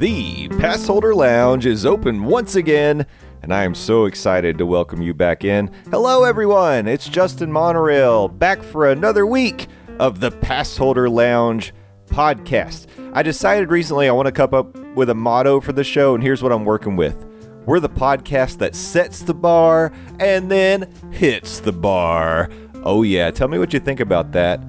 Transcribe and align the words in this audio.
The 0.00 0.48
Passholder 0.48 1.14
Lounge 1.14 1.66
is 1.66 1.84
open 1.84 2.24
once 2.24 2.56
again, 2.56 3.04
and 3.42 3.52
I 3.52 3.64
am 3.64 3.74
so 3.74 4.06
excited 4.06 4.56
to 4.56 4.64
welcome 4.64 5.02
you 5.02 5.12
back 5.12 5.44
in. 5.44 5.70
Hello, 5.90 6.24
everyone. 6.24 6.88
It's 6.88 7.06
Justin 7.06 7.52
Monorail 7.52 8.26
back 8.28 8.62
for 8.62 8.88
another 8.90 9.26
week 9.26 9.66
of 9.98 10.20
the 10.20 10.30
Passholder 10.30 11.10
Lounge 11.12 11.74
podcast. 12.06 12.86
I 13.12 13.22
decided 13.22 13.70
recently 13.70 14.08
I 14.08 14.12
want 14.12 14.24
to 14.24 14.32
come 14.32 14.54
up 14.54 14.74
with 14.96 15.10
a 15.10 15.14
motto 15.14 15.60
for 15.60 15.74
the 15.74 15.84
show, 15.84 16.14
and 16.14 16.22
here's 16.22 16.42
what 16.42 16.50
I'm 16.50 16.64
working 16.64 16.96
with. 16.96 17.26
We're 17.66 17.78
the 17.78 17.90
podcast 17.90 18.56
that 18.56 18.74
sets 18.74 19.20
the 19.20 19.34
bar 19.34 19.92
and 20.18 20.50
then 20.50 20.90
hits 21.12 21.60
the 21.60 21.72
bar. 21.72 22.48
Oh 22.84 23.02
yeah, 23.02 23.30
tell 23.32 23.48
me 23.48 23.58
what 23.58 23.74
you 23.74 23.80
think 23.80 24.00
about 24.00 24.32
that. 24.32 24.62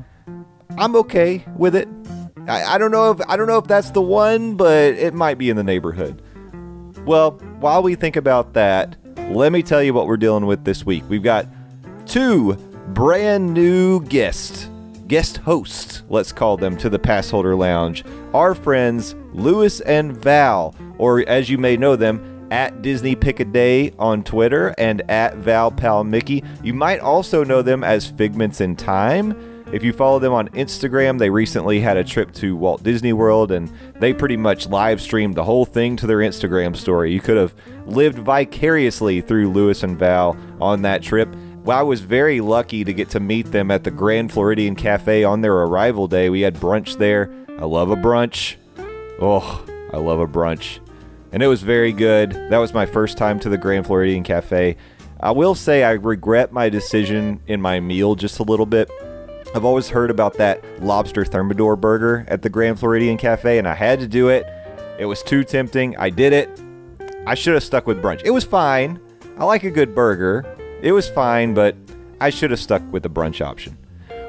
I'm 0.77 0.97
okay 0.97 1.45
with 1.55 1.77
it. 1.77 1.87
I, 2.51 2.75
I 2.75 2.77
don't 2.77 2.91
know 2.91 3.11
if 3.11 3.21
I 3.29 3.37
don't 3.37 3.47
know 3.47 3.57
if 3.57 3.67
that's 3.67 3.91
the 3.91 4.01
one, 4.01 4.55
but 4.55 4.93
it 4.95 5.13
might 5.13 5.37
be 5.37 5.49
in 5.49 5.55
the 5.55 5.63
neighborhood. 5.63 6.21
Well, 7.05 7.31
while 7.59 7.81
we 7.81 7.95
think 7.95 8.17
about 8.17 8.53
that, 8.53 8.97
let 9.29 9.51
me 9.53 9.63
tell 9.63 9.81
you 9.81 9.93
what 9.93 10.05
we're 10.05 10.17
dealing 10.17 10.45
with 10.45 10.65
this 10.65 10.85
week. 10.85 11.03
We've 11.07 11.23
got 11.23 11.47
two 12.05 12.55
brand 12.89 13.53
new 13.53 14.03
guests, 14.05 14.69
guest 15.07 15.37
hosts, 15.37 16.03
let's 16.09 16.33
call 16.33 16.57
them, 16.57 16.75
to 16.77 16.89
the 16.89 16.99
Passholder 16.99 17.57
Lounge. 17.57 18.03
Our 18.33 18.53
friends 18.53 19.15
Louis 19.31 19.79
and 19.81 20.15
Val, 20.15 20.75
or 20.97 21.21
as 21.29 21.49
you 21.49 21.57
may 21.57 21.77
know 21.77 21.95
them, 21.95 22.47
at 22.51 22.81
Disney 22.81 23.15
Pic 23.15 23.39
a 23.39 23.45
Day 23.45 23.93
on 23.97 24.23
Twitter 24.23 24.75
and 24.77 25.01
at 25.09 25.37
Val 25.37 25.71
Pal 25.71 26.03
Mickey. 26.03 26.43
You 26.61 26.73
might 26.73 26.99
also 26.99 27.45
know 27.45 27.61
them 27.61 27.81
as 27.81 28.09
Figments 28.11 28.59
in 28.59 28.75
Time. 28.75 29.50
If 29.71 29.83
you 29.85 29.93
follow 29.93 30.19
them 30.19 30.33
on 30.33 30.49
Instagram, 30.49 31.17
they 31.17 31.29
recently 31.29 31.79
had 31.79 31.95
a 31.95 32.03
trip 32.03 32.33
to 32.33 32.57
Walt 32.57 32.83
Disney 32.83 33.13
World 33.13 33.53
and 33.53 33.71
they 33.95 34.13
pretty 34.13 34.35
much 34.35 34.67
live 34.67 35.01
streamed 35.01 35.35
the 35.35 35.45
whole 35.45 35.65
thing 35.65 35.95
to 35.95 36.07
their 36.07 36.17
Instagram 36.17 36.75
story. 36.75 37.13
You 37.13 37.21
could 37.21 37.37
have 37.37 37.55
lived 37.85 38.19
vicariously 38.19 39.21
through 39.21 39.49
Louis 39.49 39.81
and 39.81 39.97
Val 39.97 40.35
on 40.59 40.81
that 40.81 41.01
trip. 41.01 41.33
Well, 41.63 41.79
I 41.79 41.83
was 41.83 42.01
very 42.01 42.41
lucky 42.41 42.83
to 42.83 42.91
get 42.91 43.11
to 43.11 43.21
meet 43.21 43.51
them 43.51 43.71
at 43.71 43.85
the 43.85 43.91
Grand 43.91 44.33
Floridian 44.33 44.75
Cafe 44.75 45.23
on 45.23 45.39
their 45.39 45.53
arrival 45.53 46.05
day. 46.07 46.29
We 46.29 46.41
had 46.41 46.55
brunch 46.55 46.97
there. 46.97 47.31
I 47.57 47.63
love 47.63 47.91
a 47.91 47.95
brunch. 47.95 48.57
Oh, 49.21 49.65
I 49.93 49.97
love 49.97 50.19
a 50.19 50.27
brunch. 50.27 50.79
And 51.31 51.41
it 51.41 51.47
was 51.47 51.63
very 51.63 51.93
good. 51.93 52.31
That 52.49 52.57
was 52.57 52.73
my 52.73 52.85
first 52.85 53.17
time 53.17 53.39
to 53.39 53.47
the 53.47 53.57
Grand 53.57 53.85
Floridian 53.85 54.23
Cafe. 54.23 54.75
I 55.21 55.31
will 55.31 55.55
say 55.55 55.85
I 55.85 55.91
regret 55.91 56.51
my 56.51 56.67
decision 56.67 57.39
in 57.47 57.61
my 57.61 57.79
meal 57.79 58.15
just 58.15 58.39
a 58.39 58.43
little 58.43 58.65
bit. 58.65 58.89
I've 59.53 59.65
always 59.65 59.89
heard 59.89 60.09
about 60.09 60.35
that 60.35 60.63
lobster 60.81 61.25
thermidor 61.25 61.75
burger 61.75 62.25
at 62.29 62.41
the 62.41 62.49
Grand 62.49 62.79
Floridian 62.79 63.17
Cafe, 63.17 63.57
and 63.57 63.67
I 63.67 63.73
had 63.73 63.99
to 63.99 64.07
do 64.07 64.29
it. 64.29 64.45
It 64.97 65.05
was 65.05 65.21
too 65.21 65.43
tempting. 65.43 65.97
I 65.97 66.09
did 66.09 66.31
it. 66.31 66.61
I 67.27 67.35
should 67.35 67.53
have 67.55 67.63
stuck 67.63 67.85
with 67.85 68.01
brunch. 68.01 68.21
It 68.23 68.31
was 68.31 68.45
fine. 68.45 68.99
I 69.37 69.43
like 69.43 69.63
a 69.63 69.71
good 69.71 69.93
burger. 69.93 70.45
It 70.81 70.93
was 70.93 71.09
fine, 71.09 71.53
but 71.53 71.75
I 72.21 72.29
should 72.29 72.51
have 72.51 72.59
stuck 72.61 72.81
with 72.93 73.03
the 73.03 73.09
brunch 73.09 73.45
option. 73.45 73.77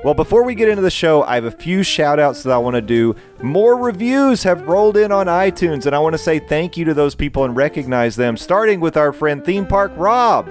Well, 0.02 0.14
before 0.14 0.42
we 0.42 0.56
get 0.56 0.68
into 0.68 0.82
the 0.82 0.90
show, 0.90 1.22
I 1.22 1.36
have 1.36 1.44
a 1.44 1.52
few 1.52 1.84
shout 1.84 2.18
outs 2.18 2.42
that 2.42 2.52
I 2.52 2.58
want 2.58 2.74
to 2.74 2.82
do. 2.82 3.14
More 3.40 3.76
reviews 3.76 4.42
have 4.42 4.66
rolled 4.66 4.96
in 4.96 5.12
on 5.12 5.26
iTunes, 5.26 5.86
and 5.86 5.94
I 5.94 6.00
want 6.00 6.14
to 6.14 6.18
say 6.18 6.40
thank 6.40 6.76
you 6.76 6.84
to 6.86 6.94
those 6.94 7.14
people 7.14 7.44
and 7.44 7.54
recognize 7.54 8.16
them, 8.16 8.36
starting 8.36 8.80
with 8.80 8.96
our 8.96 9.12
friend 9.12 9.44
Theme 9.44 9.66
Park 9.66 9.92
Rob. 9.94 10.50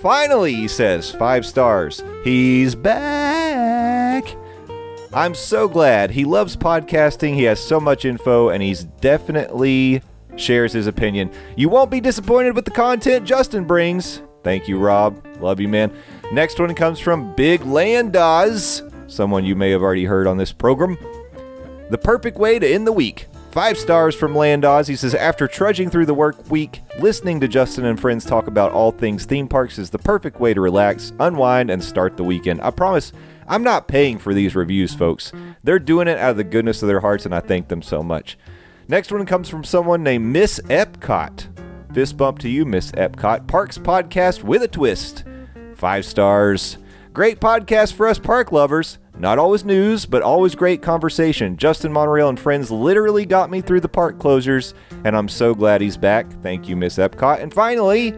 Finally, 0.00 0.54
he 0.54 0.68
says, 0.68 1.10
five 1.10 1.44
stars. 1.44 2.02
He's 2.24 2.74
back. 2.74 3.97
I'm 5.12 5.34
so 5.34 5.68
glad. 5.68 6.10
He 6.10 6.24
loves 6.24 6.56
podcasting. 6.56 7.34
He 7.34 7.44
has 7.44 7.58
so 7.58 7.80
much 7.80 8.04
info, 8.04 8.50
and 8.50 8.62
he's 8.62 8.84
definitely 8.84 10.02
shares 10.36 10.72
his 10.72 10.86
opinion. 10.86 11.30
You 11.56 11.68
won't 11.68 11.90
be 11.90 12.00
disappointed 12.00 12.54
with 12.54 12.64
the 12.64 12.70
content 12.70 13.26
Justin 13.26 13.64
brings. 13.64 14.22
Thank 14.44 14.68
you, 14.68 14.78
Rob. 14.78 15.24
Love 15.40 15.60
you, 15.60 15.68
man. 15.68 15.92
Next 16.32 16.60
one 16.60 16.74
comes 16.74 17.00
from 17.00 17.34
Big 17.34 17.62
Landaz, 17.62 19.10
someone 19.10 19.44
you 19.44 19.56
may 19.56 19.70
have 19.70 19.82
already 19.82 20.04
heard 20.04 20.26
on 20.26 20.36
this 20.36 20.52
program. 20.52 20.96
The 21.90 21.98
perfect 21.98 22.38
way 22.38 22.58
to 22.58 22.68
end 22.68 22.86
the 22.86 22.92
week. 22.92 23.26
Five 23.50 23.78
stars 23.78 24.14
from 24.14 24.34
Landaz. 24.34 24.88
He 24.88 24.94
says, 24.94 25.14
after 25.14 25.48
trudging 25.48 25.88
through 25.88 26.06
the 26.06 26.14
work 26.14 26.50
week, 26.50 26.82
listening 27.00 27.40
to 27.40 27.48
Justin 27.48 27.86
and 27.86 27.98
friends 27.98 28.24
talk 28.24 28.46
about 28.46 28.72
all 28.72 28.92
things 28.92 29.24
theme 29.24 29.48
parks 29.48 29.78
is 29.78 29.88
the 29.90 29.98
perfect 29.98 30.38
way 30.38 30.52
to 30.52 30.60
relax, 30.60 31.12
unwind, 31.18 31.70
and 31.70 31.82
start 31.82 32.16
the 32.16 32.24
weekend. 32.24 32.60
I 32.60 32.70
promise 32.70 33.12
I'm 33.48 33.62
not 33.62 33.88
paying 33.88 34.18
for 34.18 34.34
these 34.34 34.54
reviews, 34.54 34.94
folks. 34.94 35.32
They're 35.62 35.78
doing 35.78 36.08
it 36.08 36.18
out 36.18 36.32
of 36.32 36.36
the 36.36 36.44
goodness 36.44 36.82
of 36.82 36.88
their 36.88 37.00
hearts, 37.00 37.24
and 37.24 37.34
I 37.34 37.40
thank 37.40 37.68
them 37.68 37.82
so 37.82 38.02
much. 38.02 38.38
Next 38.88 39.10
one 39.10 39.26
comes 39.26 39.48
from 39.48 39.64
someone 39.64 40.02
named 40.02 40.26
Miss 40.26 40.60
Epcot. 40.66 41.46
Fist 41.94 42.16
bump 42.16 42.38
to 42.40 42.48
you, 42.48 42.64
Miss 42.64 42.92
Epcot. 42.92 43.46
Parks 43.46 43.78
podcast 43.78 44.42
with 44.42 44.62
a 44.62 44.68
twist. 44.68 45.24
Five 45.74 46.04
stars. 46.04 46.78
Great 47.12 47.40
podcast 47.40 47.94
for 47.94 48.06
us 48.06 48.18
park 48.18 48.52
lovers. 48.52 48.98
Not 49.18 49.38
always 49.38 49.64
news, 49.64 50.06
but 50.06 50.22
always 50.22 50.54
great 50.54 50.80
conversation. 50.80 51.56
Justin 51.56 51.92
Monorail 51.92 52.28
and 52.28 52.38
friends 52.38 52.70
literally 52.70 53.26
got 53.26 53.50
me 53.50 53.60
through 53.60 53.80
the 53.80 53.88
park 53.88 54.18
closures, 54.18 54.74
and 55.04 55.16
I'm 55.16 55.28
so 55.28 55.54
glad 55.54 55.80
he's 55.80 55.96
back. 55.96 56.30
Thank 56.42 56.68
you, 56.68 56.76
Miss 56.76 56.98
Epcot. 56.98 57.42
And 57.42 57.52
finally, 57.52 58.14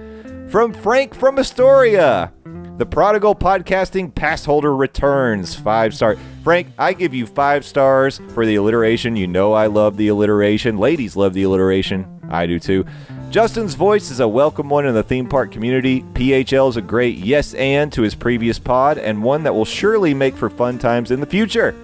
from 0.50 0.74
Frank 0.74 1.14
from 1.14 1.38
Astoria. 1.38 2.32
The 2.80 2.86
Prodigal 2.86 3.34
Podcasting 3.34 4.14
Pass 4.14 4.46
Holder 4.46 4.74
returns. 4.74 5.54
Five 5.54 5.92
star. 5.92 6.16
Frank, 6.42 6.68
I 6.78 6.94
give 6.94 7.12
you 7.12 7.26
five 7.26 7.66
stars 7.66 8.22
for 8.32 8.46
the 8.46 8.54
alliteration. 8.54 9.16
You 9.16 9.26
know 9.26 9.52
I 9.52 9.66
love 9.66 9.98
the 9.98 10.08
alliteration. 10.08 10.78
Ladies 10.78 11.14
love 11.14 11.34
the 11.34 11.42
alliteration. 11.42 12.06
I 12.30 12.46
do 12.46 12.58
too. 12.58 12.86
Justin's 13.28 13.74
voice 13.74 14.10
is 14.10 14.20
a 14.20 14.26
welcome 14.26 14.70
one 14.70 14.86
in 14.86 14.94
the 14.94 15.02
theme 15.02 15.28
park 15.28 15.52
community. 15.52 16.00
PHL 16.14 16.70
is 16.70 16.78
a 16.78 16.80
great 16.80 17.18
yes 17.18 17.52
and 17.52 17.92
to 17.92 18.00
his 18.00 18.14
previous 18.14 18.58
pod, 18.58 18.96
and 18.96 19.22
one 19.22 19.42
that 19.42 19.54
will 19.54 19.66
surely 19.66 20.14
make 20.14 20.34
for 20.34 20.48
fun 20.48 20.78
times 20.78 21.10
in 21.10 21.20
the 21.20 21.26
future. 21.26 21.74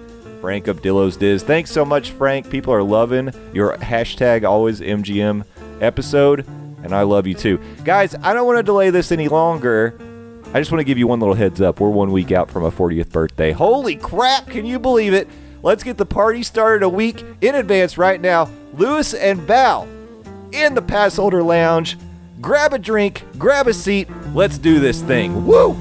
Frank 0.41 0.65
of 0.65 0.81
Dillo's 0.81 1.15
Diz. 1.15 1.43
Thanks 1.43 1.69
so 1.69 1.85
much, 1.85 2.09
Frank. 2.09 2.49
People 2.49 2.73
are 2.73 2.81
loving 2.81 3.31
your 3.53 3.77
hashtag 3.77 4.45
always 4.45 4.81
MGM 4.81 5.45
episode, 5.79 6.43
and 6.81 6.91
I 6.91 7.03
love 7.03 7.27
you 7.27 7.35
too. 7.35 7.59
Guys, 7.83 8.15
I 8.23 8.33
don't 8.33 8.47
want 8.47 8.57
to 8.57 8.63
delay 8.63 8.89
this 8.89 9.11
any 9.11 9.27
longer. 9.27 9.95
I 10.53 10.59
just 10.59 10.71
want 10.71 10.79
to 10.79 10.85
give 10.85 10.97
you 10.97 11.07
one 11.07 11.19
little 11.19 11.35
heads 11.35 11.59
up. 11.59 11.79
We're 11.79 11.89
one 11.89 12.11
week 12.11 12.31
out 12.31 12.49
from 12.49 12.63
a 12.63 12.71
40th 12.71 13.11
birthday. 13.11 13.51
Holy 13.51 13.95
crap, 13.95 14.47
can 14.47 14.65
you 14.65 14.79
believe 14.79 15.13
it? 15.13 15.27
Let's 15.61 15.83
get 15.83 15.97
the 15.97 16.05
party 16.05 16.41
started 16.41 16.83
a 16.83 16.89
week 16.89 17.23
in 17.41 17.55
advance 17.55 17.97
right 17.97 18.19
now. 18.19 18.49
Louis 18.73 19.13
and 19.13 19.41
Val 19.41 19.87
in 20.53 20.73
the 20.73 20.81
Passholder 20.81 21.45
Lounge. 21.45 21.97
Grab 22.39 22.73
a 22.73 22.79
drink, 22.79 23.23
grab 23.37 23.67
a 23.67 23.73
seat. 23.73 24.07
Let's 24.33 24.57
do 24.57 24.79
this 24.79 25.01
thing. 25.01 25.45
Woo! 25.45 25.75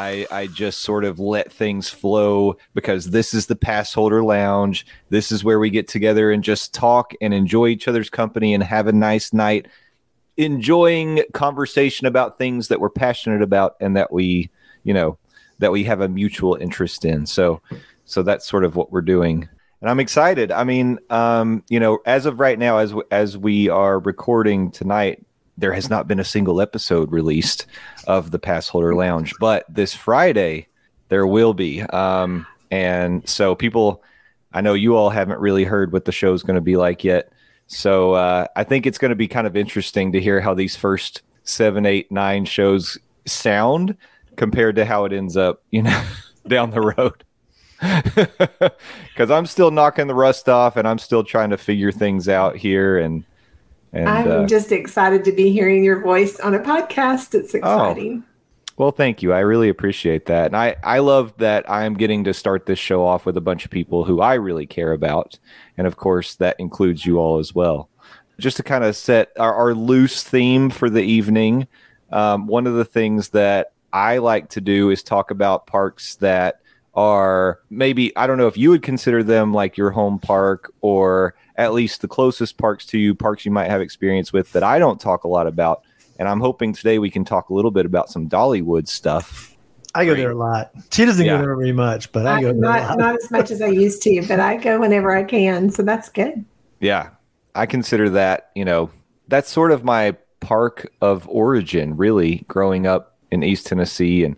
I, 0.00 0.26
I 0.30 0.46
just 0.46 0.80
sort 0.80 1.04
of 1.04 1.20
let 1.20 1.52
things 1.52 1.90
flow 1.90 2.56
because 2.72 3.10
this 3.10 3.34
is 3.34 3.46
the 3.46 3.54
Passholder 3.54 4.24
Lounge. 4.24 4.86
This 5.10 5.30
is 5.30 5.44
where 5.44 5.58
we 5.58 5.68
get 5.68 5.88
together 5.88 6.32
and 6.32 6.42
just 6.42 6.72
talk 6.72 7.12
and 7.20 7.34
enjoy 7.34 7.66
each 7.66 7.86
other's 7.86 8.08
company 8.08 8.54
and 8.54 8.62
have 8.62 8.86
a 8.86 8.92
nice 8.92 9.34
night, 9.34 9.68
enjoying 10.38 11.22
conversation 11.34 12.06
about 12.06 12.38
things 12.38 12.68
that 12.68 12.80
we're 12.80 12.88
passionate 12.88 13.42
about 13.42 13.76
and 13.78 13.94
that 13.94 14.10
we, 14.10 14.48
you 14.84 14.94
know, 14.94 15.18
that 15.58 15.70
we 15.70 15.84
have 15.84 16.00
a 16.00 16.08
mutual 16.08 16.54
interest 16.54 17.04
in. 17.04 17.26
So, 17.26 17.60
so 18.06 18.22
that's 18.22 18.48
sort 18.48 18.64
of 18.64 18.76
what 18.76 18.90
we're 18.90 19.02
doing, 19.02 19.46
and 19.82 19.90
I'm 19.90 20.00
excited. 20.00 20.50
I 20.50 20.64
mean, 20.64 20.98
um, 21.10 21.62
you 21.68 21.78
know, 21.78 21.98
as 22.06 22.24
of 22.24 22.40
right 22.40 22.58
now, 22.58 22.78
as 22.78 22.94
as 23.10 23.36
we 23.36 23.68
are 23.68 24.00
recording 24.00 24.70
tonight, 24.70 25.24
there 25.60 25.72
has 25.72 25.90
not 25.90 26.08
been 26.08 26.20
a 26.20 26.24
single 26.24 26.60
episode 26.60 27.12
released 27.12 27.66
of 28.06 28.30
the 28.30 28.38
Passholder 28.38 28.94
Lounge, 28.94 29.34
but 29.38 29.64
this 29.68 29.94
Friday 29.94 30.66
there 31.08 31.26
will 31.26 31.54
be. 31.54 31.82
Um, 31.82 32.46
and 32.70 33.28
so 33.28 33.54
people, 33.54 34.02
I 34.52 34.60
know 34.60 34.74
you 34.74 34.96
all 34.96 35.10
haven't 35.10 35.40
really 35.40 35.64
heard 35.64 35.92
what 35.92 36.06
the 36.06 36.12
show 36.12 36.32
is 36.32 36.42
going 36.42 36.54
to 36.54 36.60
be 36.60 36.76
like 36.76 37.04
yet. 37.04 37.32
So 37.66 38.14
uh, 38.14 38.46
I 38.56 38.64
think 38.64 38.86
it's 38.86 38.98
going 38.98 39.10
to 39.10 39.16
be 39.16 39.28
kind 39.28 39.46
of 39.46 39.56
interesting 39.56 40.12
to 40.12 40.20
hear 40.20 40.40
how 40.40 40.54
these 40.54 40.76
first 40.76 41.22
seven, 41.44 41.86
eight, 41.86 42.10
nine 42.10 42.44
shows 42.44 42.98
sound 43.26 43.96
compared 44.36 44.76
to 44.76 44.84
how 44.84 45.04
it 45.04 45.12
ends 45.12 45.36
up, 45.36 45.62
you 45.70 45.82
know, 45.82 46.04
down 46.48 46.70
the 46.70 46.80
road. 46.80 47.24
Because 49.08 49.30
I'm 49.30 49.46
still 49.46 49.70
knocking 49.70 50.06
the 50.06 50.14
rust 50.14 50.48
off, 50.48 50.76
and 50.76 50.88
I'm 50.88 50.98
still 50.98 51.24
trying 51.24 51.50
to 51.50 51.58
figure 51.58 51.92
things 51.92 52.28
out 52.28 52.56
here. 52.56 52.98
And, 52.98 53.24
and 53.92 54.08
I'm 54.08 54.30
uh, 54.30 54.46
just 54.46 54.72
excited 54.72 55.24
to 55.24 55.32
be 55.32 55.50
hearing 55.50 55.84
your 55.84 56.00
voice 56.00 56.38
on 56.40 56.54
a 56.54 56.60
podcast. 56.60 57.34
It's 57.34 57.54
exciting. 57.54 58.24
Oh, 58.24 58.30
well, 58.76 58.92
thank 58.92 59.22
you. 59.22 59.32
I 59.32 59.40
really 59.40 59.68
appreciate 59.68 60.26
that, 60.26 60.46
and 60.46 60.56
I 60.56 60.76
I 60.82 61.00
love 61.00 61.34
that 61.38 61.68
I'm 61.68 61.94
getting 61.94 62.24
to 62.24 62.34
start 62.34 62.66
this 62.66 62.78
show 62.78 63.04
off 63.04 63.26
with 63.26 63.36
a 63.36 63.40
bunch 63.40 63.64
of 63.64 63.70
people 63.70 64.04
who 64.04 64.20
I 64.20 64.34
really 64.34 64.66
care 64.66 64.92
about, 64.92 65.38
and 65.76 65.86
of 65.86 65.96
course 65.96 66.36
that 66.36 66.56
includes 66.58 67.04
you 67.04 67.18
all 67.18 67.38
as 67.38 67.54
well. 67.54 67.88
Just 68.38 68.56
to 68.56 68.62
kind 68.62 68.84
of 68.84 68.96
set 68.96 69.32
our, 69.38 69.54
our 69.54 69.74
loose 69.74 70.22
theme 70.22 70.70
for 70.70 70.88
the 70.88 71.02
evening. 71.02 71.68
Um, 72.10 72.46
one 72.46 72.66
of 72.66 72.74
the 72.74 72.84
things 72.84 73.28
that 73.28 73.72
I 73.92 74.18
like 74.18 74.48
to 74.50 74.60
do 74.60 74.90
is 74.90 75.02
talk 75.02 75.30
about 75.30 75.66
parks 75.66 76.16
that 76.16 76.60
are 76.94 77.60
maybe 77.70 78.16
I 78.16 78.26
don't 78.26 78.38
know 78.38 78.48
if 78.48 78.56
you 78.56 78.70
would 78.70 78.82
consider 78.82 79.22
them 79.22 79.54
like 79.54 79.76
your 79.76 79.90
home 79.90 80.18
park 80.18 80.72
or 80.80 81.34
at 81.60 81.74
least 81.74 82.00
the 82.00 82.08
closest 82.08 82.56
parks 82.56 82.86
to 82.86 82.98
you, 82.98 83.14
parks 83.14 83.44
you 83.44 83.50
might 83.50 83.68
have 83.68 83.82
experience 83.82 84.32
with 84.32 84.50
that 84.52 84.62
I 84.62 84.78
don't 84.78 84.98
talk 84.98 85.24
a 85.24 85.28
lot 85.28 85.46
about. 85.46 85.84
And 86.18 86.26
I'm 86.26 86.40
hoping 86.40 86.72
today 86.72 86.98
we 86.98 87.10
can 87.10 87.24
talk 87.24 87.50
a 87.50 87.54
little 87.54 87.70
bit 87.70 87.84
about 87.84 88.08
some 88.08 88.28
Dollywood 88.28 88.88
stuff. 88.88 89.56
I 89.94 90.06
go 90.06 90.14
there 90.14 90.30
a 90.30 90.34
lot. 90.34 90.70
She 90.90 91.04
doesn't 91.04 91.24
yeah. 91.24 91.36
go 91.36 91.42
there 91.44 91.56
very 91.56 91.72
much, 91.72 92.12
but 92.12 92.26
I, 92.26 92.36
I 92.36 92.40
go 92.40 92.46
there 92.48 92.56
not, 92.56 92.98
not 92.98 93.16
as 93.16 93.30
much 93.30 93.50
as 93.50 93.60
I 93.60 93.66
used 93.66 94.02
to, 94.02 94.24
but 94.26 94.40
I 94.40 94.56
go 94.56 94.80
whenever 94.80 95.14
I 95.14 95.22
can. 95.22 95.68
So 95.68 95.82
that's 95.82 96.08
good. 96.08 96.44
Yeah. 96.78 97.10
I 97.54 97.66
consider 97.66 98.08
that, 98.10 98.50
you 98.54 98.64
know, 98.64 98.90
that's 99.28 99.50
sort 99.50 99.70
of 99.70 99.84
my 99.84 100.16
park 100.40 100.90
of 101.02 101.28
origin, 101.28 101.96
really, 101.96 102.44
growing 102.48 102.86
up 102.86 103.18
in 103.30 103.42
East 103.42 103.66
Tennessee. 103.66 104.24
And 104.24 104.36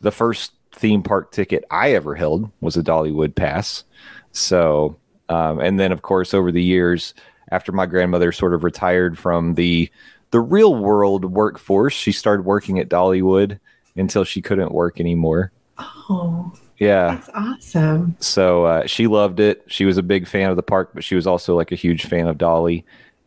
the 0.00 0.10
first 0.10 0.52
theme 0.72 1.02
park 1.02 1.32
ticket 1.32 1.64
I 1.70 1.92
ever 1.92 2.14
held 2.14 2.50
was 2.60 2.76
a 2.76 2.82
Dollywood 2.82 3.34
pass. 3.34 3.84
So, 4.32 4.98
um, 5.28 5.60
and 5.60 5.78
then 5.78 5.92
of 5.92 6.02
course 6.02 6.34
over 6.34 6.52
the 6.52 6.62
years, 6.62 7.14
after 7.50 7.72
my 7.72 7.86
grandmother 7.86 8.32
sort 8.32 8.54
of 8.54 8.64
retired 8.64 9.18
from 9.18 9.54
the 9.54 9.90
the 10.30 10.40
real 10.40 10.74
world 10.74 11.24
workforce, 11.24 11.94
she 11.94 12.12
started 12.12 12.44
working 12.44 12.78
at 12.78 12.88
Dollywood 12.88 13.58
until 13.96 14.24
she 14.24 14.42
couldn't 14.42 14.72
work 14.72 15.00
anymore. 15.00 15.52
Oh, 15.78 16.52
yeah, 16.78 17.14
that's 17.14 17.30
awesome. 17.34 18.16
So 18.20 18.64
uh, 18.64 18.86
she 18.86 19.06
loved 19.06 19.40
it. 19.40 19.64
She 19.66 19.84
was 19.84 19.98
a 19.98 20.02
big 20.02 20.28
fan 20.28 20.50
of 20.50 20.56
the 20.56 20.62
park, 20.62 20.90
but 20.94 21.02
she 21.04 21.14
was 21.14 21.26
also 21.26 21.56
like 21.56 21.72
a 21.72 21.76
huge 21.76 22.06
fan 22.06 22.28
of 22.28 22.38
Dolly. 22.38 22.84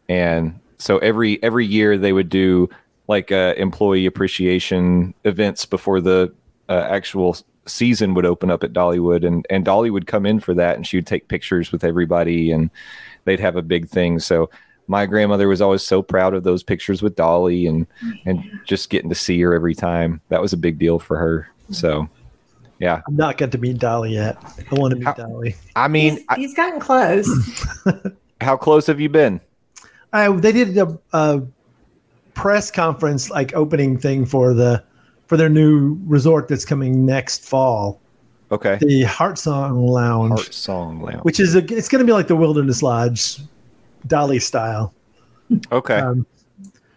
And 0.07 0.59
so 0.77 0.97
every 0.99 1.41
every 1.43 1.65
year 1.65 1.97
they 1.97 2.13
would 2.13 2.29
do 2.29 2.69
like 3.07 3.31
uh, 3.31 3.53
employee 3.57 4.05
appreciation 4.05 5.13
events 5.25 5.65
before 5.65 6.01
the 6.01 6.33
uh, 6.69 6.87
actual 6.89 7.35
season 7.65 8.13
would 8.13 8.25
open 8.25 8.49
up 8.49 8.63
at 8.63 8.73
Dollywood, 8.73 9.25
and 9.25 9.45
and 9.49 9.65
Dolly 9.65 9.89
would 9.89 10.07
come 10.07 10.25
in 10.25 10.39
for 10.39 10.53
that, 10.53 10.75
and 10.75 10.85
she 10.85 10.97
would 10.97 11.07
take 11.07 11.27
pictures 11.27 11.71
with 11.71 11.83
everybody, 11.83 12.51
and 12.51 12.69
they'd 13.25 13.39
have 13.39 13.55
a 13.55 13.61
big 13.61 13.87
thing. 13.87 14.19
So 14.19 14.49
my 14.87 15.05
grandmother 15.05 15.47
was 15.47 15.61
always 15.61 15.83
so 15.83 16.01
proud 16.01 16.33
of 16.33 16.43
those 16.43 16.63
pictures 16.63 17.01
with 17.01 17.15
Dolly, 17.15 17.67
and 17.67 17.87
and 18.25 18.43
just 18.65 18.89
getting 18.89 19.09
to 19.09 19.15
see 19.15 19.39
her 19.41 19.53
every 19.53 19.75
time. 19.75 20.21
That 20.29 20.41
was 20.41 20.53
a 20.53 20.57
big 20.57 20.79
deal 20.79 20.99
for 20.99 21.17
her. 21.17 21.49
So. 21.71 22.09
Yeah, 22.79 23.03
I'm 23.07 23.15
not 23.15 23.37
got 23.37 23.51
to 23.51 23.59
meet 23.59 23.77
Dolly 23.77 24.15
yet. 24.15 24.37
I 24.43 24.73
want 24.73 24.89
to 24.93 24.95
meet 24.95 25.05
how, 25.05 25.13
Dolly. 25.13 25.55
I 25.75 25.87
mean, 25.87 26.13
he's, 26.15 26.25
he's 26.35 26.53
gotten 26.55 26.79
close. 26.79 27.29
how 28.41 28.57
close 28.57 28.87
have 28.87 28.99
you 28.99 29.07
been? 29.07 29.39
I, 30.11 30.31
they 30.31 30.51
did 30.51 30.75
a, 30.79 30.99
a 31.13 31.43
press 32.33 32.71
conference, 32.71 33.29
like 33.29 33.53
opening 33.53 33.99
thing 33.99 34.25
for 34.25 34.55
the 34.55 34.83
for 35.31 35.37
their 35.37 35.47
new 35.47 35.97
resort 36.07 36.49
that's 36.49 36.65
coming 36.65 37.05
next 37.05 37.47
fall. 37.47 38.01
Okay. 38.51 38.77
The 38.81 39.03
Heart 39.03 39.37
Song 39.39 39.87
Lounge. 39.87 40.33
Heart 40.33 40.53
Song 40.53 41.01
Lounge. 41.01 41.23
Which 41.23 41.39
is 41.39 41.55
a, 41.55 41.59
it's 41.73 41.87
going 41.87 42.01
to 42.01 42.05
be 42.05 42.11
like 42.11 42.27
the 42.27 42.35
Wilderness 42.35 42.83
Lodge, 42.83 43.37
Dolly 44.07 44.39
style. 44.39 44.93
Okay. 45.71 45.99
Um, 45.99 46.25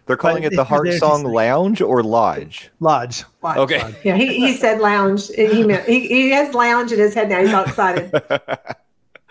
They're 0.05 0.17
calling 0.17 0.43
it 0.43 0.53
the 0.53 0.65
Heart 0.65 0.91
Song 0.95 1.23
Lounge 1.23 1.79
or 1.79 2.03
Lodge? 2.03 2.71
Lodge. 2.81 3.23
Lodge. 3.41 3.57
Okay. 3.57 3.81
Lodge. 3.81 3.95
Yeah, 4.03 4.17
he, 4.17 4.35
he 4.35 4.51
said 4.51 4.81
lounge. 4.81 5.29
He, 5.29 5.63
meant, 5.63 5.87
he, 5.87 6.05
he 6.05 6.29
has 6.31 6.53
lounge 6.53 6.91
in 6.91 6.99
his 6.99 7.13
head 7.13 7.29
now. 7.29 7.39
He's 7.39 7.53
all 7.53 7.63
excited. 7.63 8.11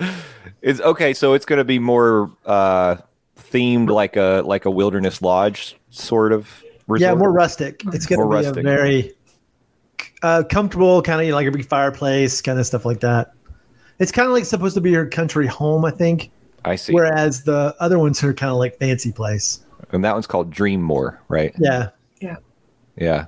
it's 0.63 0.81
okay. 0.81 1.13
So 1.13 1.35
it's 1.35 1.45
going 1.45 1.59
to 1.59 1.65
be 1.65 1.79
more 1.79 2.31
uh, 2.47 2.97
themed 3.39 3.91
like 3.91 4.17
a 4.17 4.43
like 4.47 4.65
a 4.65 4.71
wilderness 4.71 5.21
lodge 5.21 5.77
sort 5.91 6.33
of 6.33 6.65
resort? 6.87 7.01
Yeah, 7.01 7.15
more 7.15 7.33
rustic. 7.33 7.83
It's 7.93 8.07
going 8.07 8.21
to 8.21 8.27
be 8.27 8.35
rustic. 8.35 8.59
a 8.59 8.63
very 8.63 9.15
uh, 10.23 10.43
comfortable, 10.49 11.03
kind 11.03 11.21
of 11.21 11.35
like 11.35 11.47
a 11.47 11.51
big 11.51 11.67
fireplace, 11.67 12.41
kind 12.41 12.59
of 12.59 12.67
stuff 12.67 12.85
like 12.85 13.01
that. 13.01 13.33
It's 13.99 14.11
kind 14.11 14.27
of 14.27 14.33
like 14.33 14.45
supposed 14.45 14.75
to 14.75 14.81
be 14.81 14.91
your 14.91 15.07
country 15.07 15.47
home, 15.47 15.85
I 15.85 15.91
think. 15.91 16.31
I 16.65 16.77
see. 16.77 16.93
Whereas 16.93 17.45
the 17.45 17.75
other 17.79 17.99
ones 17.99 18.23
are 18.25 18.33
kind 18.33 18.51
of 18.51 18.57
like 18.57 18.79
fancy 18.79 19.13
place. 19.13 19.61
And 19.93 20.05
that 20.05 20.15
one's 20.15 20.27
called 20.27 20.53
Dreammore, 20.53 21.19
right? 21.29 21.55
Yeah. 21.59 21.91
Yeah. 22.21 22.37
Yeah. 22.97 23.27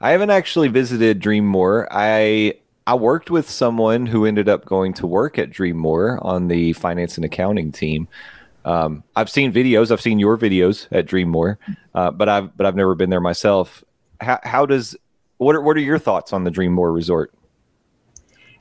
I 0.00 0.10
haven't 0.10 0.30
actually 0.30 0.68
visited 0.68 1.20
Dreammore. 1.20 1.88
I 1.90 2.54
I 2.86 2.94
worked 2.94 3.30
with 3.30 3.48
someone 3.48 4.04
who 4.04 4.26
ended 4.26 4.48
up 4.48 4.66
going 4.66 4.92
to 4.94 5.06
work 5.06 5.38
at 5.38 5.50
Dreammore 5.50 6.22
on 6.22 6.48
the 6.48 6.74
finance 6.74 7.16
and 7.16 7.24
accounting 7.24 7.72
team. 7.72 8.06
Um, 8.64 9.04
I've 9.14 9.28
seen 9.28 9.52
videos. 9.52 9.90
I've 9.90 10.00
seen 10.00 10.18
your 10.18 10.38
videos 10.38 10.88
at 10.90 11.06
Dreammore, 11.06 11.58
uh, 11.94 12.10
but 12.10 12.28
I've 12.28 12.56
but 12.56 12.66
I've 12.66 12.76
never 12.76 12.94
been 12.94 13.10
there 13.10 13.20
myself. 13.20 13.84
How, 14.20 14.38
how 14.42 14.66
does 14.66 14.96
what 15.38 15.54
are 15.54 15.60
what 15.60 15.76
are 15.76 15.80
your 15.80 15.98
thoughts 15.98 16.32
on 16.32 16.44
the 16.44 16.50
Dreammore 16.50 16.94
Resort? 16.94 17.32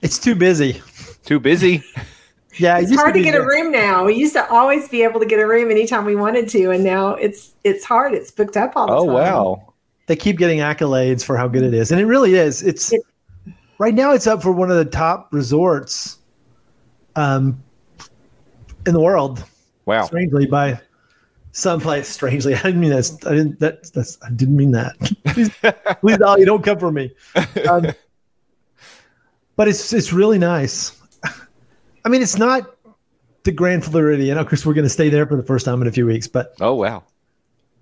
It's 0.02 0.20
too 0.20 0.36
busy. 0.36 0.82
Too 1.24 1.40
busy. 1.40 1.84
yeah, 2.58 2.78
it 2.78 2.84
it's 2.84 2.96
hard 2.96 3.14
to, 3.14 3.20
to 3.20 3.24
get 3.24 3.32
there. 3.32 3.44
a 3.44 3.46
room 3.46 3.72
now. 3.72 4.04
We 4.04 4.16
used 4.16 4.34
to 4.34 4.46
always 4.52 4.90
be 4.90 5.04
able 5.04 5.22
to 5.22 5.26
get 5.26 5.40
a 5.40 5.48
room 5.48 5.72
anytime 5.72 6.04
we 6.04 6.16
wanted 6.16 6.50
to, 6.50 6.72
and 6.72 6.84
now 6.84 7.16
it's 7.16 7.54
it's 7.64 7.86
hard. 7.86 8.14
It's 8.14 8.32
booked 8.32 8.58
up 8.58 8.74
all 8.76 8.88
the 8.88 8.94
oh, 8.94 9.06
time. 9.06 9.10
Oh 9.10 9.14
wow! 9.14 9.74
They 10.08 10.18
keep 10.18 10.38
getting 10.38 10.60
accolades 10.60 11.24
for 11.24 11.38
how 11.38 11.48
good 11.48 11.64
it 11.64 11.74
is, 11.74 11.92
and 11.92 12.02
it 12.02 12.06
really 12.06 12.36
is. 12.36 12.62
It's 12.62 12.92
it, 12.92 13.02
right 13.78 13.94
now 13.94 14.12
it's 14.12 14.28
up 14.28 14.42
for 14.42 14.52
one 14.52 14.70
of 14.70 14.78
the 14.78 14.86
top 14.86 15.30
resorts 15.32 16.18
um, 17.16 17.64
in 18.86 18.94
the 18.94 19.02
world. 19.02 19.46
Wow. 19.85 20.06
Strangely, 20.06 20.45
by 20.45 20.80
someplace 21.53 22.09
strangely. 22.09 22.56
I 22.56 22.63
didn't 22.63 22.81
mean 22.81 22.89
that. 22.91 23.25
I 23.25 23.30
didn't. 23.30 23.59
That, 23.59 23.91
that's. 23.94 24.18
I 24.21 24.30
didn't 24.31 24.57
mean 24.57 24.71
that. 24.71 24.95
please, 25.25 25.50
please, 26.01 26.21
Ollie, 26.21 26.45
don't 26.45 26.63
come 26.63 26.80
for 26.80 26.91
me. 26.91 27.12
Um, 27.69 27.88
but 29.56 29.68
it's 29.68 29.94
it's 29.94 30.12
really 30.12 30.39
nice. 30.39 31.00
I 32.06 32.09
mean, 32.09 32.21
it's 32.21 32.38
not 32.38 32.75
the 33.44 33.51
Grand 33.51 33.85
Floridian. 33.85 34.38
Of 34.38 34.47
course, 34.47 34.65
we're 34.65 34.74
going 34.74 34.83
to 34.83 34.89
stay 34.89 35.09
there 35.09 35.25
for 35.25 35.38
the 35.38 35.44
first 35.44 35.65
time 35.65 35.81
in 35.81 35.88
a 35.88 35.91
few 35.91 36.06
weeks. 36.06 36.27
But 36.27 36.53
oh 36.59 36.74
wow, 36.74 37.03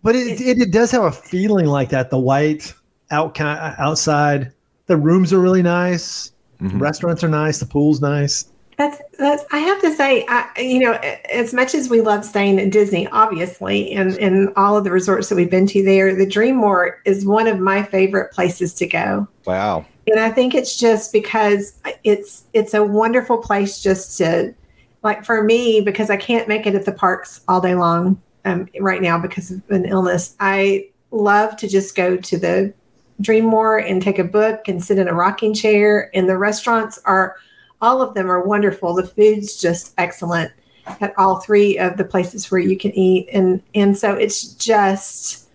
but 0.03 0.15
it 0.15 0.39
it, 0.39 0.61
it 0.61 0.71
does 0.71 0.91
have 0.91 1.03
a 1.03 1.11
feeling 1.11 1.65
like 1.65 1.89
that. 1.89 2.09
The 2.09 2.19
white 2.19 2.73
out 3.09 3.39
outside. 3.39 4.53
The 4.87 4.97
rooms 4.97 5.31
are 5.31 5.39
really 5.39 5.61
nice. 5.61 6.33
Mm-hmm. 6.59 6.79
Restaurants 6.79 7.23
are 7.23 7.29
nice. 7.29 7.59
The 7.59 7.65
pool's 7.65 8.01
nice. 8.01 8.50
That's 8.81 8.99
that's. 9.19 9.43
I 9.51 9.59
have 9.59 9.79
to 9.81 9.93
say, 9.93 10.25
I, 10.27 10.49
you 10.59 10.79
know, 10.79 10.93
as 11.31 11.53
much 11.53 11.75
as 11.75 11.87
we 11.87 12.01
love 12.01 12.25
staying 12.25 12.59
at 12.59 12.71
Disney, 12.71 13.05
obviously, 13.09 13.91
and 13.91 14.17
and 14.17 14.51
all 14.55 14.75
of 14.75 14.83
the 14.83 14.89
resorts 14.89 15.29
that 15.29 15.35
we've 15.35 15.51
been 15.51 15.67
to 15.67 15.83
there, 15.83 16.15
the 16.15 16.25
Dream 16.25 16.55
Dreammore 16.55 16.93
is 17.05 17.23
one 17.23 17.45
of 17.45 17.59
my 17.59 17.83
favorite 17.83 18.31
places 18.31 18.73
to 18.75 18.87
go. 18.87 19.27
Wow. 19.45 19.85
And 20.07 20.19
I 20.19 20.31
think 20.31 20.55
it's 20.55 20.77
just 20.77 21.13
because 21.13 21.79
it's 22.03 22.45
it's 22.53 22.73
a 22.73 22.83
wonderful 22.83 23.37
place 23.37 23.83
just 23.83 24.17
to, 24.17 24.55
like 25.03 25.23
for 25.25 25.43
me, 25.43 25.81
because 25.81 26.09
I 26.09 26.17
can't 26.17 26.47
make 26.47 26.65
it 26.65 26.73
at 26.73 26.85
the 26.85 26.91
parks 26.91 27.41
all 27.47 27.61
day 27.61 27.75
long 27.75 28.19
um, 28.45 28.67
right 28.79 29.03
now 29.03 29.19
because 29.19 29.51
of 29.51 29.61
an 29.69 29.85
illness. 29.85 30.35
I 30.39 30.89
love 31.11 31.55
to 31.57 31.67
just 31.67 31.95
go 31.95 32.17
to 32.17 32.37
the 32.39 32.73
Dream 33.21 33.43
Dreammore 33.43 33.87
and 33.87 34.01
take 34.01 34.17
a 34.17 34.23
book 34.23 34.67
and 34.67 34.83
sit 34.83 34.97
in 34.97 35.07
a 35.07 35.13
rocking 35.13 35.53
chair. 35.53 36.09
And 36.15 36.27
the 36.27 36.39
restaurants 36.39 36.97
are 37.05 37.35
all 37.81 38.01
of 38.01 38.13
them 38.13 38.29
are 38.29 38.45
wonderful. 38.45 38.93
The 38.93 39.07
food's 39.07 39.59
just 39.59 39.93
excellent 39.97 40.51
at 40.99 41.13
all 41.17 41.39
three 41.39 41.77
of 41.77 41.97
the 41.97 42.03
places 42.03 42.49
where 42.49 42.61
you 42.61 42.77
can 42.77 42.91
eat, 42.91 43.29
and 43.31 43.61
and 43.75 43.97
so 43.97 44.13
it's 44.13 44.53
just 44.55 45.47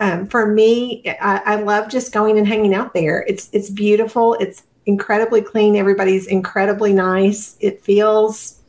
um, 0.00 0.26
for 0.26 0.46
me. 0.46 1.02
I, 1.20 1.40
I 1.44 1.56
love 1.56 1.88
just 1.88 2.12
going 2.12 2.38
and 2.38 2.46
hanging 2.46 2.74
out 2.74 2.94
there. 2.94 3.24
It's 3.28 3.48
it's 3.52 3.70
beautiful. 3.70 4.34
It's 4.34 4.64
incredibly 4.86 5.42
clean. 5.42 5.76
Everybody's 5.76 6.26
incredibly 6.26 6.92
nice. 6.92 7.56
It 7.60 7.82
feels, 7.82 8.60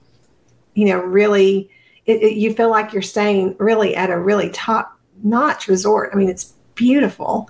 you 0.73 0.85
know, 0.85 0.99
really. 0.99 1.69
It, 2.05 2.21
it, 2.21 2.37
you 2.37 2.53
feel 2.53 2.69
like 2.69 2.93
you're 2.93 3.01
staying 3.01 3.55
really 3.57 3.95
at 3.95 4.11
a 4.11 4.19
really 4.19 4.51
top 4.51 4.95
notch 5.23 5.67
resort. 5.67 6.11
I 6.13 6.15
mean, 6.15 6.29
it's 6.29 6.53
beautiful 6.75 7.49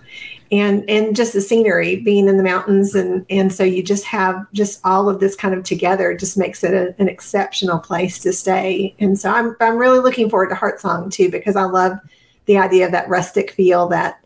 and 0.52 0.88
and 0.90 1.16
just 1.16 1.34
the 1.34 1.42
scenery 1.42 1.98
being 1.98 2.28
in 2.28 2.38
the 2.38 2.44
mountains 2.44 2.94
and 2.94 3.26
and 3.30 3.52
so 3.52 3.64
you 3.64 3.82
just 3.82 4.06
have 4.06 4.46
just 4.54 4.80
all 4.84 5.10
of 5.10 5.20
this 5.20 5.36
kind 5.36 5.56
of 5.56 5.64
together 5.64 6.16
just 6.16 6.38
makes 6.38 6.64
it 6.64 6.74
a, 6.74 6.96
an 7.00 7.10
exceptional 7.10 7.80
place 7.80 8.20
to 8.20 8.32
stay. 8.32 8.96
And 9.00 9.20
so 9.20 9.32
i'm 9.32 9.56
i'm 9.60 9.78
really 9.78 10.00
looking 10.00 10.30
forward 10.30 10.50
to 10.50 10.56
heart 10.56 10.80
song 10.80 11.10
too 11.10 11.30
because 11.30 11.56
i 11.56 11.64
love 11.64 11.98
the 12.46 12.58
idea 12.58 12.86
of 12.86 12.92
that 12.92 13.10
rustic 13.10 13.52
feel 13.52 13.88
that 13.90 14.20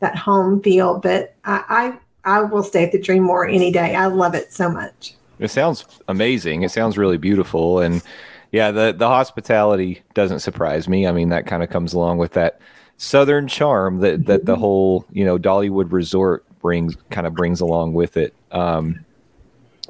that 0.00 0.16
home 0.16 0.62
feel. 0.62 0.98
But 0.98 1.34
i 1.44 1.98
i, 2.24 2.38
I 2.38 2.42
will 2.42 2.62
stay 2.62 2.84
at 2.84 2.92
the 2.92 2.98
Dreammore 2.98 3.52
any 3.52 3.70
day. 3.70 3.94
I 3.94 4.06
love 4.06 4.34
it 4.34 4.52
so 4.52 4.70
much. 4.70 5.14
It 5.38 5.48
sounds 5.48 5.84
amazing. 6.08 6.62
It 6.62 6.70
sounds 6.70 6.96
really 6.96 7.18
beautiful. 7.18 7.80
And 7.80 8.02
yeah 8.52 8.70
the 8.70 8.94
the 8.96 9.08
hospitality 9.08 10.02
doesn't 10.14 10.40
surprise 10.40 10.88
me. 10.88 11.06
I 11.06 11.12
mean 11.12 11.28
that 11.28 11.46
kind 11.46 11.62
of 11.62 11.68
comes 11.68 11.92
along 11.92 12.16
with 12.16 12.32
that 12.32 12.60
southern 12.98 13.46
charm 13.46 13.98
that 13.98 14.26
that 14.26 14.46
the 14.46 14.52
mm-hmm. 14.52 14.60
whole 14.60 15.04
you 15.12 15.24
know 15.24 15.38
Dollywood 15.38 15.92
resort 15.92 16.44
brings 16.60 16.96
kind 17.10 17.26
of 17.26 17.34
brings 17.34 17.60
along 17.60 17.94
with 17.94 18.16
it. 18.16 18.34
Um, 18.50 19.04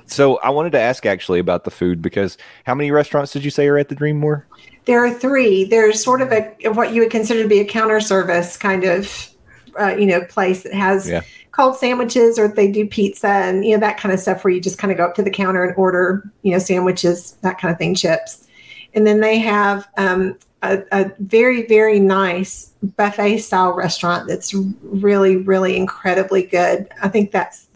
so 0.07 0.37
I 0.39 0.51
wanted 0.51 0.73
to 0.73 0.81
ask 0.81 1.07
actually 1.07 1.39
about 1.39 1.65
the 1.65 1.71
food 1.71 2.01
because 2.01 2.39
how 2.65 2.75
many 2.75 2.91
restaurants 2.91 3.33
did 3.33 3.45
you 3.45 3.51
say 3.51 3.67
are 3.67 3.79
at 3.79 3.89
the 3.89 3.97
Dreammore? 3.97 4.45
There 4.85 5.05
are 5.05 5.13
three. 5.13 5.65
There's 5.65 6.03
sort 6.03 6.23
of 6.23 6.33
a 6.33 6.55
what 6.71 6.93
you 6.93 7.01
would 7.03 7.11
consider 7.11 7.43
to 7.43 7.49
be 7.49 7.61
a 7.61 7.65
counter 7.65 8.01
service 8.01 8.57
kind 8.57 8.85
of 8.85 9.31
uh, 9.79 9.97
you 9.99 10.07
know 10.07 10.23
place 10.25 10.63
that 10.63 10.75
has 10.75 11.09
Yeah. 11.09 11.23
cold 11.53 11.77
sandwiches 11.77 12.39
or 12.39 12.49
they 12.49 12.71
do 12.71 12.87
pizza 12.87 13.29
and 13.29 13.65
you 13.65 13.73
know 13.73 13.81
that 13.81 13.99
kind 13.99 14.13
of 14.13 14.21
stuff 14.21 14.45
where 14.45 14.53
you 14.53 14.61
just 14.61 14.79
kind 14.79 14.91
of 14.91 14.99
go 14.99 15.05
up 15.05 15.15
to 15.17 15.23
the 15.23 15.31
counter 15.31 15.65
and 15.65 15.77
order 15.77 16.31
you 16.43 16.53
know 16.53 16.59
sandwiches 16.59 17.37
that 17.43 17.59
kind 17.59 17.73
of 17.73 17.79
thing 17.79 17.95
chips 17.95 18.47
and 18.95 19.07
then 19.07 19.21
they 19.21 19.39
have 19.39 19.87
um, 19.99 20.37
a, 20.73 20.85
a 20.93 21.11
very 21.21 21.67
very 21.67 21.99
nice 22.01 22.73
buffet 22.97 23.39
style 23.39 23.73
restaurant 23.73 24.29
that's 24.29 24.55
really 24.83 25.37
really 25.37 25.77
incredibly 25.77 26.43
good 26.43 26.89
i 27.03 27.09
think 27.09 27.31
that's 27.31 27.67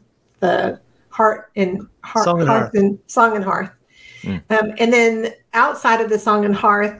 the 0.40 0.78
heart 1.10 1.50
and 1.56 1.86
heart, 2.02 2.24
Song 2.24 2.40
and 2.40 2.48
Hearth. 2.48 2.74
and 2.74 2.98
song 3.06 3.36
and 3.36 3.44
hearth 3.44 3.70
Mm. 4.22 4.42
um, 4.50 4.72
and 4.78 4.92
then 4.92 5.32
outside 5.54 6.02
of 6.02 6.10
the 6.10 6.18
song 6.18 6.44
and 6.44 6.54
hearth 6.54 6.94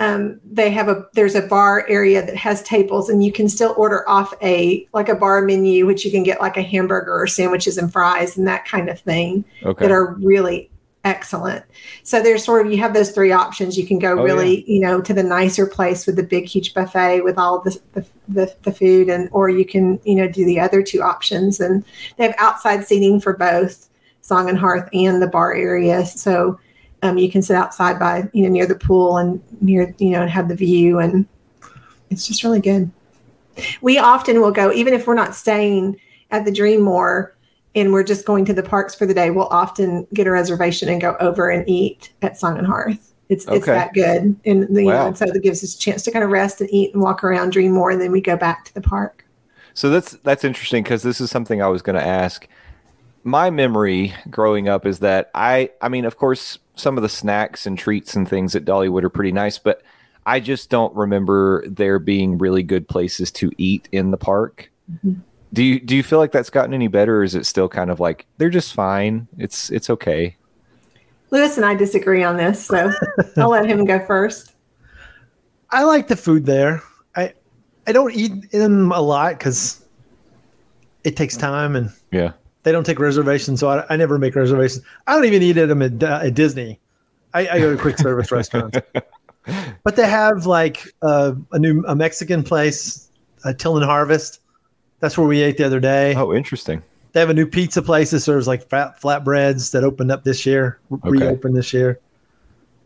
um, 0.00 0.40
they 0.44 0.72
have 0.72 0.88
a 0.88 1.06
there's 1.12 1.36
a 1.36 1.42
bar 1.42 1.86
area 1.88 2.20
that 2.26 2.34
has 2.34 2.64
tables 2.64 3.08
and 3.08 3.24
you 3.24 3.30
can 3.30 3.48
still 3.48 3.74
order 3.76 4.02
off 4.08 4.34
a 4.42 4.84
like 4.92 5.08
a 5.08 5.14
bar 5.14 5.40
menu 5.42 5.86
which 5.86 6.04
you 6.04 6.10
can 6.10 6.24
get 6.24 6.40
like 6.40 6.56
a 6.56 6.62
hamburger 6.62 7.14
or 7.14 7.28
sandwiches 7.28 7.78
and 7.78 7.92
fries 7.92 8.36
and 8.36 8.48
that 8.48 8.64
kind 8.64 8.88
of 8.88 8.98
thing 8.98 9.44
Okay. 9.62 9.84
that 9.84 9.92
are 9.92 10.14
really 10.14 10.68
excellent. 11.04 11.64
So 12.02 12.22
there's 12.22 12.44
sort 12.44 12.66
of 12.66 12.72
you 12.72 12.78
have 12.78 12.94
those 12.94 13.10
three 13.10 13.30
options. 13.30 13.78
You 13.78 13.86
can 13.86 13.98
go 13.98 14.18
Oh, 14.18 14.22
really 14.22 14.64
you 14.70 14.80
know 14.80 15.00
to 15.02 15.14
the 15.14 15.22
nicer 15.22 15.66
place 15.66 16.06
with 16.06 16.16
the 16.16 16.22
big 16.22 16.46
huge 16.46 16.74
buffet 16.74 17.20
with 17.20 17.38
all 17.38 17.60
the, 17.60 17.78
the 17.92 18.06
the 18.28 18.56
the 18.62 18.72
food 18.72 19.08
and 19.08 19.28
or 19.32 19.48
you 19.48 19.64
can 19.64 20.00
you 20.04 20.14
know 20.14 20.28
do 20.28 20.44
the 20.44 20.58
other 20.58 20.82
two 20.82 21.02
options. 21.02 21.60
And 21.60 21.84
they 22.16 22.24
have 22.24 22.34
outside 22.38 22.84
seating 22.84 23.20
for 23.20 23.36
both 23.36 23.88
song 24.22 24.48
and 24.48 24.58
hearth 24.58 24.88
and 24.92 25.20
the 25.20 25.26
bar 25.26 25.54
area. 25.54 26.06
So 26.06 26.58
um, 27.02 27.18
you 27.18 27.30
can 27.30 27.42
sit 27.42 27.56
outside 27.56 27.98
by 27.98 28.28
you 28.32 28.42
know 28.42 28.48
near 28.48 28.66
the 28.66 28.74
pool 28.74 29.18
and 29.18 29.42
near 29.60 29.94
you 29.98 30.10
know 30.10 30.22
and 30.22 30.30
have 30.30 30.48
the 30.48 30.56
view. 30.56 30.98
And 30.98 31.26
it's 32.10 32.26
just 32.26 32.42
really 32.42 32.60
good. 32.60 32.90
We 33.82 33.98
often 33.98 34.40
will 34.40 34.50
go 34.50 34.72
even 34.72 34.94
if 34.94 35.06
we're 35.06 35.14
not 35.14 35.34
staying 35.34 36.00
at 36.30 36.44
the 36.44 36.50
dreammore 36.50 37.32
and 37.74 37.92
we're 37.92 38.04
just 38.04 38.24
going 38.24 38.44
to 38.44 38.52
the 38.54 38.62
parks 38.62 38.94
for 38.94 39.06
the 39.06 39.14
day 39.14 39.30
we'll 39.30 39.46
often 39.48 40.06
get 40.14 40.26
a 40.26 40.30
reservation 40.30 40.88
and 40.88 41.00
go 41.00 41.16
over 41.20 41.50
and 41.50 41.68
eat 41.68 42.12
at 42.22 42.36
song 42.38 42.58
and 42.58 42.66
hearth 42.66 43.12
it's, 43.28 43.46
it's 43.48 43.66
that 43.66 43.92
good 43.94 44.38
and 44.44 44.68
you 44.76 44.84
Wow. 44.84 44.92
know 44.92 45.06
and 45.06 45.18
so 45.18 45.24
that 45.26 45.40
gives 45.42 45.64
us 45.64 45.74
a 45.74 45.78
chance 45.78 46.02
to 46.02 46.10
kind 46.10 46.24
of 46.24 46.30
rest 46.30 46.60
and 46.60 46.68
eat 46.72 46.92
and 46.92 47.02
walk 47.02 47.24
around 47.24 47.50
dream 47.50 47.72
more, 47.72 47.90
and 47.90 48.00
then 48.00 48.12
we 48.12 48.20
go 48.20 48.36
back 48.36 48.64
to 48.66 48.74
the 48.74 48.82
park 48.82 49.24
So 49.72 49.90
that's 49.90 50.12
that's 50.22 50.44
interesting 50.44 50.82
because 50.82 51.02
this 51.02 51.20
is 51.20 51.30
something 51.30 51.60
I 51.62 51.68
was 51.68 51.82
going 51.82 51.96
to 51.96 52.06
ask. 52.06 52.46
My 53.24 53.48
memory 53.50 54.14
growing 54.28 54.68
up 54.68 54.84
is 54.86 54.98
that 55.00 55.30
I 55.34 55.70
I 55.80 55.88
mean, 55.88 56.04
of 56.04 56.16
course, 56.18 56.58
some 56.76 56.98
of 56.98 57.02
the 57.02 57.08
snacks 57.08 57.66
and 57.66 57.78
treats 57.78 58.14
and 58.14 58.28
things 58.28 58.54
at 58.54 58.64
Dollywood 58.66 59.02
are 59.02 59.10
pretty 59.10 59.32
nice, 59.32 59.58
but 59.58 59.82
I 60.26 60.38
just 60.40 60.68
don't 60.70 60.94
remember 60.94 61.64
there 61.66 61.98
being 61.98 62.36
really 62.38 62.62
good 62.62 62.86
places 62.86 63.32
to 63.32 63.50
eat 63.56 63.88
in 63.92 64.10
the 64.10 64.16
park. 64.18 64.70
Mhm. 65.04 65.22
Do 65.54 65.62
you 65.62 65.80
do 65.80 65.96
you 65.96 66.02
feel 66.02 66.18
like 66.18 66.32
that's 66.32 66.50
gotten 66.50 66.74
any 66.74 66.88
better, 66.88 67.18
or 67.18 67.24
is 67.24 67.34
it 67.34 67.46
still 67.46 67.68
kind 67.68 67.90
of 67.90 68.00
like 68.00 68.26
they're 68.36 68.50
just 68.50 68.74
fine? 68.74 69.26
It's 69.38 69.70
it's 69.70 69.88
okay. 69.88 70.36
Louis 71.30 71.56
and 71.56 71.64
i 71.66 71.74
disagree 71.74 72.22
on 72.22 72.36
this 72.36 72.66
so 72.66 72.92
i'll 73.38 73.48
let 73.48 73.66
him 73.66 73.84
go 73.86 73.98
first 74.06 74.52
I 75.70 75.82
like 75.82 76.06
the 76.06 76.14
food 76.16 76.46
there. 76.46 76.80
I 77.16 77.32
I 77.88 77.92
don't 77.92 78.14
eat 78.14 78.52
them 78.52 78.92
a 78.92 79.00
lot 79.00 79.38
because 79.38 79.84
it 81.02 81.16
takes 81.16 81.36
time 81.36 81.74
and 81.74 81.90
Yeah. 82.12 82.32
they 82.62 82.70
don't 82.70 82.84
take 82.86 83.00
reservations, 83.00 83.58
so 83.60 83.68
I, 83.68 83.84
I 83.90 83.96
never 83.96 84.16
make 84.18 84.36
reservations. 84.36 84.84
I 85.08 85.14
don't 85.14 85.24
even 85.24 85.42
eat 85.42 85.56
at 85.56 85.68
them 85.68 85.82
at, 85.82 86.00
uh, 86.02 86.20
at 86.22 86.34
Disney. 86.34 86.78
I, 87.32 87.48
I 87.48 87.58
go 87.58 87.74
to 87.74 87.80
quick 87.80 87.98
service 87.98 88.30
restaurants, 88.38 88.78
but 89.82 89.96
they 89.96 90.06
have 90.06 90.46
like 90.46 90.94
uh, 91.02 91.32
a 91.50 91.58
new 91.58 91.82
a 91.88 91.96
Mexican 91.96 92.44
place, 92.44 93.10
uh, 93.44 93.52
Till 93.54 93.76
and 93.76 93.84
Harvest. 93.84 94.40
That's 95.04 95.18
where 95.18 95.26
we 95.26 95.42
ate 95.42 95.58
the 95.58 95.64
other 95.64 95.80
day. 95.80 96.14
Oh, 96.14 96.32
interesting. 96.32 96.82
They 97.12 97.20
have 97.20 97.28
a 97.28 97.34
new 97.34 97.46
pizza 97.46 97.82
place 97.82 98.10
that 98.12 98.20
serves 98.20 98.46
like 98.48 98.66
fat 98.70 98.98
flatbreads 99.02 99.70
that 99.72 99.84
opened 99.84 100.10
up 100.10 100.24
this 100.24 100.46
year, 100.46 100.78
Okay. 100.90 101.10
reopened 101.10 101.54
this 101.54 101.74
year. 101.74 102.00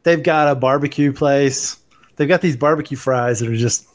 They've 0.02 0.20
got 0.20 0.48
a 0.48 0.56
barbecue 0.56 1.12
place. 1.12 1.78
They've 2.16 2.26
got 2.26 2.40
these 2.40 2.56
barbecue 2.56 2.96
fries 2.96 3.38
that 3.38 3.48
are 3.48 3.54
just 3.56 3.86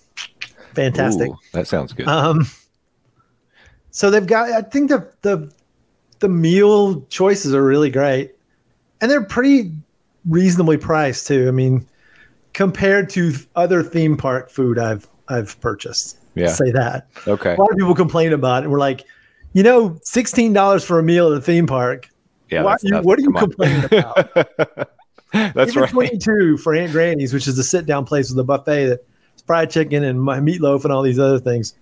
fantastic. 0.73 1.31
Ooh, 1.31 1.37
that 1.51 1.67
sounds 1.67 1.91
good. 1.91 2.07
Um, 2.07 2.47
so 3.91 4.09
they've 4.09 4.25
got. 4.25 4.49
I 4.53 4.61
think 4.61 4.89
the 4.89 5.05
the 5.21 5.51
the 6.19 6.29
meal 6.29 7.01
choices 7.09 7.53
are 7.53 7.61
really 7.65 7.89
great, 7.89 8.35
and 9.01 9.11
they're 9.11 9.25
pretty 9.25 9.73
reasonably 10.25 10.77
priced 10.77 11.27
too. 11.27 11.49
I 11.49 11.51
mean, 11.51 11.85
compared 12.53 13.09
to 13.09 13.33
other 13.57 13.83
theme 13.83 14.15
park 14.15 14.49
food 14.49 14.79
I've 14.79 15.09
I've 15.27 15.59
purchased. 15.59 16.19
Yeah. 16.35 16.47
Say 16.47 16.71
that. 16.71 17.07
Okay. 17.27 17.55
A 17.55 17.59
lot 17.59 17.71
of 17.71 17.77
people 17.77 17.95
complain 17.95 18.33
about 18.33 18.63
it. 18.63 18.65
And 18.65 18.71
we're 18.71 18.79
like, 18.79 19.05
you 19.53 19.63
know, 19.63 19.97
sixteen 20.03 20.53
dollars 20.53 20.83
for 20.83 20.99
a 20.99 21.03
meal 21.03 21.31
at 21.31 21.37
a 21.37 21.41
theme 21.41 21.67
park. 21.67 22.09
Yeah. 22.49 22.63
That's 22.63 22.83
you- 22.83 22.97
what 23.01 23.19
are 23.19 23.21
you 23.21 23.29
on. 23.35 23.39
complaining 23.39 23.85
about? 23.85 24.33
that's 25.33 25.71
Even 25.71 25.81
right. 25.83 25.89
twenty 25.89 26.17
two 26.17 26.57
for 26.57 26.75
Aunt 26.75 26.91
Granny's, 26.91 27.33
which 27.33 27.47
is 27.47 27.57
a 27.57 27.63
sit 27.63 27.85
down 27.85 28.05
place 28.05 28.29
with 28.29 28.39
a 28.39 28.43
buffet 28.43 28.87
that's 28.87 29.03
fried 29.45 29.69
chicken 29.69 30.03
and 30.03 30.21
my 30.21 30.39
meatloaf 30.39 30.83
and 30.83 30.93
all 30.93 31.01
these 31.01 31.19
other 31.19 31.39
things. 31.39 31.73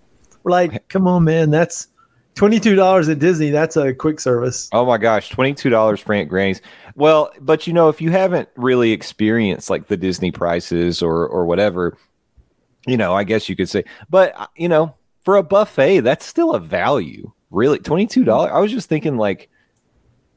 We're 0.44 0.52
like, 0.52 0.88
come 0.90 1.08
on, 1.08 1.24
man, 1.24 1.50
that's 1.52 1.88
twenty 2.36 2.60
two 2.60 2.76
dollars 2.76 3.10
at 3.10 3.20
Disney. 3.20 3.50
That's 3.52 3.76
a 3.78 3.94
quick 3.94 4.20
service. 4.20 4.70
Oh 4.72 4.86
my 4.86 4.98
gosh, 4.98 5.30
twenty 5.30 5.54
two 5.54 5.70
dollars 5.70 6.00
for 6.00 6.14
Aunt 6.14 6.30
Granny's. 6.30 6.62
Well, 6.96 7.32
but 7.40 7.68
you 7.68 7.74
know, 7.74 7.90
if 7.90 8.02
you 8.02 8.12
haven't 8.12 8.50
really 8.56 8.92
experienced 8.92 9.70
like 9.70 9.88
the 9.88 9.98
Disney 9.98 10.32
prices 10.32 11.02
or 11.02 11.28
or 11.28 11.46
whatever, 11.46 11.98
you 12.88 12.98
know, 12.98 13.14
I 13.14 13.24
guess 13.24 13.50
you 13.50 13.56
could 13.56 13.70
say. 13.70 13.84
But 14.10 14.34
uh, 14.40 14.48
you 14.56 14.70
know, 14.70 14.96
for 15.24 15.38
a 15.38 15.44
buffet, 15.44 16.02
that's 16.02 16.26
still 16.26 16.54
a 16.54 16.60
value. 16.60 17.32
Really, 17.50 17.80
twenty 17.80 18.08
two 18.08 18.24
dollars. 18.24 18.52
I 18.54 18.60
was 18.60 18.72
just 18.72 18.90
thinking 18.90 19.18
like 19.18 19.50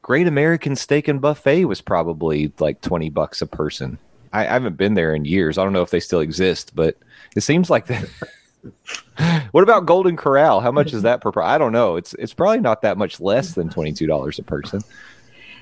Great 0.01 0.27
American 0.27 0.75
Steak 0.75 1.07
and 1.07 1.21
Buffet 1.21 1.65
was 1.65 1.81
probably 1.81 2.51
like 2.59 2.81
twenty 2.81 3.09
bucks 3.09 3.41
a 3.41 3.47
person. 3.47 3.97
I, 4.33 4.41
I 4.41 4.53
haven't 4.53 4.77
been 4.77 4.95
there 4.95 5.15
in 5.15 5.25
years. 5.25 5.57
I 5.57 5.63
don't 5.63 5.73
know 5.73 5.81
if 5.81 5.91
they 5.91 5.99
still 5.99 6.19
exist, 6.19 6.75
but 6.75 6.97
it 7.35 7.41
seems 7.41 7.69
like 7.69 7.87
that. 7.87 8.07
what 9.51 9.63
about 9.63 9.85
Golden 9.85 10.17
Corral? 10.17 10.59
How 10.59 10.71
much 10.71 10.93
is 10.93 11.03
that 11.03 11.21
per? 11.21 11.31
I 11.41 11.57
don't 11.57 11.71
know. 11.71 11.95
It's 11.95 12.13
it's 12.15 12.33
probably 12.33 12.59
not 12.59 12.81
that 12.81 12.97
much 12.97 13.19
less 13.19 13.53
than 13.53 13.69
twenty 13.69 13.93
two 13.93 14.07
dollars 14.07 14.39
a 14.39 14.43
person. 14.43 14.81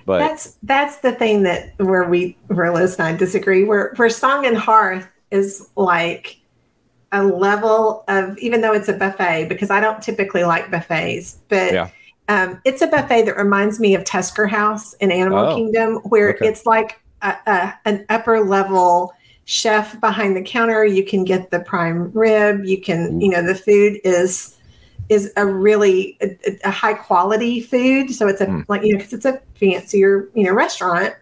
But 0.05 0.19
that's 0.19 0.57
that's 0.63 0.97
the 0.97 1.13
thing 1.13 1.43
that 1.43 1.77
where 1.77 2.03
we 2.03 2.37
where 2.47 2.73
Liz 2.73 2.97
and 2.97 3.07
I 3.07 3.15
disagree. 3.15 3.63
Where 3.63 3.93
where 3.95 4.09
Song 4.09 4.45
and 4.45 4.57
Hearth 4.57 5.07
is 5.31 5.69
like 5.75 6.37
a 7.13 7.23
level 7.23 8.03
of 8.09 8.37
even 8.39 8.59
though 8.61 8.73
it's 8.73 8.89
a 8.89 8.93
buffet 8.93 9.45
because 9.47 9.69
I 9.69 9.79
don't 9.79 10.01
typically 10.01 10.43
like 10.43 10.69
buffets, 10.69 11.37
but 11.47 11.71
Yeah. 11.71 11.89
um, 12.27 12.59
it's 12.65 12.81
a 12.81 12.87
buffet 12.87 13.23
that 13.23 13.37
reminds 13.37 13.79
me 13.79 13.95
of 13.95 14.03
Tusker 14.03 14.47
House 14.47 14.93
in 14.95 15.11
Animal 15.11 15.45
Oh, 15.45 15.55
Kingdom, 15.55 15.95
where 16.05 16.33
okay. 16.35 16.47
it's 16.47 16.65
like 16.65 16.99
a, 17.21 17.35
a, 17.47 17.73
an 17.85 18.05
upper 18.09 18.41
level 18.41 19.13
chef 19.45 19.99
behind 20.01 20.35
the 20.35 20.41
counter. 20.41 20.83
You 20.85 21.05
can 21.05 21.23
get 21.23 21.51
the 21.51 21.59
prime 21.59 22.11
rib. 22.13 22.65
You 22.65 22.81
can 22.81 23.21
you 23.21 23.29
know 23.29 23.41
the 23.45 23.55
food 23.55 23.99
is 24.03 24.57
is 25.09 25.31
a 25.37 25.45
really 25.45 26.17
a, 26.21 26.35
a 26.63 26.71
high 26.71 26.93
quality 26.93 27.61
food. 27.61 28.09
So 28.13 28.27
it's 28.27 28.41
a 28.41 28.47
Mm. 28.47 28.65
like 28.67 28.83
you 28.83 28.93
know 28.93 28.97
because 28.97 29.13
it's 29.13 29.25
a 29.25 29.39
fancier 29.59 30.29
you 30.33 30.43
know 30.45 30.53
restaurant. 30.53 31.13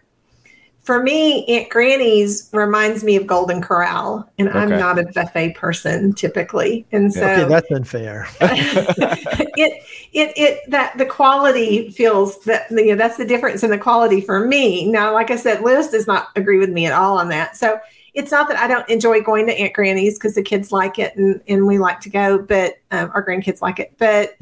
For 0.82 1.00
me, 1.00 1.46
Aunt 1.46 1.68
Granny's 1.70 2.50
reminds 2.52 3.04
me 3.04 3.14
of 3.14 3.24
Golden 3.24 3.60
Corral, 3.60 4.28
and 4.36 4.48
I'm 4.48 4.70
not 4.70 4.98
a 4.98 5.04
buffet 5.04 5.54
person 5.54 6.12
typically, 6.12 6.84
and 6.90 7.12
so 7.12 7.24
Okay, 7.24 7.44
that's 7.44 7.70
unfair. 7.70 8.26
it 8.40 9.84
it 10.12 10.32
it 10.36 10.60
that 10.70 10.98
the 10.98 11.06
quality 11.06 11.90
feels 11.90 12.42
that 12.44 12.68
you 12.70 12.86
know 12.86 12.96
that's 12.96 13.16
the 13.16 13.24
difference 13.24 13.62
in 13.62 13.70
the 13.70 13.78
quality 13.78 14.20
for 14.20 14.44
me. 14.46 14.90
Now, 14.90 15.12
like 15.14 15.30
I 15.30 15.36
said, 15.36 15.62
Liz 15.62 15.88
does 15.90 16.08
not 16.08 16.28
agree 16.34 16.58
with 16.58 16.70
me 16.70 16.86
at 16.86 16.92
all 16.92 17.16
on 17.16 17.28
that. 17.28 17.56
So 17.56 17.78
it's 18.14 18.32
not 18.32 18.48
that 18.48 18.58
I 18.58 18.66
don't 18.66 18.88
enjoy 18.88 19.20
going 19.20 19.46
to 19.46 19.52
Aunt 19.52 19.72
Granny's 19.74 20.18
because 20.18 20.34
the 20.34 20.42
kids 20.42 20.72
like 20.72 20.98
it 20.98 21.14
and 21.16 21.40
and 21.46 21.66
we 21.66 21.78
like 21.78 22.00
to 22.00 22.10
go, 22.10 22.38
but 22.38 22.74
um, 22.90 23.10
our 23.14 23.24
grandkids 23.24 23.62
like 23.62 23.78
it. 23.78 23.92
But 23.98 24.34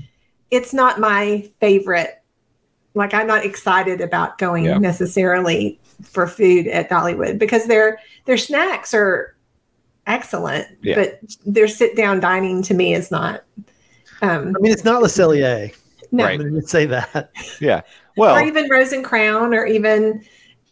it's 0.50 0.72
not 0.72 0.98
my 1.00 1.48
favorite. 1.60 2.22
Like 2.94 3.14
I'm 3.14 3.26
not 3.26 3.44
excited 3.44 4.00
about 4.00 4.38
going 4.38 4.64
Yeah. 4.64 4.78
necessarily 4.78 5.79
for 6.02 6.26
food 6.26 6.66
at 6.66 6.88
Dollywood 6.90 7.38
because 7.38 7.66
their 7.66 7.98
their 8.26 8.36
snacks 8.36 8.94
are 8.94 9.34
excellent, 10.06 10.66
Yeah. 10.82 10.94
but 10.96 11.20
their 11.46 11.68
sit 11.68 11.96
down 11.96 12.20
dining 12.20 12.62
to 12.62 12.74
me 12.74 12.94
is 12.94 13.10
not. 13.10 13.44
Um, 14.22 14.54
I 14.56 14.60
mean, 14.60 14.72
it's 14.72 14.84
not 14.84 15.02
Le 15.02 15.08
Cellier. 15.08 15.74
no, 16.12 16.24
Right. 16.24 16.40
I'm 16.40 16.60
say 16.62 16.86
that. 16.86 17.30
yeah, 17.60 17.82
Well, 18.16 18.36
or 18.36 18.42
even 18.42 18.68
Rose 18.68 18.92
and 18.92 19.04
Crown, 19.04 19.54
or 19.54 19.66
even 19.66 20.24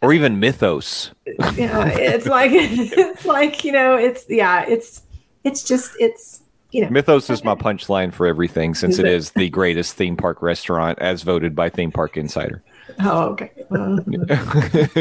or 0.02 0.12
even 0.12 0.38
Mythos. 0.40 1.12
yeah, 1.56 1.88
it's 1.88 2.26
like 2.26 2.50
it's 2.54 3.24
like 3.24 3.64
you 3.64 3.72
know, 3.72 3.96
it's 3.96 4.24
yeah, 4.28 4.64
it's 4.68 5.02
it's 5.44 5.62
just 5.62 5.92
it's 5.98 6.42
you 6.70 6.82
know, 6.82 6.90
Mythos 6.90 7.30
is 7.30 7.42
my 7.44 7.54
punchline 7.54 8.12
for 8.12 8.26
everything 8.26 8.74
since 8.74 8.94
Is 8.94 8.98
it 8.98 9.06
it? 9.06 9.12
is 9.12 9.30
the 9.32 9.48
greatest 9.48 9.94
theme 9.94 10.16
park 10.18 10.42
restaurant 10.42 10.98
as 10.98 11.22
voted 11.22 11.54
by 11.56 11.70
Theme 11.70 11.90
Park 11.90 12.18
Insider. 12.18 12.62
Oh 13.00 13.24
okay. 13.30 13.50
Well, 13.70 13.98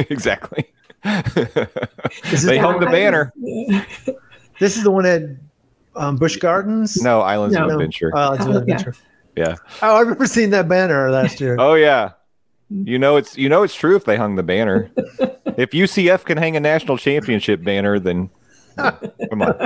exactly. 0.10 0.66
This 1.04 2.34
is 2.34 2.44
they 2.44 2.56
the 2.58 2.62
hung 2.62 2.80
the 2.80 2.86
one- 2.86 2.92
banner. 2.92 3.34
Yeah. 3.38 3.86
This 4.60 4.76
is 4.76 4.82
the 4.84 4.90
one 4.90 5.06
at 5.06 5.22
um, 5.96 6.16
Busch 6.16 6.38
Gardens. 6.38 7.00
No, 7.04 7.22
Islands 7.22 7.56
No. 7.56 7.66
of 7.68 7.74
Adventure. 7.74 8.12
Oh, 8.16 8.34
it's 8.34 8.44
an 8.44 8.54
Oh, 8.54 8.58
adventure. 8.58 8.96
Yeah. 9.36 9.54
Oh, 9.84 9.98
I 9.98 10.00
remember 10.00 10.26
seeing 10.26 10.50
that 10.50 10.68
banner 10.68 11.12
last 11.12 11.40
year. 11.40 11.56
Oh 11.60 11.76
yeah. 11.76 12.14
You 12.70 12.98
know 12.98 13.18
it's 13.18 13.38
you 13.38 13.50
know 13.50 13.62
it's 13.62 13.76
true 13.76 13.96
if 13.96 14.06
they 14.06 14.18
hung 14.18 14.36
the 14.36 14.42
banner. 14.44 14.90
if 15.58 15.70
UCF 15.72 16.26
can 16.26 16.38
hang 16.40 16.56
a 16.58 16.60
national 16.60 16.98
championship 16.98 17.64
banner, 17.64 18.00
then 18.00 18.32
come 19.30 19.44
on. 19.44 19.62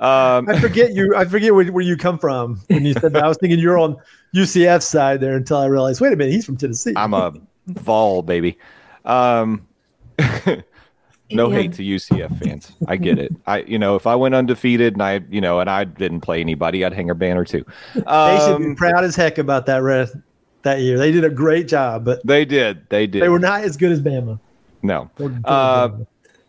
Um, 0.00 0.48
I 0.48 0.58
forget 0.60 0.92
you. 0.94 1.14
I 1.14 1.26
forget 1.26 1.54
where, 1.54 1.66
where 1.70 1.84
you 1.84 1.96
come 1.98 2.18
from 2.18 2.60
when 2.68 2.86
you 2.86 2.94
said 2.94 3.12
that. 3.12 3.22
I 3.22 3.28
was 3.28 3.36
thinking 3.36 3.58
you're 3.58 3.78
on 3.78 3.96
UCF 4.34 4.82
side 4.82 5.20
there 5.20 5.36
until 5.36 5.58
I 5.58 5.66
realized. 5.66 6.00
Wait 6.00 6.12
a 6.12 6.16
minute, 6.16 6.32
he's 6.32 6.46
from 6.46 6.56
Tennessee. 6.56 6.94
I'm 6.96 7.12
a 7.14 7.32
Vol 7.66 8.22
baby. 8.22 8.58
Um, 9.04 9.66
no 11.30 11.50
Yeah. 11.50 11.56
hate 11.56 11.72
to 11.74 11.82
UCF 11.82 12.38
fans. 12.44 12.72
I 12.86 12.96
get 12.96 13.18
it. 13.18 13.32
I 13.46 13.58
you 13.62 13.78
know 13.78 13.96
if 13.96 14.06
I 14.06 14.14
went 14.14 14.34
undefeated 14.34 14.94
and 14.94 15.02
I 15.02 15.20
you 15.30 15.40
know 15.40 15.60
and 15.60 15.70
I 15.70 15.84
didn't 15.84 16.20
play 16.20 16.40
anybody, 16.40 16.84
I'd 16.84 16.92
hang 16.92 17.10
a 17.10 17.14
banner 17.14 17.44
too. 17.44 17.64
they 17.94 18.00
should 18.02 18.58
be 18.58 18.64
Um, 18.66 18.76
proud 18.76 19.04
as 19.04 19.16
heck 19.16 19.38
about 19.38 19.66
that 19.66 19.82
rest 19.82 20.14
that 20.62 20.80
year. 20.80 20.98
They 20.98 21.10
did 21.10 21.24
a 21.24 21.30
great 21.30 21.68
job, 21.68 22.04
but 22.04 22.24
they 22.26 22.44
did. 22.44 22.88
They 22.90 23.06
did. 23.06 23.22
they 23.22 23.28
were 23.28 23.38
not 23.38 23.62
as 23.64 23.76
good 23.76 23.92
as 23.92 24.00
Bama. 24.00 24.38
no. 24.82 25.10
Or- 25.18 25.26
or 25.30 25.40
Uh, 25.44 25.88
Bama. 25.88 26.06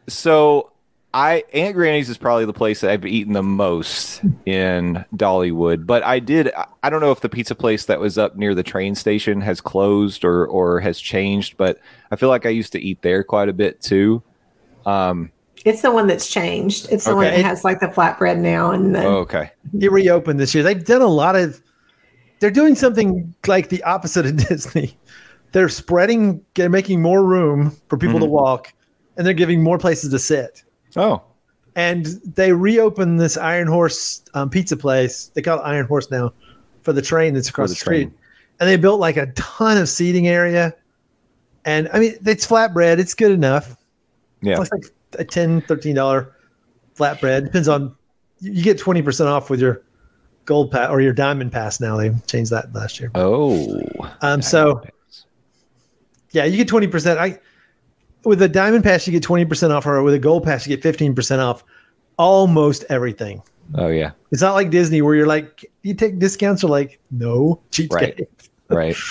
So 0.10 0.73
I 1.14 1.44
Aunt 1.54 1.76
Granny's 1.76 2.10
is 2.10 2.18
probably 2.18 2.46
the 2.46 2.54
place 2.54 2.82
that 2.82 2.90
I've 2.90 3.06
eaten 3.06 3.34
the 3.34 3.44
most 3.44 4.22
in 4.46 5.06
Dollywood. 5.16 5.86
But 5.86 6.04
I 6.04 6.20
did 6.20 6.52
I- 6.56 6.66
I 6.82 6.90
don't 6.90 7.02
know 7.02 7.12
if 7.12 7.22
the 7.22 7.30
pizza 7.30 7.54
place 7.56 7.86
that 7.86 8.00
was 8.00 8.18
up 8.18 8.36
near 8.36 8.56
the 8.56 8.64
train 8.64 8.96
station 8.96 9.40
has 9.42 9.62
closed 9.62 10.26
or 10.26 10.48
or 10.48 10.80
has 10.80 11.00
changed, 11.00 11.56
but 11.58 11.80
I 12.12 12.16
feel 12.16 12.30
like 12.30 12.46
I 12.46 12.50
used 12.50 12.72
to 12.74 12.82
eat 12.82 13.02
there 13.04 13.24
quite 13.24 13.48
a 13.50 13.54
bit 13.54 13.80
too. 13.82 14.24
Um 14.86 15.32
It's 15.66 15.82
the 15.84 15.92
one 15.92 16.08
that's 16.08 16.30
changed. 16.30 16.88
It's 16.92 17.06
the 17.06 17.16
one 17.16 17.26
that 17.26 17.46
has 17.46 17.64
like 17.64 17.80
the 17.80 17.88
flatbread 17.88 18.40
now 18.40 18.72
and 18.72 18.96
the 18.96 19.04
oh, 19.04 19.18
okay. 19.18 19.52
it 19.80 19.92
reopened 19.92 20.40
this 20.40 20.54
year. 20.56 20.64
They've 20.64 20.84
done 20.84 21.02
a 21.02 21.08
lot 21.08 21.36
of. 21.36 21.62
They're 22.40 22.52
doing 22.52 22.76
something 22.76 23.34
like 23.48 23.70
the 23.70 23.82
opposite 23.84 24.26
of 24.26 24.36
Disney. 24.50 24.98
They're 25.54 25.70
spreading. 25.70 26.44
They're 26.56 26.70
making 26.70 27.02
more 27.02 27.24
room 27.24 27.78
for 27.88 27.98
people 27.98 28.20
to 28.20 28.26
Mhm. 28.26 28.30
walk, 28.32 28.74
and 29.16 29.26
they're 29.26 29.34
giving 29.36 29.62
more 29.64 29.78
places 29.78 30.10
to 30.12 30.20
sit. 30.20 30.64
Oh. 30.96 31.22
and 31.76 32.06
they 32.36 32.54
reopened 32.54 33.20
this 33.20 33.38
Iron 33.38 33.68
Horse 33.68 34.24
um, 34.34 34.50
pizza 34.50 34.78
place. 34.78 35.32
They 35.34 35.42
call 35.42 35.60
it 35.60 35.64
Iron 35.64 35.86
Horse 35.88 36.12
now 36.12 36.34
for 36.84 36.94
the 36.94 37.02
train 37.02 37.34
that's 37.34 37.50
across 37.50 37.70
the 37.70 37.74
the, 37.74 37.80
street. 37.80 38.04
train. 38.06 38.14
And 38.60 38.70
they 38.70 38.78
built 38.78 39.00
like 39.00 39.18
a 39.18 39.28
ton 39.34 39.78
of 39.78 39.90
seating 39.90 40.28
area. 40.28 40.76
And 41.66 41.90
I 41.94 42.00
mean, 42.00 42.16
it's 42.26 42.46
flatbread. 42.46 43.00
It's 43.00 43.14
good 43.14 43.32
enough. 43.32 43.76
Yeah. 44.42 44.60
It's 44.62 44.72
like 44.72 44.86
a 45.18 45.26
$10, 45.26 45.66
$13 45.66 46.30
flatbread. 46.96 47.46
Depends 47.46 47.68
on, 47.68 47.96
you 48.40 48.64
get 48.64 48.78
20% 48.78 49.26
off 49.26 49.50
with 49.50 49.60
your 49.60 49.82
gold 50.46 50.72
pass 50.72 50.90
or 50.90 51.02
your 51.02 51.14
diamond 51.14 51.52
pass 51.52 51.80
now. 51.80 51.98
They 51.98 52.12
changed 52.28 52.52
that 52.52 52.74
last 52.74 53.00
year. 53.00 53.10
Oh. 53.16 53.82
Um, 54.22 54.42
so 54.42 54.84
yeah, 56.32 56.46
you 56.46 56.58
get 56.58 56.68
20%. 56.68 57.18
I 57.18 57.40
with 58.26 58.42
a 58.42 58.48
diamond 58.50 58.84
pass, 58.84 59.06
you 59.08 59.12
get 59.14 59.24
20% 59.24 59.70
off, 59.72 59.86
or 59.86 60.02
with 60.04 60.14
a 60.14 60.20
gold 60.20 60.44
pass, 60.44 60.66
you 60.68 60.76
get 60.76 60.84
15% 60.98 61.40
off 61.40 61.64
almost 62.18 62.86
everything. 62.90 63.42
Oh 63.76 63.88
yeah. 63.88 64.12
It's 64.32 64.42
not 64.42 64.54
like 64.54 64.70
Disney 64.70 65.02
where 65.02 65.16
you're 65.16 65.28
like, 65.28 65.66
you 65.84 65.94
take 65.94 66.20
discounts 66.20 66.64
or 66.64 66.68
like, 66.70 67.00
no, 67.12 67.62
cheapskate. 67.72 68.28
Right. 68.70 68.96
Right. 68.96 68.98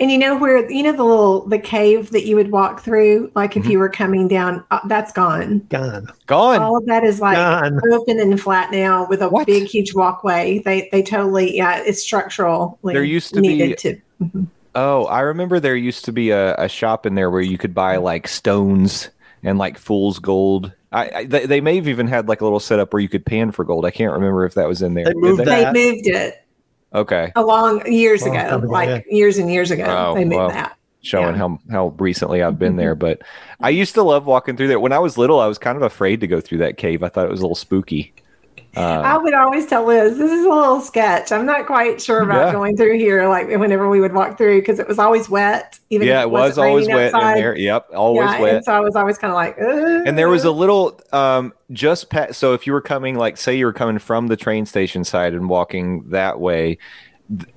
And 0.00 0.12
you 0.12 0.18
know 0.18 0.38
where 0.38 0.70
you 0.70 0.84
know 0.84 0.92
the 0.92 1.02
little 1.02 1.44
the 1.48 1.58
cave 1.58 2.10
that 2.12 2.24
you 2.24 2.36
would 2.36 2.52
walk 2.52 2.82
through, 2.84 3.32
like 3.34 3.56
if 3.56 3.64
Mm-hmm. 3.64 3.72
you 3.72 3.78
were 3.80 3.88
coming 3.88 4.28
down, 4.28 4.62
uh, 4.70 4.78
that's 4.86 5.10
gone. 5.10 5.58
Gone. 5.70 6.06
Gone. 6.26 6.62
All 6.62 6.76
of 6.76 6.86
that 6.86 7.02
is 7.02 7.18
like 7.20 7.34
Gone. 7.36 7.80
open 7.92 8.20
and 8.20 8.40
flat 8.40 8.70
now 8.70 9.08
with 9.08 9.22
a 9.22 9.28
What? 9.28 9.48
big, 9.48 9.66
huge 9.66 9.94
walkway. 9.96 10.60
They 10.64 10.88
they 10.92 11.02
totally 11.02 11.56
yeah, 11.56 11.82
it's 11.84 12.00
structural. 12.00 12.78
There 12.84 13.02
used 13.02 13.34
to 13.34 13.40
be- 13.40 13.48
needed 13.48 13.78
to. 13.78 14.46
Oh, 14.80 15.06
I 15.06 15.20
remember 15.20 15.58
there 15.58 15.74
used 15.74 16.04
to 16.04 16.12
be 16.12 16.30
a, 16.30 16.54
a 16.54 16.68
shop 16.68 17.04
in 17.04 17.14
there 17.16 17.30
where 17.32 17.40
you 17.40 17.58
could 17.58 17.74
buy 17.74 17.96
like 17.96 18.28
stones 18.28 19.10
and 19.42 19.58
like 19.58 19.76
fool's 19.76 20.20
gold. 20.20 20.72
I, 20.92 21.10
I 21.10 21.24
they, 21.24 21.46
they 21.46 21.60
may 21.60 21.74
have 21.76 21.88
even 21.88 22.06
had 22.06 22.28
like 22.28 22.40
a 22.40 22.44
little 22.44 22.60
setup 22.60 22.92
where 22.92 23.00
you 23.02 23.08
could 23.08 23.26
pan 23.26 23.50
for 23.50 23.64
gold. 23.64 23.84
I 23.84 23.90
can't 23.90 24.12
remember 24.12 24.44
if 24.46 24.54
that 24.54 24.68
was 24.68 24.80
in 24.82 24.94
there. 24.94 25.06
They 25.06 25.14
moved 25.14 25.44
They 25.44 25.44
that. 25.46 25.74
moved 25.74 26.06
it 26.06 26.46
Okay, 26.94 27.32
a 27.36 27.42
long 27.44 27.84
years 27.90 28.24
Long 28.24 28.36
ago, 28.36 28.58
ago, 28.58 28.66
like 28.68 28.88
yeah. 28.88 29.00
years 29.16 29.36
and 29.38 29.50
years 29.52 29.70
ago. 29.70 29.84
Oh, 29.86 30.14
they 30.14 30.24
moved 30.24 30.36
wow. 30.36 30.48
that. 30.48 30.78
showing 31.00 31.34
Yeah. 31.34 31.36
how 31.36 31.60
how 31.70 31.86
recently 31.98 32.42
I've 32.42 32.58
been 32.58 32.76
there. 32.76 32.94
But 32.94 33.22
I 33.60 33.70
used 33.70 33.94
to 33.94 34.02
love 34.02 34.26
walking 34.26 34.56
through 34.56 34.68
there. 34.68 34.80
When 34.80 34.92
I 34.92 34.98
was 35.00 35.18
little, 35.18 35.40
I 35.40 35.46
was 35.48 35.58
kind 35.58 35.76
of 35.76 35.82
afraid 35.82 36.20
to 36.20 36.26
go 36.28 36.40
through 36.40 36.58
that 36.58 36.78
cave. 36.78 37.02
I 37.02 37.08
thought 37.08 37.26
it 37.26 37.30
was 37.30 37.40
a 37.40 37.44
little 37.44 37.54
spooky. 37.56 38.14
I 38.78 39.14
Um, 39.16 39.22
would 39.24 39.34
always 39.34 39.66
tell 39.66 39.84
Liz, 39.84 40.18
this 40.18 40.30
is 40.30 40.44
a 40.44 40.48
little 40.48 40.80
sketch. 40.80 41.32
I'm 41.32 41.46
not 41.46 41.66
quite 41.66 42.00
sure 42.00 42.20
about 42.20 42.46
Yeah. 42.46 42.52
going 42.52 42.76
through 42.76 42.98
here, 42.98 43.28
like 43.28 43.48
whenever 43.48 43.88
we 43.88 44.00
would 44.00 44.12
walk 44.12 44.38
through, 44.38 44.60
because 44.60 44.78
it 44.78 44.86
was 44.88 44.98
always 44.98 45.28
wet. 45.28 45.78
Even 45.90 46.06
yeah, 46.06 46.22
it 46.22 46.30
was 46.30 46.58
always 46.58 46.86
wet 46.88 47.14
outside. 47.14 47.36
in 47.36 47.42
there. 47.42 47.56
Yep, 47.56 47.90
always 47.94 48.30
yeah, 48.30 48.40
wet. 48.40 48.54
And 48.56 48.64
so 48.64 48.72
I 48.72 48.80
was 48.80 48.96
always 48.96 49.18
kind 49.18 49.30
of 49.30 49.36
like, 49.36 49.56
Ugh. 49.60 50.02
And 50.06 50.16
there 50.18 50.28
was 50.28 50.44
a 50.44 50.50
little 50.52 51.00
um 51.12 51.52
just 51.72 52.10
past 52.10 52.38
so 52.38 52.54
if 52.54 52.66
you 52.66 52.72
were 52.72 52.80
coming 52.80 53.16
like 53.16 53.36
say 53.36 53.54
you 53.54 53.66
were 53.66 53.72
coming 53.72 53.98
from 53.98 54.28
the 54.28 54.36
train 54.36 54.64
station 54.66 55.04
side 55.04 55.34
and 55.34 55.48
walking 55.48 56.04
that 56.10 56.40
way 56.40 56.78
th- 57.28 57.48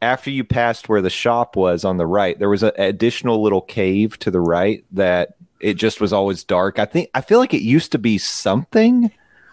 after 0.00 0.30
you 0.30 0.44
passed 0.44 0.88
where 0.88 1.02
the 1.02 1.10
shop 1.10 1.56
was 1.56 1.84
on 1.84 1.96
the 1.96 2.06
right 2.06 2.38
there 2.38 2.48
was 2.48 2.62
an 2.62 2.72
additional 2.78 3.42
little 3.42 3.60
cave 3.60 4.18
to 4.20 4.30
the 4.30 4.40
right 4.40 4.84
that 4.92 5.34
it 5.60 5.74
just 5.74 6.00
was 6.00 6.12
always 6.12 6.44
dark. 6.44 6.78
I 6.78 6.84
think 6.84 7.10
I 7.14 7.20
feel 7.20 7.40
like 7.40 7.52
it 7.52 7.62
used 7.62 7.90
to 7.92 7.98
be 7.98 8.16
something 8.16 9.10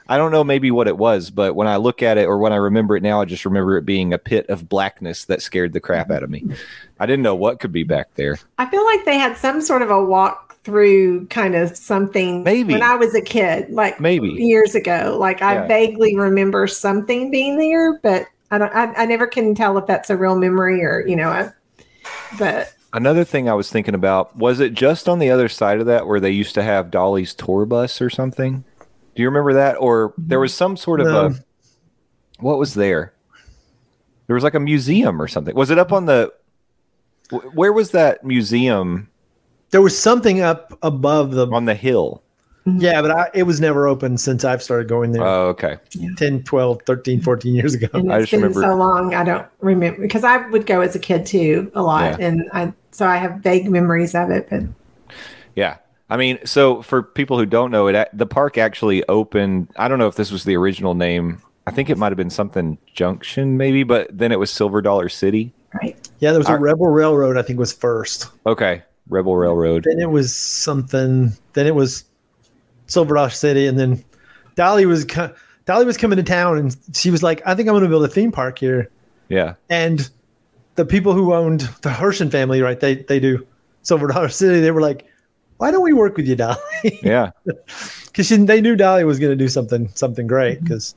I 0.08 0.18
don't 0.18 0.32
know 0.32 0.44
maybe 0.44 0.72
what 0.72 0.88
it 0.88 0.98
was, 0.98 1.32
but 1.32 1.56
when 1.56 1.68
I 1.68 1.78
look 1.78 2.04
at 2.04 2.18
it 2.18 2.26
or 2.26 2.38
when 2.38 2.54
I 2.54 2.58
remember 2.58 2.96
it 2.96 3.04
now, 3.04 3.22
I 3.22 3.26
just 3.26 3.46
remember 3.46 3.78
it 3.78 3.86
being 3.86 4.14
a 4.14 4.18
pit 4.18 4.48
of 4.50 4.70
blackness 4.70 5.26
that 5.26 5.42
scared 5.42 5.74
the 5.74 5.80
crap 5.80 6.12
out 6.12 6.24
of 6.24 6.30
me. 6.30 6.46
I 7.00 7.06
didn't 7.06 7.24
know 7.24 7.36
what 7.36 7.60
could 7.60 7.72
be 7.72 7.84
back 7.84 8.14
there. 8.16 8.38
I 8.58 8.68
feel 8.68 8.86
like 8.86 9.06
they 9.06 9.18
had 9.18 9.38
some 9.38 9.62
sort 9.62 9.82
of 9.82 9.90
a 9.90 10.04
walk 10.04 10.58
through 10.64 11.28
kind 11.28 11.56
of 11.56 11.78
something 11.78 12.44
Maybe. 12.44 12.74
when 12.74 12.84
I 12.84 12.96
was 12.96 13.14
a 13.16 13.22
kid, 13.22 13.70
like 13.70 14.00
Maybe. 14.00 14.30
years 14.30 14.76
ago. 14.76 15.16
Like 15.20 15.40
Yeah. 15.40 15.64
I 15.64 15.68
vaguely 15.68 16.18
remember 16.18 16.68
something 16.68 17.32
being 17.32 17.58
there, 17.58 18.00
but 18.00 18.28
I 18.52 18.58
don't. 18.58 18.76
I, 18.76 18.94
I 18.94 19.06
never 19.06 19.28
can 19.28 19.56
tell 19.56 19.78
if 19.78 19.88
that's 19.88 20.10
a 20.10 20.18
real 20.18 20.36
memory 20.38 20.84
or 20.84 21.06
you 21.08 21.16
know. 21.16 21.30
I, 21.30 21.52
but 22.38 22.74
Another 22.94 23.26
thing 23.26 23.50
I 23.50 23.54
was 23.54 23.70
thinking 23.70 23.94
about 23.94 24.38
was 24.38 24.62
it 24.62 24.74
just 24.74 25.10
on 25.10 25.20
the 25.20 25.30
other 25.30 25.50
side 25.50 25.82
of 25.82 25.86
that 25.88 26.08
where 26.08 26.22
they 26.22 26.32
used 26.32 26.54
to 26.56 26.64
have 26.64 26.92
Dolly's 26.92 27.34
tour 27.34 27.66
bus 27.66 28.02
or 28.02 28.10
something? 28.10 28.64
Do 29.16 29.22
you 29.22 29.28
remember 29.30 29.54
that? 29.54 29.76
Or 29.80 30.14
there 30.18 30.40
was 30.40 30.54
some 30.54 30.76
sort 30.78 31.00
of 31.02 31.08
No. 31.08 31.26
a 31.28 31.36
what 32.40 32.58
was 32.60 32.74
there? 32.74 33.14
There 34.28 34.34
was 34.34 34.44
like 34.44 34.56
a 34.56 34.60
museum 34.60 35.22
or 35.22 35.28
something. 35.28 35.56
Was 35.56 35.70
it 35.70 35.78
up 35.80 35.92
on 35.94 36.06
the 36.06 36.34
where 37.54 37.74
was 37.74 37.92
that 37.92 38.24
museum 38.24 39.10
There 39.72 39.82
was 39.82 39.98
something 39.98 40.42
up 40.42 40.78
above 40.84 41.32
the. 41.32 41.48
on 41.48 41.66
the 41.66 41.76
hill? 41.76 42.22
Yeah, 42.68 43.02
but 43.04 43.12
I, 43.12 43.30
it 43.36 43.44
was 43.44 43.62
never 43.62 43.88
open 43.88 44.18
since 44.18 44.44
I've 44.44 44.62
started 44.64 44.88
going 44.88 45.12
there 45.12 45.24
Oh, 45.24 45.50
okay. 45.50 45.78
10, 46.18 46.42
12, 46.44 46.82
13, 46.88 47.22
14 47.22 47.54
years 47.54 47.76
ago. 47.76 47.88
and 47.94 48.12
I 48.12 48.22
just 48.22 48.32
been 48.32 48.42
remember- 48.42 48.62
so 48.62 48.76
long. 48.76 49.14
I 49.14 49.24
don't 49.24 49.46
remember 49.60 50.02
because 50.02 50.24
I 50.24 50.38
would 50.50 50.66
go 50.66 50.82
as 50.82 50.96
a 50.96 51.00
kid 51.00 51.28
too 51.28 51.72
a 51.76 51.84
lot, 51.84 52.20
Yeah. 52.20 52.26
and 52.28 52.44
I 52.54 52.74
so 52.92 53.06
I 53.06 53.18
have 53.18 53.36
vague 53.42 53.70
memories 53.70 54.16
of 54.16 54.32
it. 54.32 54.48
But 54.50 54.64
Yeah. 55.56 55.78
I 56.10 56.18
mean, 56.18 56.40
so 56.46 56.82
for 56.82 57.02
people 57.02 57.38
who 57.38 57.46
don't 57.46 57.72
know 57.72 57.88
it, 57.88 58.10
the 58.14 58.26
park 58.26 58.58
actually 58.58 59.04
opened. 59.10 59.70
I 59.76 59.88
don't 59.88 60.00
know 60.00 60.08
if 60.08 60.16
this 60.16 60.32
was 60.32 60.44
the 60.44 60.56
original 60.56 60.94
name. 60.94 61.42
I 61.68 61.72
think 61.72 61.90
it 61.90 61.98
might 61.98 62.12
have 62.12 62.18
been 62.18 62.30
something 62.30 62.78
Junction, 62.94 63.58
maybe, 63.58 63.84
but 63.84 64.16
then 64.16 64.32
it 64.32 64.38
was 64.38 64.52
Silver 64.52 64.82
Dollar 64.82 65.10
City. 65.10 65.52
right, 65.82 65.98
Yeah, 66.20 66.32
there 66.32 66.40
was 66.40 66.48
a 66.48 66.58
Rebel 66.58 66.88
Railroad, 66.88 67.38
I 67.38 67.42
think, 67.42 67.58
was 67.58 67.74
first. 67.74 68.30
Okay, 68.46 68.84
Rebel 69.10 69.36
Railroad. 69.36 69.86
Then 69.86 70.00
it 70.00 70.12
was 70.12 70.36
something. 70.36 71.32
Then 71.54 71.66
it 71.66 71.74
was 71.74 72.04
Silver 72.86 73.16
Dollar 73.16 73.32
City, 73.32 73.66
and 73.66 73.80
then 73.80 74.04
Dolly 74.54 74.86
was 74.86 75.06
Dolly 75.66 75.86
was 75.86 75.98
coming 75.98 76.18
to 76.18 76.24
town, 76.24 76.60
and 76.60 76.78
she 76.94 77.10
was 77.10 77.24
like, 77.24 77.42
"I 77.48 77.56
think 77.56 77.68
I'm 77.68 77.74
going 77.74 77.84
to 77.84 77.90
build 77.90 78.06
a 78.06 78.08
theme 78.08 78.32
park 78.32 78.60
here." 78.60 78.92
Yeah, 79.28 79.56
And 79.72 80.08
the 80.76 80.86
people 80.86 81.14
who 81.14 81.34
owned 81.34 81.62
the 81.82 81.90
Herschend 81.90 82.32
family, 82.32 82.62
right? 82.62 82.80
They 82.80 82.96
they 82.96 83.20
do 83.20 83.46
Silver 83.82 84.08
Dollar 84.08 84.30
City. 84.30 84.60
They 84.60 84.72
were 84.72 84.82
like, 84.82 85.08
"Why 85.58 85.72
don't 85.72 85.84
we 85.84 85.94
work 85.94 86.18
with 86.18 86.28
you, 86.28 86.36
Dolly?" 86.36 87.00
yeah. 87.04 87.32
Because 88.06 88.30
they 88.30 88.62
knew 88.62 88.78
Dolly 88.78 89.04
was 89.04 89.20
going 89.20 89.32
to 89.32 89.36
do 89.36 89.50
something 89.50 89.90
something 89.94 90.26
great. 90.26 90.58
Mm-hmm. 90.58 90.64
Because 90.64 90.96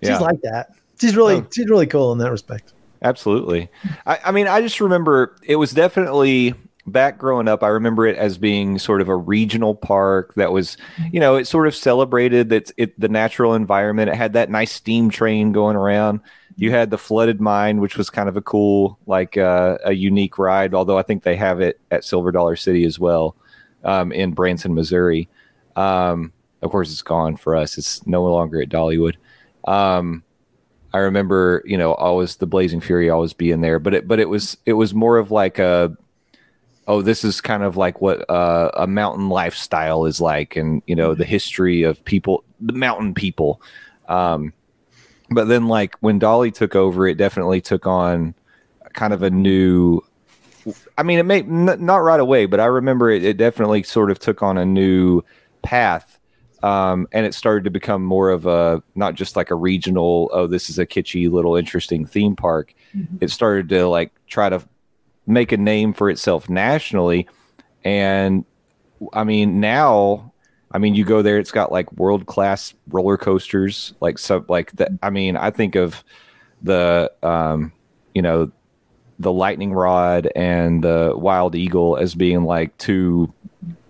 she's 0.00 0.20
like 0.20 0.40
that. 0.42 0.70
She's 1.00 1.16
really 1.16 1.36
Oh. 1.36 1.46
she's 1.52 1.68
really 1.68 1.88
cool 1.88 2.12
in 2.12 2.18
that 2.18 2.30
respect. 2.30 2.72
Absolutely. 3.02 3.68
I, 4.06 4.20
I 4.26 4.30
mean, 4.30 4.46
I 4.46 4.60
just 4.60 4.80
remember 4.80 5.34
it 5.42 5.56
was 5.56 5.72
definitely 5.72 6.54
back 6.86 7.18
growing 7.18 7.48
up. 7.48 7.62
I 7.62 7.68
remember 7.68 8.06
it 8.06 8.16
as 8.16 8.38
being 8.38 8.78
sort 8.78 9.00
of 9.00 9.08
a 9.08 9.16
regional 9.16 9.74
park 9.74 10.34
that 10.34 10.52
was, 10.52 10.76
you 11.10 11.20
know, 11.20 11.36
it 11.36 11.46
sort 11.46 11.66
of 11.66 11.74
celebrated 11.74 12.48
that 12.50 12.70
it 12.76 12.98
the 13.00 13.08
natural 13.08 13.54
environment. 13.54 14.10
It 14.10 14.14
had 14.16 14.34
that 14.34 14.50
nice 14.50 14.72
steam 14.72 15.10
train 15.10 15.52
going 15.52 15.76
around. 15.76 16.20
You 16.56 16.70
had 16.70 16.90
the 16.90 16.98
flooded 16.98 17.40
mine, 17.40 17.80
which 17.80 17.96
was 17.96 18.10
kind 18.10 18.28
of 18.28 18.36
a 18.36 18.42
cool, 18.42 18.98
like 19.06 19.36
uh, 19.36 19.78
a 19.84 19.92
unique 19.92 20.38
ride. 20.38 20.74
Although 20.74 20.98
I 20.98 21.02
think 21.02 21.22
they 21.22 21.36
have 21.36 21.60
it 21.60 21.80
at 21.90 22.04
Silver 22.04 22.32
Dollar 22.32 22.56
City 22.56 22.84
as 22.84 22.98
well, 22.98 23.36
um, 23.84 24.12
in 24.12 24.32
Branson, 24.32 24.74
Missouri. 24.74 25.28
Um, 25.76 26.32
of 26.60 26.70
course, 26.70 26.92
it's 26.92 27.02
gone 27.02 27.36
for 27.36 27.56
us. 27.56 27.78
It's 27.78 28.06
no 28.06 28.24
longer 28.24 28.62
at 28.62 28.68
Dollywood. 28.68 29.16
Um, 29.66 30.22
I 30.94 30.98
remember, 30.98 31.62
you 31.64 31.78
know, 31.78 31.94
always 31.94 32.36
the 32.36 32.46
Blazing 32.46 32.80
Fury 32.80 33.08
always 33.08 33.32
being 33.32 33.60
there, 33.60 33.78
but 33.78 33.94
it 33.94 34.08
but 34.08 34.20
it 34.20 34.28
was 34.28 34.56
it 34.66 34.74
was 34.74 34.94
more 34.94 35.18
of 35.18 35.30
like 35.30 35.58
a 35.58 35.96
oh, 36.86 37.00
this 37.00 37.24
is 37.24 37.40
kind 37.40 37.62
of 37.62 37.76
like 37.76 38.00
what 38.00 38.28
uh, 38.28 38.70
a 38.74 38.86
mountain 38.86 39.28
lifestyle 39.28 40.04
is 40.04 40.20
like, 40.20 40.56
and 40.56 40.82
you 40.86 40.94
know 40.94 41.14
the 41.14 41.24
history 41.24 41.82
of 41.82 42.04
people, 42.04 42.44
the 42.60 42.72
mountain 42.72 43.14
people. 43.14 43.62
Um, 44.08 44.52
but 45.34 45.48
then, 45.48 45.68
like 45.68 45.96
when 46.00 46.18
Dolly 46.18 46.50
took 46.50 46.74
over, 46.74 47.06
it 47.06 47.16
definitely 47.16 47.60
took 47.60 47.86
on 47.86 48.34
kind 48.92 49.12
of 49.12 49.22
a 49.22 49.30
new. 49.30 50.00
I 50.96 51.02
mean, 51.02 51.18
it 51.18 51.24
may 51.24 51.40
n- 51.40 51.84
not 51.84 51.96
right 51.96 52.20
away, 52.20 52.46
but 52.46 52.60
I 52.60 52.66
remember 52.66 53.10
it, 53.10 53.24
it 53.24 53.36
definitely 53.36 53.82
sort 53.82 54.10
of 54.10 54.18
took 54.18 54.42
on 54.42 54.58
a 54.58 54.64
new 54.64 55.22
path 55.62 56.18
um, 56.62 57.08
and 57.12 57.26
it 57.26 57.34
started 57.34 57.64
to 57.64 57.70
become 57.70 58.04
more 58.04 58.30
of 58.30 58.46
a 58.46 58.82
not 58.94 59.14
just 59.14 59.36
like 59.36 59.50
a 59.50 59.54
regional 59.54 60.30
oh 60.32 60.46
this 60.46 60.70
is 60.70 60.78
a 60.78 60.86
kitschy 60.86 61.30
little 61.30 61.56
interesting 61.56 62.06
theme 62.06 62.36
park 62.36 62.74
mm-hmm. 62.94 63.16
it 63.20 63.30
started 63.30 63.68
to 63.68 63.88
like 63.88 64.12
try 64.26 64.48
to 64.48 64.62
make 65.26 65.52
a 65.52 65.56
name 65.56 65.92
for 65.92 66.08
itself 66.10 66.48
nationally 66.48 67.28
and 67.84 68.44
i 69.12 69.24
mean 69.24 69.60
now 69.60 70.31
i 70.72 70.78
mean 70.78 70.94
you 70.94 71.04
go 71.04 71.22
there 71.22 71.38
it's 71.38 71.52
got 71.52 71.70
like 71.72 71.90
world 71.92 72.26
class 72.26 72.74
roller 72.88 73.16
coasters 73.16 73.94
like 74.00 74.18
so 74.18 74.44
like 74.48 74.72
that 74.72 74.90
i 75.02 75.10
mean 75.10 75.36
i 75.36 75.50
think 75.50 75.74
of 75.74 76.02
the 76.62 77.10
um 77.22 77.72
you 78.14 78.22
know 78.22 78.50
the 79.18 79.32
lightning 79.32 79.72
rod 79.72 80.28
and 80.34 80.82
the 80.82 81.12
wild 81.16 81.54
eagle 81.54 81.96
as 81.96 82.14
being 82.14 82.44
like 82.44 82.76
two 82.78 83.32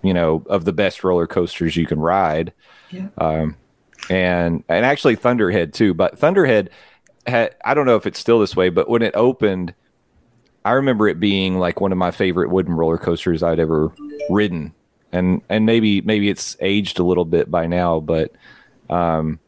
you 0.02 0.12
know, 0.12 0.42
of 0.46 0.64
the 0.64 0.72
best 0.72 1.04
roller 1.04 1.26
coasters 1.26 1.76
you 1.76 1.86
can 1.86 1.98
ride. 1.98 2.52
Yeah. 2.90 3.08
Um, 3.18 3.56
and 4.10 4.64
and 4.68 4.84
actually 4.84 5.16
Thunderhead 5.16 5.72
too. 5.72 5.94
But 5.94 6.18
Thunderhead 6.18 6.70
had 7.26 7.54
I 7.64 7.74
don't 7.74 7.86
know 7.86 7.96
if 7.96 8.06
it's 8.06 8.18
still 8.18 8.40
this 8.40 8.56
way, 8.56 8.68
but 8.68 8.88
when 8.88 9.02
it 9.02 9.14
opened, 9.14 9.74
I 10.64 10.72
remember 10.72 11.08
it 11.08 11.20
being 11.20 11.58
like 11.58 11.80
one 11.80 11.92
of 11.92 11.98
my 11.98 12.10
favorite 12.10 12.50
wooden 12.50 12.74
roller 12.74 12.98
coasters 12.98 13.42
I'd 13.42 13.60
ever 13.60 13.92
ridden. 14.28 14.74
And 15.12 15.42
and 15.48 15.66
maybe 15.66 16.00
maybe 16.00 16.30
it's 16.30 16.56
aged 16.60 16.98
a 16.98 17.04
little 17.04 17.26
bit 17.26 17.50
by 17.50 17.66
now, 17.66 18.00
but 18.00 18.32
um, 18.88 19.38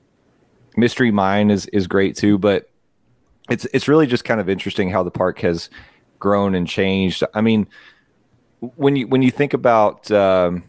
Mystery 0.76 1.10
Mine 1.10 1.50
is 1.50 1.66
is 1.66 1.86
great 1.86 2.16
too. 2.16 2.36
But 2.38 2.68
it's 3.48 3.64
it's 3.72 3.88
really 3.88 4.06
just 4.06 4.24
kind 4.24 4.40
of 4.40 4.48
interesting 4.48 4.90
how 4.90 5.02
the 5.02 5.10
park 5.10 5.40
has 5.40 5.70
grown 6.18 6.54
and 6.54 6.66
changed. 6.68 7.24
I 7.32 7.40
mean, 7.40 7.66
when 8.76 8.96
you 8.96 9.08
when 9.08 9.22
you 9.22 9.30
think 9.30 9.54
about 9.54 10.10
um, 10.10 10.64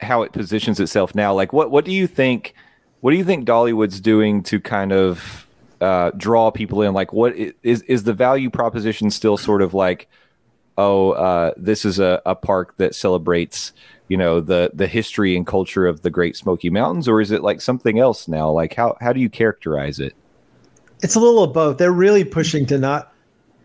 how 0.00 0.22
it 0.22 0.32
positions 0.32 0.80
itself 0.80 1.14
now, 1.14 1.32
like 1.32 1.52
what 1.52 1.70
what 1.70 1.84
do 1.84 1.92
you 1.92 2.06
think? 2.06 2.54
What 3.00 3.10
do 3.10 3.18
you 3.18 3.24
think 3.24 3.46
Dollywood's 3.46 4.00
doing 4.00 4.42
to 4.44 4.58
kind 4.58 4.92
of 4.92 5.46
uh, 5.80 6.10
draw 6.16 6.50
people 6.50 6.82
in? 6.82 6.94
Like, 6.94 7.12
what 7.12 7.34
is 7.36 7.82
is 7.82 8.02
the 8.04 8.14
value 8.14 8.50
proposition 8.50 9.10
still 9.10 9.36
sort 9.36 9.62
of 9.62 9.74
like, 9.74 10.08
oh, 10.78 11.12
uh, 11.12 11.52
this 11.56 11.84
is 11.84 11.98
a, 11.98 12.20
a 12.26 12.34
park 12.34 12.76
that 12.76 12.94
celebrates 12.94 13.72
you 14.08 14.16
know 14.16 14.40
the 14.40 14.70
the 14.74 14.86
history 14.86 15.36
and 15.36 15.46
culture 15.46 15.86
of 15.86 16.02
the 16.02 16.10
Great 16.10 16.36
Smoky 16.36 16.70
Mountains, 16.70 17.08
or 17.08 17.20
is 17.20 17.30
it 17.30 17.42
like 17.42 17.60
something 17.60 17.98
else 17.98 18.28
now? 18.28 18.50
Like, 18.50 18.74
how 18.74 18.96
how 19.00 19.12
do 19.12 19.20
you 19.20 19.28
characterize 19.28 19.98
it? 19.98 20.14
It's 21.02 21.14
a 21.14 21.20
little 21.20 21.42
of 21.42 21.52
both. 21.52 21.78
They're 21.78 21.92
really 21.92 22.24
pushing 22.24 22.66
to 22.66 22.78
not 22.78 23.12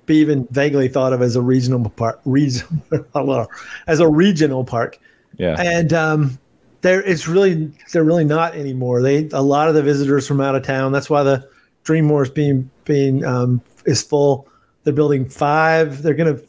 be 0.06 0.18
even 0.18 0.48
vaguely 0.52 0.88
thought 0.88 1.14
of 1.14 1.22
as 1.22 1.36
a 1.36 1.42
regional 1.42 1.90
park, 1.90 2.20
region, 2.26 2.82
as 3.88 4.00
a 4.00 4.10
regional 4.10 4.64
park. 4.64 5.00
Yeah. 5.38 5.56
And 5.60 5.94
um, 5.94 6.40
there, 6.82 7.02
it's 7.04 7.28
really 7.28 7.72
they're 7.92 8.04
really 8.04 8.26
not 8.26 8.56
anymore. 8.56 9.02
They 9.02 9.30
a 9.32 9.42
lot 9.42 9.70
of 9.70 9.76
the 9.76 9.84
visitors 9.84 10.28
from 10.28 10.42
out 10.42 10.56
of 10.56 10.64
town. 10.64 10.92
That's 10.92 11.10
why 11.10 11.24
the 11.24 11.48
Dream 11.84 12.12
is 12.12 12.30
being 12.30 12.70
being 12.86 13.26
um, 13.26 13.62
is 13.86 14.04
full. 14.04 14.48
They're 14.84 14.94
building 14.94 15.28
five. 15.28 16.02
They're 16.02 16.14
gonna 16.14 16.40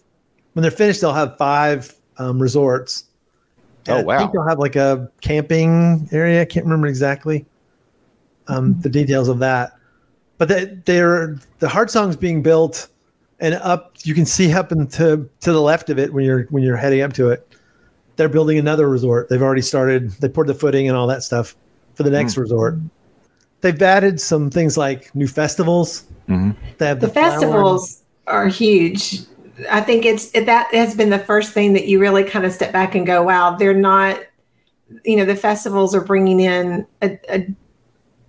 when 0.53 0.63
they're 0.63 0.71
finished, 0.71 1.01
they'll 1.01 1.13
have 1.13 1.37
five 1.37 1.95
um, 2.19 2.41
resorts. 2.41 3.05
And 3.87 4.03
oh 4.03 4.03
wow! 4.05 4.15
I 4.15 4.19
think 4.19 4.33
they'll 4.33 4.47
have 4.47 4.59
like 4.59 4.77
a 4.77 5.11
camping 5.21 6.09
area. 6.13 6.41
I 6.41 6.45
can't 6.45 6.65
remember 6.65 6.87
exactly 6.87 7.45
um, 8.49 8.81
the 8.81 8.89
details 8.89 9.29
of 9.29 9.39
that, 9.41 9.73
but 10.39 10.49
they, 10.49 10.67
they're 10.85 11.39
the 11.59 11.69
Heart 11.69 11.91
Song's 11.91 12.17
being 12.17 12.43
built 12.43 12.89
and 13.43 13.55
up 13.57 13.93
you 14.05 14.15
can 14.15 14.25
see 14.25 14.51
up 14.55 14.73
into 14.73 15.29
to 15.41 15.53
the 15.53 15.61
left 15.61 15.91
of 15.91 15.99
it 15.99 16.15
when 16.15 16.25
you're 16.25 16.45
when 16.45 16.63
you're 16.63 16.77
heading 16.77 17.03
up 17.03 17.13
to 17.13 17.29
it 17.29 17.47
they're 18.17 18.29
building 18.29 18.57
another 18.57 18.89
resort 18.89 19.29
they've 19.29 19.43
already 19.43 19.61
started 19.61 20.11
they 20.13 20.29
poured 20.29 20.47
the 20.47 20.55
footing 20.55 20.89
and 20.89 20.97
all 20.97 21.07
that 21.07 21.23
stuff 21.23 21.55
for 21.95 22.05
the 22.05 22.11
next 22.11 22.37
mm. 22.37 22.39
resort 22.39 22.79
they've 23.61 23.83
added 23.83 24.19
some 24.21 24.49
things 24.49 24.79
like 24.79 25.15
new 25.15 25.27
festivals 25.27 26.05
mm-hmm. 26.29 26.53
the, 26.79 26.95
the 26.95 27.09
festivals 27.09 28.03
are 28.29 28.47
huge 28.47 29.21
i 29.71 29.81
think 29.81 30.05
it's 30.05 30.31
it, 30.35 30.47
that 30.47 30.73
has 30.73 30.95
been 30.95 31.11
the 31.11 31.19
first 31.19 31.53
thing 31.53 31.73
that 31.73 31.87
you 31.87 31.99
really 31.99 32.25
kind 32.25 32.45
of 32.45 32.53
step 32.53 32.73
back 32.73 32.95
and 32.95 33.07
go 33.07 33.23
wow 33.23 33.55
they're 33.57 33.75
not 33.75 34.21
you 35.05 35.17
know 35.17 35.25
the 35.25 35.37
festivals 35.37 35.95
are 35.95 36.01
bringing 36.01 36.41
in 36.41 36.87
a, 37.03 37.19
a 37.29 37.47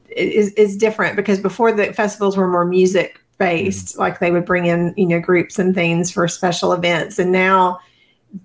is, 0.09 0.53
is 0.53 0.77
different 0.77 1.15
because 1.15 1.39
before 1.39 1.71
the 1.71 1.91
festivals 1.93 2.37
were 2.37 2.47
more 2.47 2.65
music 2.65 3.19
based 3.37 3.93
mm-hmm. 3.93 4.01
like 4.01 4.19
they 4.19 4.31
would 4.31 4.45
bring 4.45 4.65
in 4.65 4.93
you 4.95 5.07
know 5.07 5.19
groups 5.19 5.59
and 5.59 5.73
things 5.73 6.11
for 6.11 6.27
special 6.27 6.73
events 6.73 7.19
and 7.19 7.31
now 7.31 7.79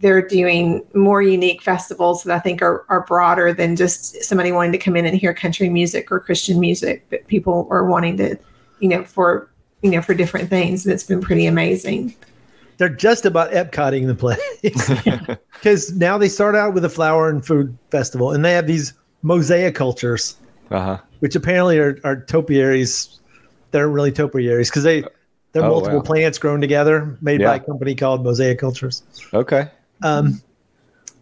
they're 0.00 0.26
doing 0.26 0.84
more 0.94 1.22
unique 1.22 1.62
festivals 1.62 2.22
that 2.22 2.36
I 2.36 2.38
think 2.38 2.60
are, 2.60 2.84
are 2.88 3.06
broader 3.06 3.54
than 3.54 3.74
just 3.74 4.22
somebody 4.22 4.52
wanting 4.52 4.72
to 4.72 4.78
come 4.78 4.96
in 4.96 5.06
and 5.06 5.16
hear 5.16 5.32
country 5.32 5.70
music 5.70 6.12
or 6.12 6.20
Christian 6.20 6.60
music, 6.60 7.06
but 7.08 7.26
people 7.26 7.66
are 7.70 7.86
wanting 7.86 8.18
to, 8.18 8.38
you 8.80 8.88
know, 8.88 9.02
for 9.04 9.50
you 9.82 9.90
know, 9.90 10.02
for 10.02 10.12
different 10.12 10.50
things. 10.50 10.84
And 10.84 10.92
it's 10.92 11.04
been 11.04 11.20
pretty 11.20 11.46
amazing. 11.46 12.14
They're 12.78 12.88
just 12.88 13.26
about 13.26 13.50
Epcotting 13.52 14.06
the 14.06 14.14
place. 14.14 14.38
Because 15.58 15.92
now 15.96 16.16
they 16.16 16.28
start 16.28 16.54
out 16.54 16.72
with 16.72 16.84
a 16.84 16.88
flower 16.88 17.28
and 17.28 17.44
food 17.44 17.76
festival 17.90 18.30
and 18.30 18.44
they 18.44 18.52
have 18.52 18.68
these 18.68 18.92
mosaic 19.22 19.74
cultures, 19.74 20.36
uh-huh. 20.70 20.98
which 21.18 21.34
apparently 21.34 21.78
are, 21.80 21.98
are 22.04 22.14
topiaries 22.14 23.18
they're 23.70 23.88
really 23.88 24.12
topiaries 24.12 24.70
because 24.70 24.84
they 24.84 25.02
they're 25.52 25.64
oh, 25.64 25.70
multiple 25.70 25.98
wow. 25.98 26.04
plants 26.04 26.38
grown 26.38 26.60
together, 26.60 27.16
made 27.20 27.40
yeah. 27.40 27.48
by 27.48 27.56
a 27.56 27.60
company 27.60 27.94
called 27.94 28.22
Mosaic 28.22 28.58
Cultures. 28.58 29.02
Okay. 29.32 29.68
Um, 30.02 30.42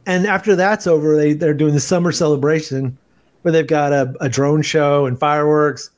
and 0.04 0.26
after 0.26 0.56
that's 0.56 0.86
over, 0.86 1.16
they 1.16 1.32
they're 1.32 1.54
doing 1.54 1.74
the 1.74 1.80
summer 1.80 2.12
celebration 2.12 2.96
where 3.42 3.52
they've 3.52 3.66
got 3.66 3.92
a, 3.92 4.14
a 4.20 4.28
drone 4.28 4.62
show 4.62 5.06
and 5.06 5.18
fireworks, 5.18 5.90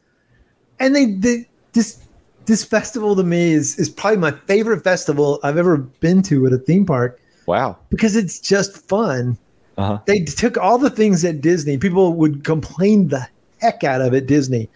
and 0.79 0.95
they, 0.95 1.07
they 1.07 1.49
this 1.73 2.03
this 2.49 2.65
festival 2.65 3.15
to 3.15 3.23
me 3.23 3.53
is 3.53 3.79
is 3.79 3.89
probably 3.89 4.19
my 4.19 4.33
favorite 4.33 4.83
festival 4.83 5.39
I've 5.45 5.57
ever 5.57 5.77
been 5.77 6.23
to 6.25 6.47
at 6.47 6.53
a 6.53 6.59
theme 6.59 6.85
park. 6.85 7.21
Wow! 7.47 7.79
Because 7.91 8.17
it's 8.17 8.41
just 8.41 8.77
fun. 8.89 9.39
Uh-huh. 9.77 10.01
They 10.07 10.25
took 10.25 10.57
all 10.57 10.77
the 10.77 10.91
things 10.91 11.25
at 11.25 11.41
Disney. 11.41 11.79
People 11.79 12.15
would 12.15 12.43
complain 12.43 13.09
the 13.09 13.25
heck 13.61 13.85
out 13.85 14.01
of 14.01 14.13
it. 14.13 14.27
Disney 14.27 14.69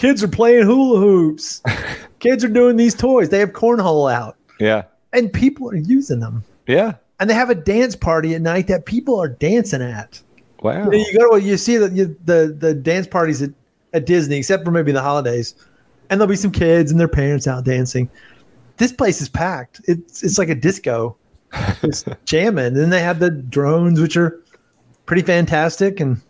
kids 0.00 0.22
are 0.24 0.28
playing 0.28 0.64
hula 0.64 0.98
hoops. 0.98 1.62
kids 2.20 2.42
are 2.42 2.48
doing 2.48 2.76
these 2.76 2.94
toys. 2.94 3.28
They 3.28 3.38
have 3.38 3.52
cornhole 3.52 4.10
out. 4.10 4.36
Yeah. 4.58 4.84
And 5.12 5.30
people 5.30 5.70
are 5.70 5.76
using 5.76 6.20
them. 6.20 6.42
Yeah. 6.66 6.94
And 7.20 7.28
they 7.28 7.34
have 7.34 7.50
a 7.50 7.54
dance 7.54 7.94
party 7.94 8.34
at 8.34 8.40
night 8.40 8.66
that 8.68 8.86
people 8.86 9.20
are 9.20 9.28
dancing 9.28 9.82
at. 9.82 10.20
Wow. 10.62 10.84
You, 10.84 10.90
know, 10.90 10.96
you 10.96 11.18
go 11.18 11.38
to 11.38 11.42
you 11.42 11.56
see 11.56 11.76
the, 11.76 11.88
the 12.24 12.56
the 12.58 12.74
dance 12.74 13.06
parties 13.06 13.42
at, 13.42 13.50
at 13.92 14.06
Disney, 14.06 14.38
except 14.38 14.64
for 14.64 14.70
maybe 14.70 14.92
the 14.92 15.02
holidays, 15.02 15.54
and 16.10 16.20
there'll 16.20 16.28
be 16.28 16.36
some 16.36 16.50
kids 16.50 16.90
and 16.90 17.00
their 17.00 17.08
parents 17.08 17.46
out 17.46 17.64
dancing. 17.64 18.10
This 18.76 18.92
place 18.92 19.20
is 19.20 19.28
packed. 19.28 19.80
It's 19.84 20.22
it's 20.22 20.38
like 20.38 20.48
a 20.48 20.54
disco. 20.54 21.16
It's 21.82 22.04
jamming. 22.24 22.66
And 22.66 22.76
then 22.76 22.90
they 22.90 23.00
have 23.00 23.20
the 23.20 23.30
drones, 23.30 24.00
which 24.00 24.16
are 24.16 24.42
pretty 25.06 25.22
fantastic, 25.22 26.00
and 26.00 26.20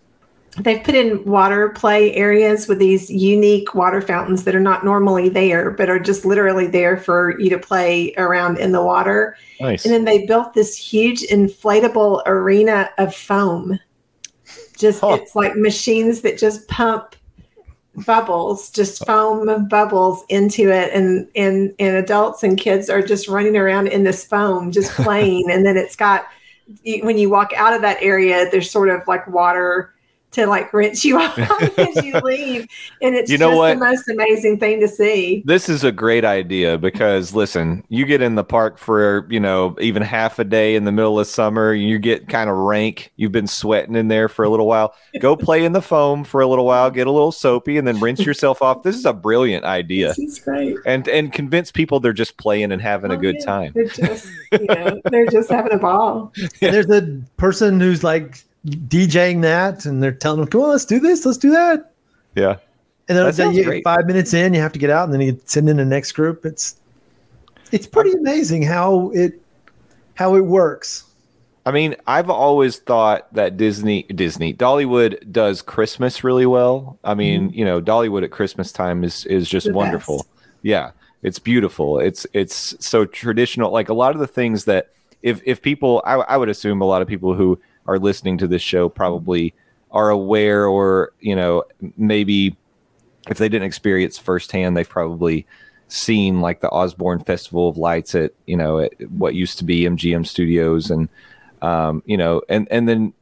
they've 0.59 0.83
put 0.83 0.95
in 0.95 1.25
water 1.25 1.71
play 1.71 2.15
areas 2.15 2.69
with 2.69 2.79
these 2.79 3.09
unique 3.11 3.75
water 3.75 4.03
fountains 4.03 4.45
that 4.45 4.55
are 4.55 4.61
not 4.61 4.85
normally 4.85 5.29
there, 5.29 5.71
but 5.71 5.89
are 5.89 5.99
just 5.99 6.25
literally 6.25 6.67
there 6.67 6.97
for 6.97 7.39
you 7.39 7.49
to 7.51 7.59
play 7.59 8.15
around 8.17 8.59
in 8.59 8.73
the 8.73 8.83
water. 8.83 9.37
Nice. 9.61 9.85
And 9.85 9.95
then 9.95 10.05
they 10.05 10.27
built 10.27 10.55
this 10.55 10.77
huge 10.77 11.23
inflatable 11.23 12.23
arena 12.27 12.91
of 12.99 13.15
foam. 13.15 13.79
Just 14.77 15.01
huh. 15.01 15.19
it's 15.21 15.37
like 15.37 15.57
machines 15.57 16.23
that 16.23 16.39
just 16.39 16.67
pump 16.69 17.15
bubbles, 18.05 18.71
just 18.71 19.05
foam 19.07 19.49
of 19.49 19.69
bubbles 19.69 20.25
into 20.29 20.71
it, 20.71 20.93
and 20.93 21.29
and 21.35 21.75
and 21.79 21.97
adults 21.97 22.43
and 22.43 22.59
kids 22.59 22.91
are 22.91 23.03
just 23.03 23.29
running 23.29 23.57
around 23.57 23.89
in 23.89 24.05
this 24.05 24.25
foam, 24.25 24.73
just 24.73 24.93
playing. 25.03 25.51
and 25.51 25.65
then 25.65 25.77
it's 25.77 25.97
got 25.97 26.27
when 27.03 27.19
you 27.19 27.29
walk 27.29 27.53
out 27.57 27.73
of 27.73 27.83
that 27.83 27.99
area, 28.01 28.49
there's 28.51 28.71
sort 28.71 28.89
of 28.89 29.07
like 29.09 29.27
water 29.27 29.93
to 30.33 30.47
like 30.47 30.73
rinse 30.73 31.05
you 31.05 31.19
off 31.21 31.39
as 31.39 32.05
you 32.05 32.13
leave. 32.25 32.67
And 33.03 33.15
it's 33.15 33.31
You 33.31 33.39
know 33.39 33.51
just 33.51 33.57
what? 33.59 33.75
the 33.75 33.85
most 33.85 34.09
amazing 34.09 34.59
thing 34.61 34.81
to 34.81 34.89
see. 34.89 35.43
This 35.45 35.69
is 35.69 35.83
a 35.85 35.91
great 35.93 36.25
idea 36.25 36.79
because 36.79 37.35
listen, 37.35 37.85
you 37.89 38.05
get 38.07 38.23
in 38.23 38.37
the 38.37 38.45
park 38.45 38.79
for, 38.79 39.27
you 39.29 39.41
know, 39.41 39.77
even 39.81 40.03
half 40.03 40.39
a 40.39 40.45
day 40.45 40.77
in 40.77 40.85
the 40.85 40.93
middle 40.93 41.19
of 41.19 41.27
summer, 41.27 41.73
you 41.75 41.99
get 41.99 42.29
kind 42.29 42.49
of 42.49 42.57
rank. 42.57 43.13
You've 43.17 43.33
been 43.33 43.47
sweating 43.49 43.97
in 43.97 44.09
there 44.09 44.29
for 44.29 44.45
a 44.45 44.49
little 44.49 44.67
while. 44.67 44.95
Go 45.21 45.37
play 45.37 45.65
in 45.65 45.73
the 45.73 45.83
foam 45.83 46.25
for 46.25 46.41
a 46.41 46.47
little 46.47 46.65
while, 46.67 46.91
get 46.91 47.07
a 47.07 47.11
little 47.11 47.33
soapy 47.33 47.77
and 47.77 47.87
then 47.87 47.99
rinse 48.01 48.21
yourself 48.25 48.63
off. 48.63 48.83
This 48.83 48.97
is 48.97 49.05
a 49.05 49.13
brilliant 49.13 49.65
idea. 49.65 50.09
This 50.09 50.19
is 50.19 50.39
great. 50.41 50.77
And 50.87 51.09
and 51.09 51.33
convince 51.33 51.73
people 51.73 51.99
they're 52.01 52.13
just 52.13 52.37
playing 52.37 52.73
and 52.73 52.81
having 52.81 53.11
a 53.11 53.15
Oh, 53.15 53.17
good 53.19 53.37
yeah. 53.41 53.45
time. 53.45 53.73
They're 53.75 53.85
just, 53.87 54.29
you 54.53 54.67
know, 54.67 55.01
they're 55.11 55.27
just 55.27 55.51
having 55.51 55.73
a 55.73 55.79
ball. 55.79 56.33
And 56.63 56.73
there's 56.75 56.89
a 56.91 57.21
person 57.37 57.81
who's 57.81 58.05
like 58.05 58.45
DJing 58.67 59.43
that, 59.43 59.87
and 59.87 60.03
they're 60.03 60.13
telling 60.13 60.41
them, 60.41 60.49
"Come 60.49 60.63
on, 60.63 60.71
let's 60.71 60.85
do 60.85 61.01
this, 61.01 61.25
let's 61.25 61.39
do 61.39 61.51
that." 61.51 61.93
Yeah. 62.35 62.57
And 63.09 63.19
then 63.19 63.35
That 63.35 63.55
you, 63.55 63.83
five 63.83 64.07
minutes 64.07 64.35
in, 64.35 64.55
you 64.55 64.61
have 64.61 64.73
to 64.73 64.79
get 64.79 64.91
out, 64.91 65.05
and 65.05 65.13
then 65.13 65.21
you 65.21 65.41
send 65.45 65.69
in 65.69 65.79
the 65.79 65.85
next 65.85 66.13
group. 66.13 66.45
It's 66.45 66.77
it's 67.73 67.87
pretty 67.87 68.13
amazing 68.13 68.63
how 68.63 69.11
it 69.11 69.41
how 70.15 70.37
it 70.37 70.45
works. 70.45 71.05
I 71.67 71.73
mean, 71.73 71.97
I've 72.07 72.31
always 72.31 72.79
thought 72.79 73.33
that 73.35 73.57
Disney, 73.57 74.05
Disney, 74.05 74.55
Dollywood 74.55 75.31
does 75.31 75.61
Christmas 75.61 76.25
really 76.25 76.47
well. 76.47 76.99
I 77.05 77.15
mean, 77.15 77.49
mm-hmm. 77.49 77.59
you 77.59 77.65
know, 77.65 77.81
Dollywood 77.81 78.25
at 78.25 78.31
Christmas 78.31 78.73
time 78.73 79.05
is 79.05 79.27
is 79.27 79.49
just 79.49 79.67
The 79.67 79.73
wonderful. 79.73 80.19
best. 80.19 80.29
Yeah, 80.63 80.91
it's 81.23 81.39
beautiful. 81.39 81.99
It's 81.99 82.27
it's 82.33 82.77
so 82.85 83.05
traditional. 83.05 83.71
Like 83.71 83.89
a 83.89 83.95
lot 83.95 84.15
of 84.15 84.21
the 84.21 84.27
things 84.27 84.65
that 84.67 84.91
if 85.23 85.43
if 85.45 85.61
people, 85.61 86.03
I, 86.07 86.15
I 86.15 86.37
would 86.37 86.49
assume 86.49 86.81
a 86.81 86.87
lot 86.87 87.03
of 87.03 87.09
people 87.09 87.35
who 87.35 87.61
are 87.87 87.99
listening 87.99 88.39
to 88.39 88.47
this 88.47 88.63
show 88.63 88.89
probably 88.89 89.55
are 89.91 90.11
aware, 90.11 90.67
or 90.67 91.13
you 91.21 91.35
know, 91.35 91.65
maybe 91.97 92.57
if 93.29 93.39
they 93.39 93.49
didn't 93.49 93.67
experience 93.67 94.19
firsthand, 94.19 94.77
they've 94.77 94.89
probably 94.89 95.47
seen 95.89 96.41
like 96.41 96.61
the 96.61 96.71
Osborne 96.71 97.25
Festival 97.25 97.69
of 97.69 97.77
Lights 97.77 98.15
at 98.15 98.33
you 98.47 98.57
know 98.57 98.79
at 98.79 98.93
what 99.11 99.35
used 99.35 99.59
to 99.59 99.65
be 99.65 99.83
MGM 99.83 100.27
Studios 100.27 100.91
and 100.91 101.09
um, 101.63 102.03
you 102.07 102.17
know, 102.17 102.43
and 102.49 102.69
and 102.71 102.89
then 102.89 103.13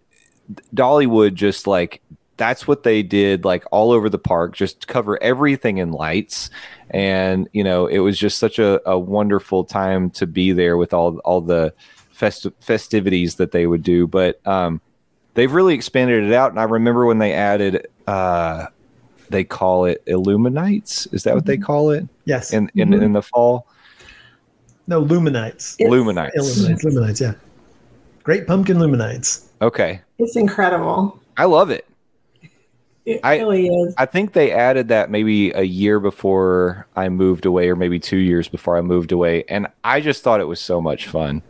Dollywood 0.75 1.35
just 1.35 1.67
like 1.67 2.03
that's 2.37 2.69
what 2.69 2.85
they 2.85 3.03
did 3.03 3.45
like 3.45 3.65
all 3.73 3.91
over 3.91 4.09
the 4.09 4.19
park, 4.19 4.55
just 4.55 4.87
cover 4.87 5.21
everything 5.23 5.79
in 5.79 5.93
lights, 5.93 6.51
and 6.91 7.49
you 7.53 7.65
know 7.65 7.87
it 7.87 7.99
was 7.99 8.19
just 8.19 8.39
such 8.39 8.59
a, 8.59 8.81
a 8.89 8.99
wonderful 8.99 9.65
time 9.65 10.11
to 10.11 10.27
be 10.27 10.53
there 10.53 10.77
with 10.77 10.95
all 10.95 11.19
all 11.19 11.41
the 11.41 11.75
festi- 12.19 12.53
festivities 12.61 13.37
that 13.37 13.53
they 13.53 13.67
would 13.67 13.83
do, 13.83 14.07
but 14.07 14.45
um, 14.47 14.81
they've 15.35 15.53
really 15.53 15.75
expanded 15.75 16.25
it 16.25 16.33
out, 16.33 16.51
and 16.51 16.61
I 16.61 16.65
remember 16.65 17.07
when 17.07 17.19
they 17.19 17.33
added. 17.33 17.87
Uh, 18.07 18.67
they 19.31 19.45
call 19.45 19.85
it 19.85 20.03
Illuminates. 20.07 21.07
Is 21.13 21.25
that 21.25 21.35
what 21.35 21.45
they 21.45 21.59
call 21.59 21.91
it 21.91 22.09
Yes. 22.25 22.51
in 22.55 22.71
in, 22.75 22.89
Mhm. 22.89 23.03
in 23.03 23.13
the 23.13 23.21
fall? 23.21 23.67
no 24.87 25.05
LumiNights. 25.05 25.77
It's- 25.79 25.91
LumiNights. 25.93 26.31
Illuminites. 26.35 26.83
LumiNights. 26.83 27.21
Yeah. 27.21 27.35
Great 28.23 28.47
pumpkin 28.47 28.79
LumiNights. 28.79 29.45
Okay, 29.61 30.01
It's 30.19 30.35
incredible. 30.35 31.21
I 31.37 31.45
love 31.45 31.69
it. 31.69 31.85
It 33.05 33.21
I- 33.23 33.37
really 33.39 33.67
is. 33.67 33.95
I 33.99 34.07
think 34.07 34.33
they 34.33 34.51
added 34.51 34.89
that 34.89 35.11
maybe 35.11 35.51
a 35.53 35.63
year 35.65 36.01
before 36.01 36.87
I 36.97 37.11
moved 37.11 37.45
away, 37.45 37.69
or 37.69 37.77
maybe 37.77 37.99
two 37.99 38.17
years 38.17 38.49
before 38.49 38.79
I 38.79 38.81
moved 38.81 39.13
away, 39.13 39.45
and 39.51 39.67
I 39.85 40.01
just 40.01 40.23
thought 40.23 40.41
it 40.41 40.49
was 40.49 40.59
so 40.61 40.81
much 40.81 41.07
fun. 41.07 41.43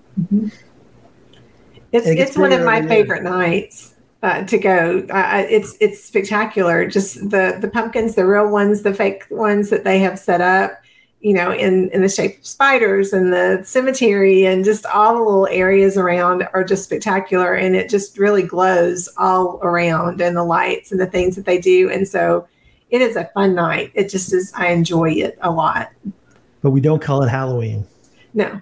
It's 1.92 2.06
it 2.06 2.18
it's 2.18 2.36
one 2.36 2.52
of 2.52 2.64
my 2.64 2.86
favorite 2.86 3.22
nights 3.22 3.94
uh, 4.22 4.44
to 4.44 4.58
go. 4.58 5.06
Uh, 5.10 5.46
it's 5.48 5.76
it's 5.80 6.02
spectacular. 6.04 6.86
Just 6.86 7.30
the 7.30 7.56
the 7.60 7.68
pumpkins, 7.68 8.14
the 8.14 8.26
real 8.26 8.48
ones, 8.48 8.82
the 8.82 8.94
fake 8.94 9.24
ones 9.30 9.70
that 9.70 9.84
they 9.84 9.98
have 10.00 10.18
set 10.18 10.40
up. 10.40 10.82
You 11.20 11.34
know, 11.34 11.50
in 11.50 11.90
in 11.90 12.02
the 12.02 12.08
shape 12.08 12.38
of 12.38 12.46
spiders 12.46 13.12
and 13.12 13.32
the 13.32 13.62
cemetery 13.64 14.46
and 14.46 14.64
just 14.64 14.86
all 14.86 15.14
the 15.16 15.22
little 15.22 15.48
areas 15.48 15.96
around 15.96 16.46
are 16.54 16.62
just 16.62 16.84
spectacular, 16.84 17.54
and 17.54 17.74
it 17.74 17.88
just 17.90 18.18
really 18.18 18.42
glows 18.42 19.08
all 19.16 19.58
around 19.62 20.20
and 20.20 20.36
the 20.36 20.44
lights 20.44 20.92
and 20.92 21.00
the 21.00 21.06
things 21.06 21.34
that 21.34 21.44
they 21.44 21.58
do. 21.58 21.90
And 21.90 22.06
so, 22.06 22.46
it 22.90 23.02
is 23.02 23.16
a 23.16 23.24
fun 23.34 23.54
night. 23.54 23.90
It 23.94 24.10
just 24.10 24.32
is. 24.32 24.52
I 24.54 24.68
enjoy 24.68 25.10
it 25.12 25.38
a 25.40 25.50
lot. 25.50 25.90
But 26.62 26.70
we 26.70 26.80
don't 26.80 27.02
call 27.02 27.22
it 27.22 27.28
Halloween. 27.28 27.84
No, 28.34 28.60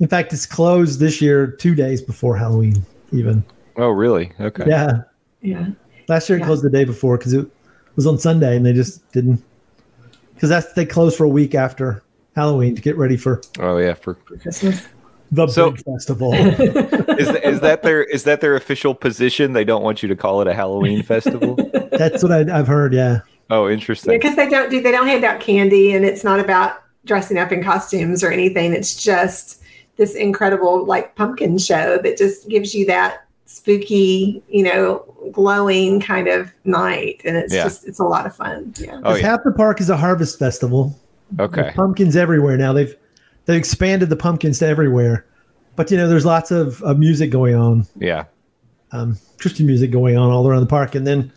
In 0.00 0.08
fact, 0.08 0.32
it's 0.32 0.46
closed 0.46 1.00
this 1.00 1.20
year 1.20 1.46
two 1.46 1.74
days 1.74 2.00
before 2.00 2.36
Halloween, 2.36 2.84
even. 3.12 3.44
Oh, 3.76 3.88
really? 3.90 4.32
Okay. 4.40 4.64
Yeah. 4.66 5.02
yeah. 5.42 5.68
Last 6.08 6.28
year 6.28 6.38
it 6.38 6.40
Yeah. 6.40 6.46
closed 6.46 6.62
the 6.64 6.70
day 6.70 6.84
before 6.84 7.18
because 7.18 7.32
it 7.34 7.46
was 7.96 8.06
on 8.06 8.18
Sunday 8.18 8.56
and 8.56 8.64
they 8.64 8.72
just 8.72 9.10
didn't. 9.12 9.42
Because 10.34 10.48
that's 10.48 10.72
they 10.72 10.86
closed 10.86 11.16
for 11.16 11.24
a 11.24 11.28
week 11.28 11.54
after 11.54 12.02
Halloween 12.34 12.74
to 12.74 12.80
get 12.82 12.96
ready 12.96 13.16
for 13.16 13.42
Oh, 13.58 13.76
yeah. 13.78 13.94
For 13.94 14.14
For 14.26 14.36
Christmas. 14.38 14.86
the 15.30 15.46
So- 15.48 15.70
big 15.72 15.84
festival. 15.84 16.32
is 16.34 17.28
is 17.28 17.60
that 17.60 17.82
their 17.82 18.02
is 18.02 18.24
that 18.24 18.40
their 18.40 18.56
official 18.56 18.94
position? 18.94 19.52
They 19.52 19.64
don't 19.64 19.82
want 19.82 20.02
you 20.02 20.08
to 20.08 20.16
call 20.16 20.40
it 20.40 20.46
a 20.48 20.54
Halloween 20.54 21.02
festival. 21.02 21.56
that's 21.92 22.22
what 22.22 22.32
I, 22.32 22.58
I've 22.58 22.66
heard. 22.68 22.92
Yeah. 22.94 23.20
Oh, 23.50 23.68
interesting. 23.68 24.16
because 24.18 24.36
they 24.36 24.48
don't 24.48 24.70
do 24.70 24.80
they 24.80 24.90
don't 24.92 25.06
hand 25.06 25.24
out 25.24 25.40
candy, 25.40 25.92
and 25.92 26.04
it's 26.04 26.24
not 26.24 26.40
about 26.40 26.82
dressing 27.04 27.38
up 27.38 27.52
in 27.52 27.62
costumes 27.62 28.22
or 28.22 28.30
anything. 28.30 28.72
It's 28.72 29.02
just 29.02 29.62
this 29.96 30.14
incredible 30.14 30.84
like 30.84 31.14
pumpkin 31.16 31.58
show 31.58 31.98
that 32.02 32.16
just 32.16 32.48
gives 32.48 32.74
you 32.74 32.86
that 32.86 33.26
spooky, 33.46 34.42
you 34.48 34.62
know, 34.62 35.04
glowing 35.32 36.00
kind 36.00 36.28
of 36.28 36.52
night, 36.64 37.20
and 37.24 37.36
it's 37.36 37.52
Yeah. 37.52 37.64
just 37.64 37.86
it's 37.86 37.98
a 37.98 38.04
lot 38.04 38.24
of 38.26 38.34
fun. 38.34 38.72
Yeah. 38.78 38.96
Oh, 38.98 39.02
'Cause 39.12 39.20
yeah. 39.20 39.26
half 39.30 39.40
the 39.44 39.52
park 39.52 39.80
is 39.80 39.90
a 39.90 39.96
harvest 39.96 40.38
festival. 40.38 40.96
Okay. 41.38 41.62
There's 41.62 41.74
pumpkins 41.74 42.16
everywhere 42.16 42.56
now. 42.56 42.72
They've 42.72 42.94
they've 43.46 43.56
expanded 43.58 44.08
the 44.08 44.16
pumpkins 44.16 44.58
to 44.60 44.66
everywhere. 44.66 45.24
But 45.76 45.90
you 45.90 45.96
know, 45.96 46.08
there's 46.08 46.26
lots 46.26 46.50
of, 46.50 46.82
of 46.82 46.98
music 46.98 47.30
going 47.30 47.54
on, 47.54 47.86
Yeah. 47.98 48.24
um, 48.92 49.16
Christian 49.38 49.66
music 49.66 49.90
going 49.90 50.16
on 50.16 50.30
all 50.30 50.46
around 50.46 50.60
the 50.60 50.66
park, 50.66 50.94
and 50.94 51.06
then 51.06 51.32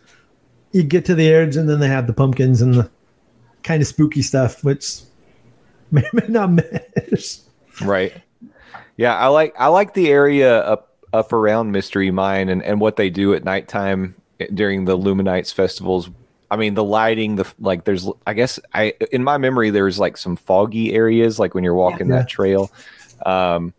you 0.72 0.84
get 0.84 1.06
to 1.06 1.16
the 1.16 1.32
edge, 1.34 1.56
and 1.56 1.70
then 1.70 1.80
they 1.80 1.88
have 1.88 2.08
the 2.08 2.14
pumpkins 2.14 2.62
and 2.62 2.74
the 2.74 2.90
kind 3.64 3.82
of 3.82 3.88
spooky 3.88 4.22
stuff, 4.22 4.64
which 4.64 5.02
may 5.94 6.04
may 6.14 6.28
not 6.28 6.50
mesh. 6.52 7.38
Right. 7.82 8.14
Yeah, 8.98 9.16
I 9.16 9.28
like 9.28 9.56
I 9.58 9.68
like 9.68 9.94
the 9.94 10.10
area 10.10 10.60
up 10.60 10.98
up 11.14 11.32
around 11.32 11.72
Mystery 11.72 12.12
Mine 12.12 12.50
and, 12.50 12.62
and 12.64 12.82
what 12.82 12.96
they 12.98 13.10
do 13.10 13.34
at 13.34 13.44
nighttime 13.44 14.16
during 14.54 14.86
the 14.86 14.98
LumiNights 14.98 15.54
festivals. 15.54 16.10
I 16.52 16.56
mean, 16.56 16.76
the 16.76 16.84
lighting, 16.84 17.36
the 17.36 17.52
like. 17.60 17.84
There's, 17.84 18.08
I 18.28 18.34
guess, 18.34 18.60
I 18.74 18.94
in 19.12 19.24
my 19.24 19.38
memory, 19.38 19.72
there's 19.72 19.98
like 19.98 20.18
some 20.18 20.36
foggy 20.36 20.94
areas, 20.94 21.40
like 21.40 21.56
when 21.56 21.64
you're 21.64 21.74
walking 21.74 22.10
Yeah. 22.10 22.18
that 22.18 22.30
trail. 22.30 22.72
Um, 23.26 23.74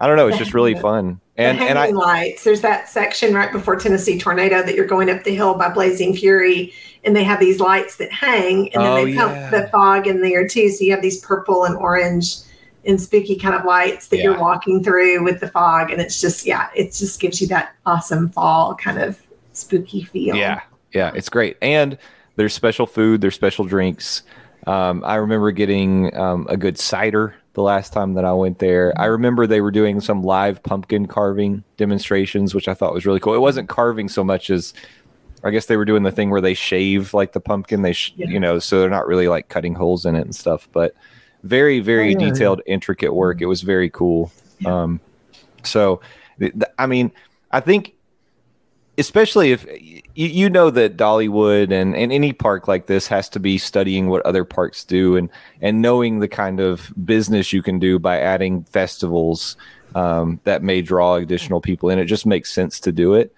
I 0.00 0.06
don't 0.06 0.16
know. 0.16 0.26
It's 0.26 0.36
just 0.38 0.52
really 0.52 0.74
fun, 0.74 1.20
and 1.36 1.58
the 1.58 1.64
and 1.64 1.78
I 1.78 1.90
lights. 1.90 2.44
There's 2.44 2.62
that 2.62 2.88
section 2.88 3.32
right 3.32 3.52
before 3.52 3.76
Tennessee 3.76 4.18
Tornado 4.18 4.62
that 4.62 4.74
you're 4.74 4.86
going 4.86 5.08
up 5.08 5.22
the 5.24 5.34
hill 5.34 5.54
by 5.54 5.68
Blazing 5.68 6.14
Fury, 6.16 6.72
and 7.06 7.16
they 7.16 7.24
have 7.24 7.40
these 7.40 7.60
lights 7.60 7.96
that 7.96 8.12
hang, 8.12 8.72
and 8.74 8.82
then 8.84 8.92
Oh, 8.92 9.04
they 9.04 9.14
pump 9.14 9.32
yeah. 9.34 9.50
the 9.50 9.68
fog 9.68 10.06
in 10.06 10.20
there 10.20 10.46
too. 10.46 10.68
So 10.70 10.84
you 10.84 10.90
have 10.90 11.02
these 11.02 11.20
purple 11.20 11.64
and 11.64 11.76
orange 11.76 12.36
and 12.84 13.00
spooky 13.00 13.36
kind 13.36 13.54
of 13.54 13.64
lights 13.64 14.08
that 14.08 14.18
Yeah. 14.18 14.24
you're 14.24 14.38
walking 14.38 14.82
through 14.84 15.24
with 15.24 15.40
the 15.40 15.48
fog, 15.48 15.90
and 15.90 16.00
it's 16.00 16.20
just 16.20 16.44
yeah, 16.46 16.68
it 16.74 16.92
just 16.92 17.20
gives 17.20 17.40
you 17.40 17.46
that 17.48 17.70
awesome 17.86 18.28
fall 18.30 18.74
kind 18.74 18.98
of 19.00 19.18
spooky 19.52 20.02
feel. 20.02 20.36
Yeah, 20.36 20.60
yeah, 20.92 21.12
it's 21.14 21.28
great. 21.30 21.56
And 21.62 21.96
there's 22.36 22.52
special 22.52 22.86
food, 22.86 23.22
there's 23.22 23.34
special 23.34 23.64
drinks. 23.64 24.22
Um, 24.66 25.02
I 25.06 25.14
remember 25.14 25.52
getting 25.52 26.14
um, 26.16 26.46
a 26.50 26.56
good 26.56 26.76
cider 26.78 27.34
the 27.54 27.62
last 27.62 27.92
time 27.92 28.14
that 28.14 28.24
I 28.24 28.32
went 28.34 28.58
there. 28.58 28.92
I 29.00 29.06
remember 29.06 29.46
they 29.46 29.60
were 29.62 29.70
doing 29.70 30.00
some 30.00 30.22
live 30.22 30.62
pumpkin 30.62 31.06
carving 31.06 31.62
demonstrations, 31.78 32.54
which 32.54 32.68
I 32.68 32.74
thought 32.74 32.92
was 32.92 33.06
really 33.06 33.20
cool. 33.20 33.32
It 33.34 33.38
wasn't 33.40 33.68
carving 33.68 34.08
so 34.08 34.22
much 34.24 34.50
as 34.50 34.74
I 35.46 35.50
guess 35.50 35.66
they 35.66 35.76
were 35.76 35.84
doing 35.84 36.02
the 36.02 36.10
thing 36.12 36.30
where 36.30 36.40
they 36.40 36.54
shave 36.54 37.14
like 37.14 37.32
the 37.32 37.40
pumpkin. 37.40 37.82
They, 37.82 37.92
sh- 37.92 38.12
Yeah. 38.16 38.28
you 38.28 38.40
know, 38.40 38.58
so 38.58 38.80
they're 38.80 38.90
not 38.90 39.06
really 39.06 39.28
like 39.28 39.48
cutting 39.48 39.74
holes 39.74 40.04
in 40.04 40.14
it 40.16 40.22
and 40.22 40.34
stuff. 40.34 40.68
But 40.72 40.94
very, 41.44 41.80
very 41.80 42.14
Oh, 42.14 42.18
yeah, 42.18 42.26
yeah. 42.26 42.32
detailed, 42.32 42.62
intricate 42.66 43.14
work. 43.14 43.40
It 43.40 43.46
was 43.46 43.62
very 43.62 43.88
cool. 43.90 44.32
Yeah. 44.58 44.82
Um, 44.82 45.00
so, 45.64 46.00
th- 46.38 46.52
th- 46.52 46.64
I 46.78 46.86
mean, 46.86 47.12
I 47.52 47.60
think 47.60 47.94
especially 48.98 49.52
if 49.52 49.66
you, 50.14 50.26
you 50.26 50.48
know 50.48 50.70
that 50.70 50.96
Dollywood 50.96 51.70
and, 51.70 51.94
and 51.94 52.10
any 52.12 52.32
park 52.32 52.66
like 52.66 52.86
this 52.86 53.06
has 53.08 53.28
to 53.30 53.38
be 53.40 53.58
studying 53.58 54.08
what 54.08 54.24
other 54.24 54.44
parks 54.44 54.84
do 54.84 55.16
and 55.16 55.28
and 55.60 55.82
knowing 55.82 56.20
the 56.20 56.28
kind 56.28 56.60
of 56.60 56.90
business 57.04 57.52
you 57.52 57.62
can 57.62 57.78
do 57.78 57.98
by 57.98 58.18
adding 58.18 58.64
festivals 58.64 59.56
um, 59.94 60.40
that 60.44 60.62
may 60.62 60.80
draw 60.82 61.16
additional 61.16 61.60
people 61.60 61.90
in. 61.90 61.98
It 61.98 62.06
just 62.06 62.24
makes 62.26 62.52
sense 62.52 62.80
to 62.80 62.92
do 62.92 63.12
it. 63.14 63.34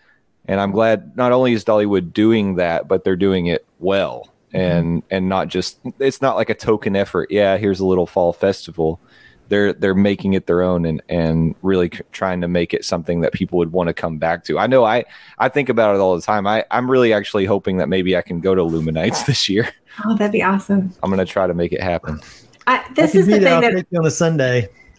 And 0.49 0.61
I'm 0.61 0.73
glad 0.73 1.17
not 1.17 1.31
only 1.31 1.53
is 1.53 1.65
Dollywood 1.65 2.13
doing 2.13 2.57
that, 2.57 2.89
but 2.89 3.05
they're 3.05 3.17
doing 3.17 3.47
it 3.47 3.67
well 3.79 4.33
mm-hmm. 4.53 4.57
and 4.57 5.03
and 5.11 5.29
not 5.29 5.49
just 5.49 5.79
it's 5.99 6.23
not 6.23 6.37
like 6.37 6.51
a 6.51 6.55
token 6.55 6.97
effort. 6.97 7.31
Yeah, 7.31 7.57
here's 7.57 7.81
a 7.81 7.87
little 7.87 8.07
fall 8.07 8.33
festival. 8.33 9.01
they're 9.49 9.73
they're 9.73 9.95
making 9.95 10.35
it 10.35 10.47
their 10.47 10.63
own 10.63 10.85
and 10.85 11.03
and 11.09 11.55
really 11.63 11.91
c- 11.93 12.03
trying 12.13 12.41
to 12.41 12.49
make 12.49 12.75
it 12.75 12.85
something 12.85 13.21
that 13.21 13.33
people 13.33 13.59
would 13.59 13.73
want 13.73 13.89
to 13.89 13.95
come 13.95 14.19
back 14.19 14.45
to. 14.45 14.59
I 14.59 14.67
know 14.67 14.85
I 14.85 15.05
I 15.39 15.49
think 15.49 15.69
about 15.69 15.95
it 15.95 16.01
all 16.01 16.15
the 16.17 16.23
time. 16.23 16.47
I 16.47 16.65
I'm 16.71 16.91
really 16.91 17.13
actually 17.13 17.45
hoping 17.45 17.79
that 17.79 17.89
maybe 17.89 18.17
I 18.17 18.23
can 18.23 18.41
go 18.41 18.55
to 18.55 18.63
LumiNights 18.63 19.27
this 19.27 19.49
year. 19.49 19.69
Oh, 20.05 20.15
that'd 20.17 20.31
be 20.31 20.45
awesome. 20.45 20.93
I'm 21.03 21.11
gonna 21.11 21.25
try 21.25 21.49
to 21.49 21.55
make 21.55 21.73
it 21.73 21.83
happen. 21.83 22.21
I, 22.69 22.79
I 22.79 22.93
this 22.95 23.11
can 23.11 23.21
is 23.21 23.27
the 23.27 23.33
be 23.33 23.39
there. 23.41 23.49
thing 23.49 23.53
I'll 23.53 23.61
that 23.63 23.77
take 23.79 23.87
you 23.91 23.99
on 23.99 24.07
a 24.07 24.11
Sunday. 24.13 24.69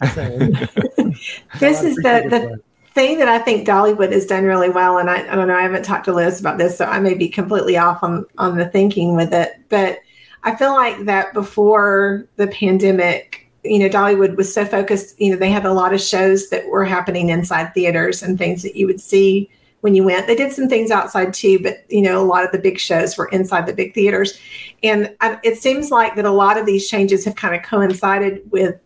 this 1.58 1.82
is 1.82 1.96
the 1.96 2.26
the 2.28 2.52
it. 2.52 2.64
Thing 2.92 3.18
that 3.18 3.28
I 3.28 3.38
think 3.38 3.66
Dollywood 3.66 4.12
has 4.12 4.26
done 4.26 4.44
really 4.44 4.70
well, 4.70 4.98
and 4.98 5.08
I, 5.08 5.30
I 5.30 5.34
don't 5.34 5.48
know, 5.48 5.56
I 5.56 5.62
haven't 5.62 5.84
talked 5.84 6.06
to 6.06 6.12
Liz 6.12 6.40
about 6.40 6.58
this, 6.58 6.76
so 6.76 6.84
I 6.84 7.00
may 7.00 7.14
be 7.14 7.28
completely 7.28 7.76
off 7.76 8.02
on 8.02 8.26
on 8.38 8.56
the 8.56 8.68
thinking 8.68 9.14
with 9.16 9.32
it, 9.32 9.60
but 9.68 10.00
I 10.42 10.56
feel 10.56 10.74
like 10.74 11.04
that 11.04 11.34
before 11.34 12.26
the 12.36 12.46
pandemic, 12.48 13.50
you 13.62 13.78
know, 13.78 13.88
Dollywood 13.88 14.36
was 14.36 14.52
so 14.52 14.64
focused. 14.64 15.20
You 15.20 15.32
know, 15.32 15.36
they 15.36 15.50
had 15.50 15.66
a 15.66 15.72
lot 15.72 15.92
of 15.92 16.00
shows 16.00 16.48
that 16.48 16.66
were 16.68 16.84
happening 16.84 17.28
inside 17.28 17.74
theaters 17.74 18.22
and 18.22 18.38
things 18.38 18.62
that 18.62 18.74
you 18.74 18.86
would 18.86 19.00
see 19.00 19.50
when 19.82 19.94
you 19.94 20.02
went. 20.02 20.26
They 20.26 20.34
did 20.34 20.52
some 20.52 20.68
things 20.68 20.90
outside 20.90 21.34
too, 21.34 21.58
but 21.58 21.84
you 21.88 22.02
know, 22.02 22.20
a 22.20 22.24
lot 22.24 22.44
of 22.44 22.52
the 22.52 22.58
big 22.58 22.78
shows 22.78 23.16
were 23.16 23.28
inside 23.28 23.66
the 23.66 23.74
big 23.74 23.94
theaters, 23.94 24.38
and 24.82 25.14
I, 25.20 25.38
it 25.42 25.58
seems 25.58 25.90
like 25.90 26.16
that 26.16 26.24
a 26.24 26.30
lot 26.30 26.58
of 26.58 26.66
these 26.66 26.88
changes 26.88 27.24
have 27.24 27.36
kind 27.36 27.54
of 27.54 27.62
coincided 27.62 28.50
with 28.50 28.78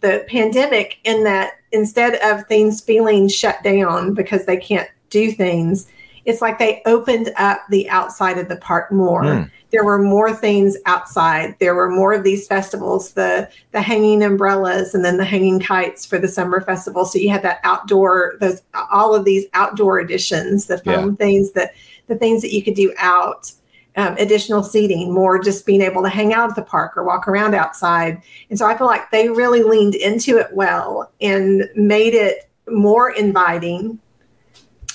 the 0.00 0.24
pandemic 0.28 0.98
in 1.04 1.24
that 1.24 1.54
instead 1.72 2.14
of 2.16 2.46
things 2.46 2.80
feeling 2.80 3.28
shut 3.28 3.62
down 3.62 4.14
because 4.14 4.46
they 4.46 4.56
can't 4.56 4.88
do 5.10 5.30
things, 5.32 5.88
it's 6.24 6.40
like 6.40 6.58
they 6.58 6.82
opened 6.86 7.32
up 7.36 7.60
the 7.68 7.88
outside 7.90 8.38
of 8.38 8.48
the 8.48 8.56
park 8.56 8.90
more. 8.90 9.22
Mm. 9.22 9.50
There 9.70 9.84
were 9.84 10.00
more 10.00 10.32
things 10.32 10.76
outside. 10.86 11.56
There 11.58 11.74
were 11.74 11.90
more 11.90 12.12
of 12.12 12.24
these 12.24 12.46
festivals, 12.46 13.12
the 13.12 13.50
the 13.72 13.82
hanging 13.82 14.22
umbrellas 14.22 14.94
and 14.94 15.04
then 15.04 15.16
the 15.16 15.24
hanging 15.24 15.60
kites 15.60 16.06
for 16.06 16.18
the 16.18 16.28
summer 16.28 16.60
festival. 16.60 17.04
So 17.04 17.18
you 17.18 17.28
had 17.28 17.42
that 17.42 17.60
outdoor, 17.64 18.34
those 18.40 18.62
all 18.92 19.14
of 19.14 19.24
these 19.24 19.46
outdoor 19.52 19.98
additions, 19.98 20.66
the 20.66 20.78
foam 20.78 21.16
things 21.16 21.52
that 21.52 21.74
the 22.06 22.16
things 22.16 22.40
that 22.42 22.52
you 22.52 22.62
could 22.62 22.74
do 22.74 22.94
out 22.98 23.52
um, 23.96 24.16
additional 24.18 24.62
seating, 24.62 25.12
more 25.12 25.38
just 25.38 25.66
being 25.66 25.80
able 25.80 26.02
to 26.02 26.08
hang 26.08 26.32
out 26.32 26.50
at 26.50 26.56
the 26.56 26.62
park 26.62 26.96
or 26.96 27.04
walk 27.04 27.28
around 27.28 27.54
outside. 27.54 28.20
And 28.50 28.58
so 28.58 28.66
I 28.66 28.76
feel 28.76 28.86
like 28.86 29.10
they 29.10 29.28
really 29.28 29.62
leaned 29.62 29.94
into 29.94 30.38
it 30.38 30.48
well 30.52 31.12
and 31.20 31.68
made 31.76 32.14
it 32.14 32.50
more 32.68 33.10
inviting, 33.10 34.00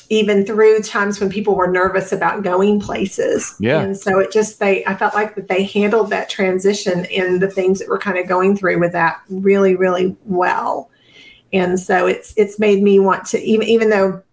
even 0.09 0.45
through 0.45 0.81
times 0.81 1.19
when 1.19 1.29
people 1.29 1.55
were 1.55 1.71
nervous 1.71 2.11
about 2.11 2.43
going 2.43 2.79
places. 2.79 3.55
Yeah. 3.59 3.81
And 3.81 3.95
so 3.95 4.19
it 4.19 4.31
just, 4.31 4.59
they, 4.59 4.83
I 4.85 4.95
felt 4.95 5.13
like 5.13 5.35
that 5.35 5.47
they 5.47 5.63
handled 5.63 6.09
that 6.09 6.29
transition 6.29 7.05
and 7.05 7.39
the 7.39 7.49
things 7.49 7.79
that 7.79 7.87
we're 7.87 7.99
kind 7.99 8.17
of 8.17 8.27
going 8.27 8.57
through 8.57 8.79
with 8.79 8.91
that 8.93 9.21
really, 9.29 9.75
really 9.75 10.17
well. 10.25 10.89
And 11.53 11.79
so 11.79 12.05
it's, 12.05 12.33
it's 12.37 12.59
made 12.59 12.81
me 12.81 12.99
want 12.99 13.25
to, 13.27 13.39
even, 13.39 13.67
even 13.67 13.89
though 13.89 14.23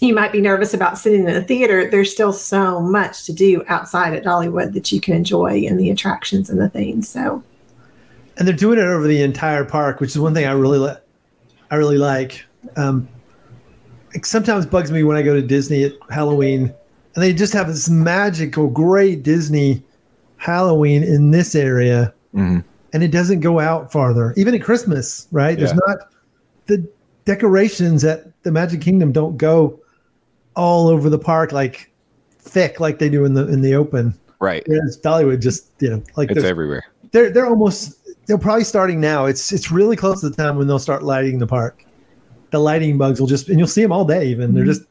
you 0.00 0.14
might 0.14 0.32
be 0.32 0.40
nervous 0.40 0.74
about 0.74 0.98
sitting 0.98 1.28
in 1.28 1.36
a 1.36 1.42
theater, 1.42 1.90
there's 1.90 2.12
still 2.12 2.32
so 2.32 2.80
much 2.80 3.24
to 3.24 3.32
do 3.32 3.64
outside 3.68 4.14
at 4.14 4.24
Dollywood 4.24 4.72
that 4.74 4.92
you 4.92 5.00
can 5.00 5.14
enjoy 5.14 5.64
and 5.66 5.78
the 5.78 5.90
attractions 5.90 6.48
and 6.50 6.60
the 6.60 6.68
things. 6.68 7.08
So 7.08 7.42
and 8.36 8.46
they're 8.46 8.54
doing 8.54 8.78
it 8.78 8.82
over 8.82 9.06
the 9.08 9.22
entire 9.22 9.64
park, 9.64 10.00
which 10.00 10.10
is 10.10 10.18
one 10.18 10.34
thing 10.34 10.46
I 10.46 10.52
really 10.52 10.78
li- 10.78 10.96
I 11.70 11.74
really 11.76 11.98
like. 11.98 12.44
Um, 12.76 13.08
it 14.14 14.24
sometimes 14.24 14.64
bugs 14.66 14.90
me 14.92 15.02
when 15.02 15.16
I 15.16 15.22
go 15.22 15.34
to 15.34 15.42
Disney 15.42 15.84
at 15.84 15.92
Halloween, 16.10 16.72
and 17.14 17.22
they 17.24 17.32
just 17.32 17.52
have 17.52 17.66
this 17.66 17.88
magical, 17.90 18.68
great 18.68 19.22
Disney 19.22 19.82
Halloween 20.36 21.02
in 21.02 21.30
this 21.32 21.54
area, 21.56 22.12
Mhm. 22.34 22.62
and 22.92 23.02
it 23.02 23.10
doesn't 23.10 23.40
go 23.40 23.58
out 23.58 23.90
farther. 23.90 24.32
Even 24.36 24.54
at 24.54 24.62
Christmas, 24.62 25.26
right? 25.32 25.58
There's 25.58 25.74
not 25.74 25.98
the 26.66 26.86
decorations 27.24 28.04
at 28.04 28.30
the 28.44 28.52
Magic 28.52 28.80
Kingdom 28.80 29.10
don't 29.12 29.36
go 29.36 29.78
all 30.58 30.88
over 30.88 31.08
the 31.08 31.18
park 31.18 31.52
like 31.52 31.90
thick 32.40 32.80
like 32.80 32.98
they 32.98 33.08
do 33.08 33.24
in 33.24 33.32
the 33.32 33.48
in 33.48 33.62
the 33.62 33.74
open. 33.74 34.18
Right. 34.40 34.62
Whereas 34.66 35.00
Dollywood 35.00 35.40
just 35.40 35.70
you 35.80 35.88
know 35.88 36.02
like 36.16 36.30
It's 36.30 36.44
everywhere. 36.44 36.84
they're 37.12 37.30
they're 37.30 37.46
almost 37.46 37.94
they're 38.26 38.36
probably 38.36 38.64
starting 38.64 39.00
now. 39.00 39.24
It's 39.24 39.52
it's 39.52 39.70
really 39.70 39.96
close 39.96 40.20
to 40.20 40.28
the 40.28 40.36
time 40.36 40.58
when 40.58 40.66
they'll 40.66 40.78
start 40.78 41.02
lighting 41.02 41.38
the 41.38 41.46
park. 41.46 41.84
The 42.50 42.58
lighting 42.58 42.98
bugs 42.98 43.20
will 43.20 43.26
just 43.26 43.48
and 43.48 43.58
you'll 43.58 43.68
see 43.68 43.82
them 43.82 43.92
all 43.92 44.04
day. 44.04 44.26
Even 44.26 44.52
they're 44.52 44.64
mm-hmm. 44.64 44.72
just 44.72 44.88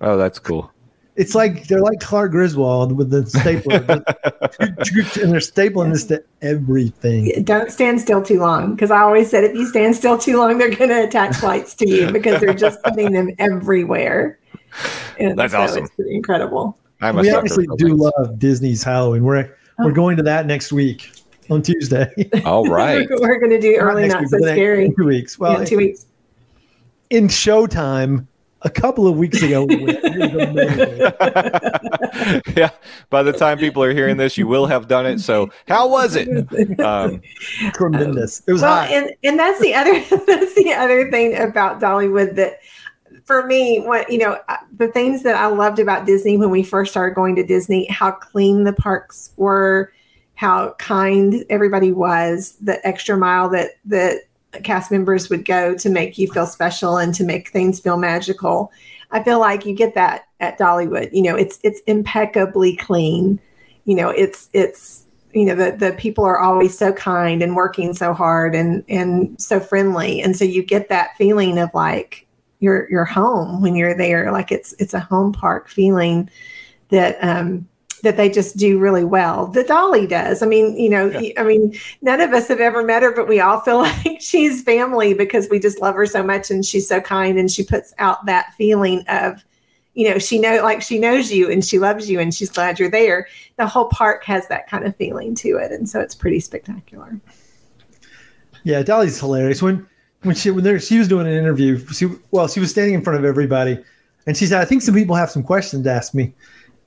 Oh, 0.00 0.16
that's 0.16 0.38
cool. 0.38 0.70
it's 1.16 1.34
like 1.34 1.66
they're 1.68 1.80
like 1.80 2.00
Clark 2.00 2.32
Griswold 2.32 2.92
with 2.92 3.10
the 3.10 3.24
stapler, 3.24 3.76
and 4.60 5.32
they're 5.32 5.40
stapling 5.40 5.92
this 5.92 6.04
to 6.04 6.22
everything. 6.42 7.42
don't 7.44 7.70
stand 7.72 8.00
still 8.00 8.22
too 8.22 8.38
long 8.38 8.74
because 8.74 8.90
I 8.90 9.00
always 9.00 9.30
said 9.30 9.44
if 9.44 9.54
you 9.54 9.66
stand 9.66 9.96
still 9.96 10.18
too 10.18 10.36
long, 10.36 10.58
they're 10.58 10.74
going 10.74 10.90
to 10.90 11.04
attach 11.04 11.42
lights 11.42 11.74
to 11.76 11.88
you 11.88 12.12
because 12.12 12.40
they're 12.40 12.52
just 12.52 12.82
putting 12.82 13.12
them 13.12 13.30
everywhere. 13.38 14.38
And 15.18 15.38
That's 15.38 15.52
so 15.54 15.60
awesome. 15.62 15.84
It's 15.84 15.94
pretty 15.94 16.14
incredible. 16.14 16.76
I'm 17.00 17.16
We 17.16 17.24
sucker 17.24 17.38
obviously 17.38 17.66
do 17.78 17.94
lights. 17.94 18.14
love 18.18 18.38
Disney's 18.38 18.82
Halloween. 18.82 19.24
We're 19.24 19.50
we're 19.78 19.92
going 19.92 20.16
to 20.18 20.22
that 20.24 20.44
next 20.46 20.72
week 20.72 21.10
on 21.50 21.62
Tuesday. 21.62 22.10
All 22.44 22.64
right. 22.68 23.08
We're 23.08 23.38
going 23.38 23.50
to 23.52 23.60
do 23.60 23.76
early, 23.76 24.08
Not 24.08 24.14
not 24.14 24.20
next 24.22 24.30
so 24.30 24.36
week, 24.36 24.40
but 24.40 24.40
the 24.40 24.46
next- 24.46 24.56
scary. 24.58 24.84
in 24.86 24.94
two 24.94 25.06
weeks. 25.06 25.38
Well, 25.38 25.58
yeah, 25.60 25.64
two 25.64 25.76
weeks. 25.78 26.06
in 27.10 27.28
Showtime, 27.28 28.26
a 28.62 28.70
couple 28.70 29.06
of 29.06 29.16
weeks 29.16 29.40
ago, 29.42 29.64
we 29.64 29.76
went. 29.76 30.00
It 30.02 30.18
was 30.18 30.32
amazing. 30.48 31.12
yeah. 32.56 32.70
By 33.10 33.22
the 33.22 33.32
time 33.32 33.58
people 33.58 33.82
are 33.82 33.92
hearing 33.92 34.16
this, 34.16 34.36
you 34.36 34.46
will 34.46 34.66
have 34.66 34.88
done 34.88 35.06
it. 35.06 35.20
So, 35.20 35.50
how 35.68 35.88
was 35.88 36.16
it? 36.16 36.28
Um, 36.80 37.20
tremendous. 37.74 38.42
It 38.46 38.52
was 38.52 38.62
well, 38.62 38.80
hot. 38.80 38.90
and 38.90 39.10
and 39.24 39.38
that's 39.38 39.60
the 39.60 39.74
other 39.74 39.92
that's 40.26 40.54
the 40.54 40.72
other 40.74 41.10
thing 41.10 41.36
about 41.38 41.80
Dollywood 41.80 42.34
that 42.36 42.58
for 43.26 43.44
me, 43.44 43.80
what 43.80 44.10
you 44.10 44.18
know, 44.18 44.38
uh, 44.48 44.56
the 44.78 44.88
things 44.88 45.22
that 45.24 45.34
I 45.34 45.46
loved 45.48 45.80
about 45.80 46.06
Disney 46.06 46.36
when 46.36 46.50
we 46.50 46.62
first 46.62 46.92
started 46.92 47.14
going 47.14 47.34
to 47.36 47.44
Disney, 47.44 47.86
how 47.88 48.12
clean 48.12 48.64
the 48.64 48.72
parks 48.72 49.32
were, 49.36 49.92
how 50.36 50.74
kind 50.78 51.44
everybody 51.50 51.92
was, 51.92 52.56
the 52.62 52.84
extra 52.86 53.16
mile 53.16 53.48
that 53.50 53.72
that 53.84 54.22
cast 54.62 54.92
members 54.92 55.28
would 55.28 55.44
go 55.44 55.74
to 55.74 55.90
make 55.90 56.16
you 56.16 56.30
feel 56.30 56.46
special 56.46 56.96
and 56.96 57.12
to 57.14 57.24
make 57.24 57.48
things 57.48 57.80
feel 57.80 57.98
magical. 57.98 58.72
I 59.10 59.22
feel 59.22 59.40
like 59.40 59.66
you 59.66 59.74
get 59.74 59.94
that 59.94 60.28
at 60.40 60.58
Dollywood. 60.58 61.10
You 61.12 61.22
know, 61.22 61.34
it's 61.34 61.58
it's 61.64 61.80
impeccably 61.88 62.76
clean. 62.76 63.40
You 63.86 63.96
know, 63.96 64.08
it's 64.08 64.48
it's 64.52 65.04
you 65.32 65.44
know 65.44 65.56
the 65.56 65.76
the 65.76 65.92
people 65.98 66.24
are 66.24 66.38
always 66.38 66.78
so 66.78 66.92
kind 66.92 67.42
and 67.42 67.56
working 67.56 67.92
so 67.92 68.14
hard 68.14 68.54
and 68.54 68.84
and 68.88 69.40
so 69.40 69.58
friendly 69.58 70.22
and 70.22 70.36
so 70.36 70.44
you 70.44 70.62
get 70.62 70.88
that 70.88 71.16
feeling 71.18 71.58
of 71.58 71.68
like 71.74 72.25
you're 72.60 72.88
you're 72.90 73.04
home 73.04 73.60
when 73.60 73.74
you're 73.74 73.96
there. 73.96 74.32
Like 74.32 74.50
it's 74.52 74.74
it's 74.78 74.94
a 74.94 75.00
home 75.00 75.32
park 75.32 75.68
feeling 75.68 76.30
that 76.88 77.18
um 77.22 77.68
that 78.02 78.16
they 78.16 78.28
just 78.28 78.56
do 78.56 78.78
really 78.78 79.04
well. 79.04 79.46
The 79.46 79.64
dolly 79.64 80.06
does. 80.06 80.42
I 80.42 80.46
mean 80.46 80.76
you 80.78 80.88
know 80.90 81.06
Yeah. 81.08 81.40
i 81.40 81.44
mean 81.44 81.74
none 82.02 82.20
of 82.20 82.32
us 82.32 82.48
have 82.48 82.60
ever 82.60 82.82
met 82.84 83.02
her 83.02 83.12
but 83.12 83.26
we 83.28 83.40
all 83.40 83.60
feel 83.60 83.78
like 83.82 84.20
she's 84.20 84.62
family 84.62 85.14
because 85.14 85.48
we 85.50 85.58
just 85.58 85.80
love 85.80 85.94
her 85.94 86.06
so 86.06 86.22
much 86.22 86.50
and 86.50 86.64
she's 86.64 86.88
so 86.88 87.00
kind 87.00 87.38
and 87.38 87.50
she 87.50 87.64
puts 87.64 87.94
out 87.98 88.24
that 88.26 88.52
feeling 88.58 89.02
of 89.08 89.44
you 89.94 90.08
know 90.10 90.18
she 90.18 90.38
know 90.38 90.62
like 90.62 90.82
she 90.82 90.98
knows 90.98 91.32
you 91.32 91.50
and 91.50 91.64
she 91.64 91.78
loves 91.78 92.08
you 92.08 92.20
and 92.20 92.34
she's 92.34 92.50
glad 92.50 92.78
you're 92.78 92.90
there. 92.90 93.26
The 93.56 93.66
whole 93.66 93.88
park 93.88 94.24
has 94.24 94.46
that 94.48 94.68
kind 94.68 94.84
of 94.86 94.94
feeling 94.96 95.34
to 95.36 95.56
it. 95.56 95.72
And 95.72 95.88
so 95.88 95.98
it's 96.00 96.14
pretty 96.14 96.40
spectacular. 96.40 97.18
Yeah, 98.62 98.82
Dolly's 98.82 99.18
hilarious. 99.18 99.62
When 99.62 99.86
when 100.26 100.34
she 100.34 100.50
when 100.50 100.64
there, 100.64 100.80
she 100.80 100.98
was 100.98 101.08
doing 101.08 101.26
an 101.26 101.32
interview, 101.32 101.78
she 101.92 102.08
well, 102.30 102.48
she 102.48 102.60
was 102.60 102.70
standing 102.70 102.94
in 102.94 103.02
front 103.02 103.18
of 103.18 103.24
everybody, 103.24 103.82
and 104.26 104.36
she 104.36 104.46
said, 104.46 104.60
"I 104.60 104.64
think 104.64 104.82
some 104.82 104.94
people 104.94 105.16
have 105.16 105.30
some 105.30 105.42
questions 105.42 105.84
to 105.84 105.90
ask 105.90 106.14
me," 106.14 106.34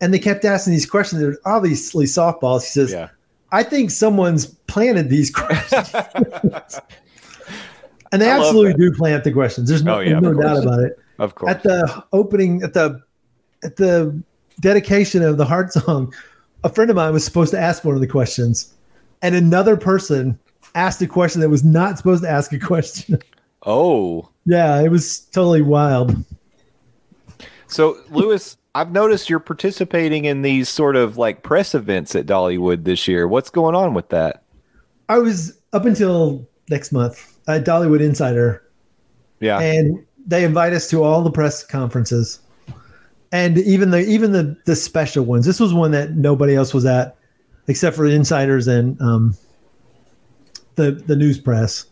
and 0.01 0.13
they 0.13 0.19
kept 0.19 0.45
asking 0.45 0.73
these 0.73 0.85
questions. 0.85 1.21
They're 1.21 1.37
obviously 1.45 2.05
softballs. 2.05 2.65
She 2.65 2.71
says, 2.71 2.91
yeah. 2.91 3.09
"I 3.51 3.63
think 3.63 3.91
someone's 3.91 4.45
planted 4.45 5.09
these 5.09 5.31
questions," 5.31 5.93
and 8.11 8.21
they 8.21 8.29
I 8.29 8.37
absolutely 8.37 8.73
do 8.73 8.93
plant 8.93 9.23
the 9.23 9.31
questions. 9.31 9.69
There's 9.69 9.83
no, 9.83 9.97
Oh, 9.97 9.99
yeah, 10.01 10.19
no 10.19 10.33
doubt 10.33 10.63
about 10.63 10.79
it. 10.81 10.99
Of 11.17 11.35
course. 11.35 11.51
At 11.51 11.63
the 11.63 12.03
opening, 12.13 12.61
at 12.63 12.73
the 12.73 13.01
at 13.63 13.77
the 13.77 14.21
dedication 14.59 15.23
of 15.23 15.37
the 15.37 15.45
HeartSong, 15.45 16.13
a 16.63 16.69
friend 16.69 16.89
of 16.89 16.95
mine 16.95 17.13
was 17.13 17.23
supposed 17.23 17.51
to 17.51 17.59
ask 17.59 17.85
one 17.85 17.95
of 17.95 18.01
the 18.01 18.07
questions, 18.07 18.73
and 19.21 19.33
another 19.33 19.77
person 19.77 20.37
asked 20.75 21.01
a 21.01 21.07
question 21.07 21.41
that 21.41 21.49
was 21.49 21.63
not 21.63 21.97
supposed 21.97 22.23
to 22.23 22.29
ask 22.29 22.53
a 22.53 22.59
question. 22.59 23.19
oh. 23.65 24.29
Yeah, 24.45 24.81
it 24.81 24.89
was 24.89 25.19
totally 25.19 25.61
wild. 25.61 26.15
So, 27.67 27.97
Louis, 28.09 28.57
I've 28.75 28.91
noticed 28.91 29.29
you're 29.29 29.39
participating 29.39 30.25
in 30.25 30.41
these 30.41 30.69
sort 30.69 30.95
of 30.95 31.17
like 31.17 31.43
press 31.43 31.75
events 31.75 32.15
at 32.15 32.25
Dollywood 32.25 32.83
this 32.83 33.07
year. 33.07 33.27
What's 33.27 33.49
going 33.49 33.75
on 33.75 33.93
with 33.93 34.09
that? 34.09 34.43
I 35.07 35.17
was 35.19 35.57
up 35.73 35.85
until 35.85 36.47
next 36.69 36.91
month 36.91 37.37
at 37.47 37.65
Dollywood 37.65 38.01
Insider, 38.01 38.63
Yeah. 39.39 39.59
and 39.59 40.03
they 40.25 40.43
invite 40.43 40.73
us 40.73 40.89
to 40.91 41.03
all 41.03 41.23
the 41.23 41.31
press 41.31 41.63
conferences, 41.63 42.39
and 43.31 43.57
even 43.57 43.89
the 43.91 44.01
even 44.01 44.31
the 44.31 44.55
the 44.65 44.75
special 44.75 45.25
ones. 45.25 45.45
This 45.45 45.59
was 45.59 45.73
one 45.73 45.91
that 45.91 46.11
nobody 46.11 46.55
else 46.55 46.73
was 46.73 46.85
at, 46.85 47.15
except 47.67 47.95
for 47.95 48.05
insiders 48.05 48.67
and 48.67 48.99
um, 49.01 49.35
the 50.79 50.91
the 50.91 51.15
news 51.15 51.37
press. 51.37 51.85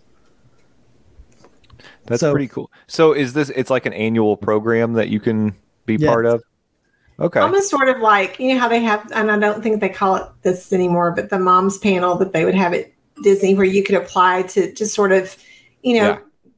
That's 2.05 2.21
So- 2.21 2.31
pretty 2.31 2.47
cool. 2.47 2.71
So 2.87 3.11
is 3.13 3.33
this? 3.33 3.49
It's 3.49 3.69
like 3.69 3.85
an 3.85 3.93
annual 3.93 4.37
program 4.37 4.93
that 4.93 5.09
you 5.09 5.19
can 5.19 5.53
be 5.85 5.97
Yes. 5.99 6.09
part 6.09 6.25
of. 6.25 6.41
Okay. 7.19 7.39
Almost 7.39 7.69
sort 7.69 7.89
of 7.89 7.99
like 7.99 8.39
you 8.39 8.53
know 8.53 8.59
how 8.59 8.69
they 8.69 8.79
have, 8.79 9.11
and 9.13 9.31
I 9.31 9.37
don't 9.37 9.61
think 9.61 9.81
they 9.81 9.89
call 9.89 10.15
it 10.15 10.23
this 10.43 10.71
anymore, 10.71 11.11
but 11.11 11.29
the 11.29 11.39
moms 11.39 11.77
panel 11.79 12.15
that 12.15 12.31
they 12.31 12.45
would 12.45 12.55
have 12.55 12.73
at 12.73 12.91
Disney, 13.23 13.55
where 13.55 13.65
you 13.65 13.83
could 13.83 13.95
apply 13.95 14.43
to 14.43 14.71
just 14.73 14.93
sort 14.93 15.11
of, 15.11 15.35
you 15.81 15.95
know, 15.95 16.09
Yeah. 16.09 16.17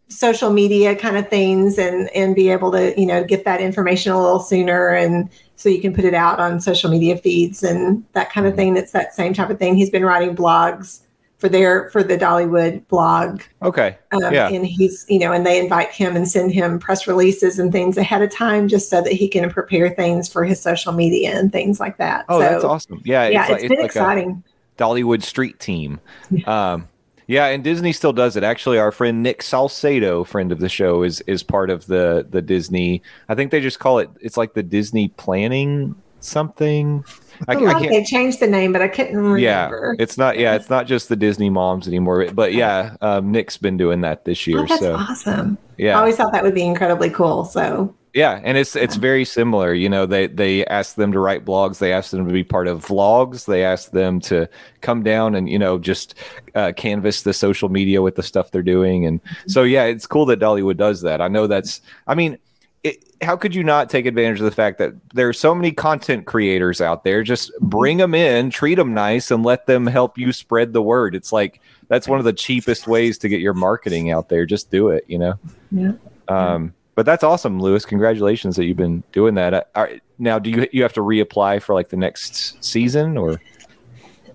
social 0.10 0.52
media 0.52 0.96
kind 0.96 1.16
of 1.18 1.30
things, 1.30 1.80
and 1.80 2.10
and 2.14 2.36
be 2.36 2.50
able 2.50 2.72
to 2.74 2.94
you 3.00 3.08
know 3.08 3.24
get 3.24 3.46
that 3.46 3.62
information 3.62 4.12
a 4.12 4.22
little 4.22 4.42
sooner, 4.42 4.90
and 4.90 5.30
so 5.56 5.70
you 5.70 5.82
can 5.82 5.94
put 5.94 6.06
it 6.06 6.14
out 6.14 6.40
on 6.40 6.60
social 6.60 6.92
media 6.92 7.18
feeds 7.18 7.64
and 7.64 8.04
that 8.14 8.32
kind 8.32 8.46
of 8.46 8.52
mm-hmm. 8.52 8.76
thing. 8.76 8.78
It's 8.78 8.92
that 8.92 9.16
same 9.16 9.34
type 9.34 9.50
of 9.50 9.58
thing. 9.58 9.76
He's 9.76 9.90
been 9.90 10.06
writing 10.06 10.36
blogs 10.36 11.00
for 11.40 11.50
their 11.50 11.90
for 11.90 12.04
the 12.04 12.18
Dollywood 12.18 12.88
blog 12.88 13.42
okay. 13.64 13.98
um, 14.12 14.32
Yeah. 14.34 14.50
and 14.50 14.66
he's 14.66 15.06
you 15.10 15.18
know 15.20 15.32
and 15.32 15.46
they 15.46 15.60
invite 15.60 15.90
him 15.90 16.16
and 16.16 16.28
send 16.30 16.52
him 16.52 16.78
press 16.78 17.08
releases 17.08 17.58
and 17.58 17.72
things 17.72 17.98
ahead 17.98 18.22
of 18.22 18.32
time 18.32 18.68
just 18.68 18.90
so 18.90 19.02
that 19.02 19.14
he 19.14 19.28
can 19.28 19.50
prepare 19.50 19.90
things 19.90 20.32
for 20.32 20.44
his 20.44 20.62
social 20.62 20.94
media 20.94 21.32
and 21.40 21.52
things 21.52 21.80
like 21.80 21.98
that 21.98 22.26
Oh, 22.30 22.40
so 22.40 22.50
that's 22.50 22.64
awesome. 22.64 23.02
Yeah. 23.04 23.28
yeah 23.30 23.42
it's 23.42 23.50
like, 23.52 23.60
it's 23.62 23.70
been 23.70 23.78
like 23.80 23.86
exciting 23.88 24.44
Dollywood 24.78 25.24
street 25.24 25.60
team. 25.60 26.00
Um, 26.46 26.88
yeah, 27.28 27.46
and 27.48 27.64
Disney 27.64 27.94
still 27.94 28.14
does 28.14 28.36
it. 28.38 28.44
Actually, 28.44 28.80
our 28.80 28.92
friend 28.92 29.22
Nick 29.22 29.44
Salcedo, 29.44 30.24
friend 30.24 30.52
of 30.52 30.60
the 30.60 30.70
show, 30.70 31.04
is 31.04 31.22
is 31.28 31.44
part 31.44 31.70
of 31.70 31.86
the 31.86 32.26
the 32.28 32.42
Disney. 32.42 33.04
I 33.28 33.36
think 33.36 33.52
they 33.52 33.62
just 33.62 33.78
call 33.78 34.00
it. 34.00 34.10
It's 34.20 34.36
like 34.38 34.54
the 34.56 34.64
Disney 34.64 35.10
planning 35.10 35.96
something. 36.20 37.04
I, 37.48 37.54
I 37.54 37.56
I 37.56 37.74
can't. 37.80 37.90
they 37.90 38.04
changed 38.04 38.40
the 38.40 38.48
name 38.48 38.74
but 38.74 38.82
i 38.82 38.88
couldn't 38.88 39.16
remember. 39.16 39.38
Yeah, 39.38 39.94
it's 40.00 40.18
not. 40.18 40.38
Yeah, 40.38 40.56
it's 40.56 40.70
not 40.70 40.88
just 40.88 41.10
the 41.10 41.16
Disney 41.16 41.50
moms 41.50 41.88
anymore. 41.88 42.30
But 42.32 42.54
yeah, 42.54 42.96
um, 43.02 43.32
Nick's 43.32 43.58
been 43.58 43.78
doing 43.78 44.02
that 44.02 44.26
this 44.26 44.46
year. 44.46 44.60
oh, 44.60 44.66
that's 44.66 44.82
so 44.82 44.96
awesome 44.96 45.58
Yeah, 45.78 45.96
i 45.96 46.00
always 46.00 46.16
thought 46.16 46.32
that 46.34 46.44
would 46.44 46.56
be 46.56 46.64
incredibly 46.64 47.10
cool 47.10 47.46
so 47.46 47.96
yeah, 48.14 48.42
and 48.44 48.58
it's 48.58 48.76
it's 48.76 48.96
very 48.96 49.24
similar. 49.24 49.74
You 49.74 49.88
know, 49.88 50.06
they 50.06 50.28
they 50.28 50.66
ask 50.66 50.96
them 50.96 51.12
to 51.12 51.20
write 51.20 51.46
blogs. 51.46 51.78
They 51.78 51.94
ask 51.94 52.10
them 52.10 52.26
to 52.26 52.34
be 52.34 52.44
part 52.44 52.68
of 52.68 52.86
vlogs. 52.86 53.46
They 53.46 53.64
ask 53.64 53.92
them 53.92 54.20
to 54.22 54.50
come 54.82 55.04
down 55.04 55.36
and 55.36 55.48
you 55.48 55.60
know 55.60 55.78
just 55.78 56.16
uh, 56.56 56.72
canvas 56.76 57.22
the 57.22 57.34
social 57.34 57.70
media 57.70 58.02
with 58.02 58.16
the 58.16 58.24
stuff 58.24 58.50
they're 58.50 58.64
doing. 58.64 59.06
And 59.06 59.22
so 59.48 59.62
yeah, 59.62 59.84
it's 59.84 60.08
cool 60.08 60.26
that 60.26 60.40
Dollywood 60.40 60.78
does 60.78 61.02
that. 61.02 61.22
I 61.22 61.28
know 61.28 61.48
that's. 61.48 61.82
I 62.08 62.16
mean. 62.16 62.38
It, 62.84 63.04
how 63.22 63.36
could 63.36 63.54
you 63.54 63.64
not 63.64 63.90
take 63.90 64.06
advantage 64.06 64.40
of 64.40 64.46
the 64.46 64.52
fact 64.52 64.78
that 64.78 64.94
there 65.14 65.28
are 65.28 65.34
so 65.34 65.54
many 65.54 65.72
content 65.72 66.26
creators 66.26 66.80
out 66.80 67.04
there? 67.04 67.24
Just 67.24 67.52
bring 67.60 67.98
them 67.98 68.14
in, 68.16 68.50
treat 68.50 68.76
them 68.76 68.94
nice, 68.94 69.32
and 69.32 69.44
let 69.44 69.66
them 69.66 69.86
help 69.86 70.18
you 70.18 70.32
spread 70.32 70.72
the 70.72 70.82
word. 70.82 71.14
It's 71.16 71.34
like 71.34 71.60
that's 71.90 72.08
one 72.08 72.20
of 72.20 72.26
the 72.26 72.32
cheapest 72.34 72.88
ways 72.88 73.18
to 73.18 73.28
get 73.30 73.42
your 73.42 73.54
marketing 73.54 74.12
out 74.12 74.30
there. 74.30 74.46
Just 74.46 74.72
do 74.72 74.90
it, 74.90 75.04
you 75.08 75.18
know. 75.20 75.34
yeah 75.72 75.92
Um, 76.30 76.74
but 76.96 77.06
that's 77.06 77.24
awesome, 77.24 77.60
Louis. 77.60 77.84
Congratulations 77.86 78.56
that 78.56 78.66
you've 78.66 78.78
been 78.78 79.04
doing 79.12 79.36
that. 79.36 79.70
Uh, 79.76 79.88
now, 80.18 80.40
do 80.40 80.50
you 80.50 80.68
you 80.72 80.82
have 80.84 80.94
to 80.94 81.02
reapply 81.02 81.62
for 81.62 81.74
like 81.74 81.90
the 81.90 81.98
next 81.98 82.64
season 82.64 83.18
or? 83.18 83.42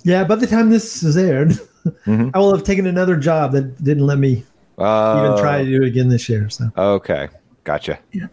Yeah, 0.02 0.24
by 0.24 0.34
the 0.34 0.46
time 0.46 0.68
this 0.70 1.02
is 1.02 1.16
aired, 1.16 1.58
Mhm. 2.06 2.30
I 2.34 2.38
will 2.38 2.54
have 2.54 2.64
taken 2.64 2.86
another 2.86 3.16
job 3.16 3.52
that 3.52 3.82
didn't 3.82 4.04
let 4.06 4.18
me 4.18 4.44
Uh, 4.78 5.24
even 5.26 5.38
try 5.42 5.62
to 5.62 5.70
do 5.70 5.82
it 5.82 5.86
again 5.86 6.08
this 6.08 6.28
year. 6.28 6.48
So 6.50 6.70
Okay, 6.76 7.28
gotcha. 7.64 7.98
Yeah. 8.12 8.26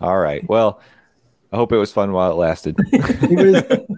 All 0.00 0.18
right. 0.18 0.46
Well, 0.48 0.80
I 1.52 1.56
hope 1.56 1.72
it 1.72 1.78
was 1.78 1.92
fun 1.92 2.12
while 2.12 2.30
it 2.32 2.34
lasted. 2.34 2.76
it 2.92 3.46
was. 3.46 3.88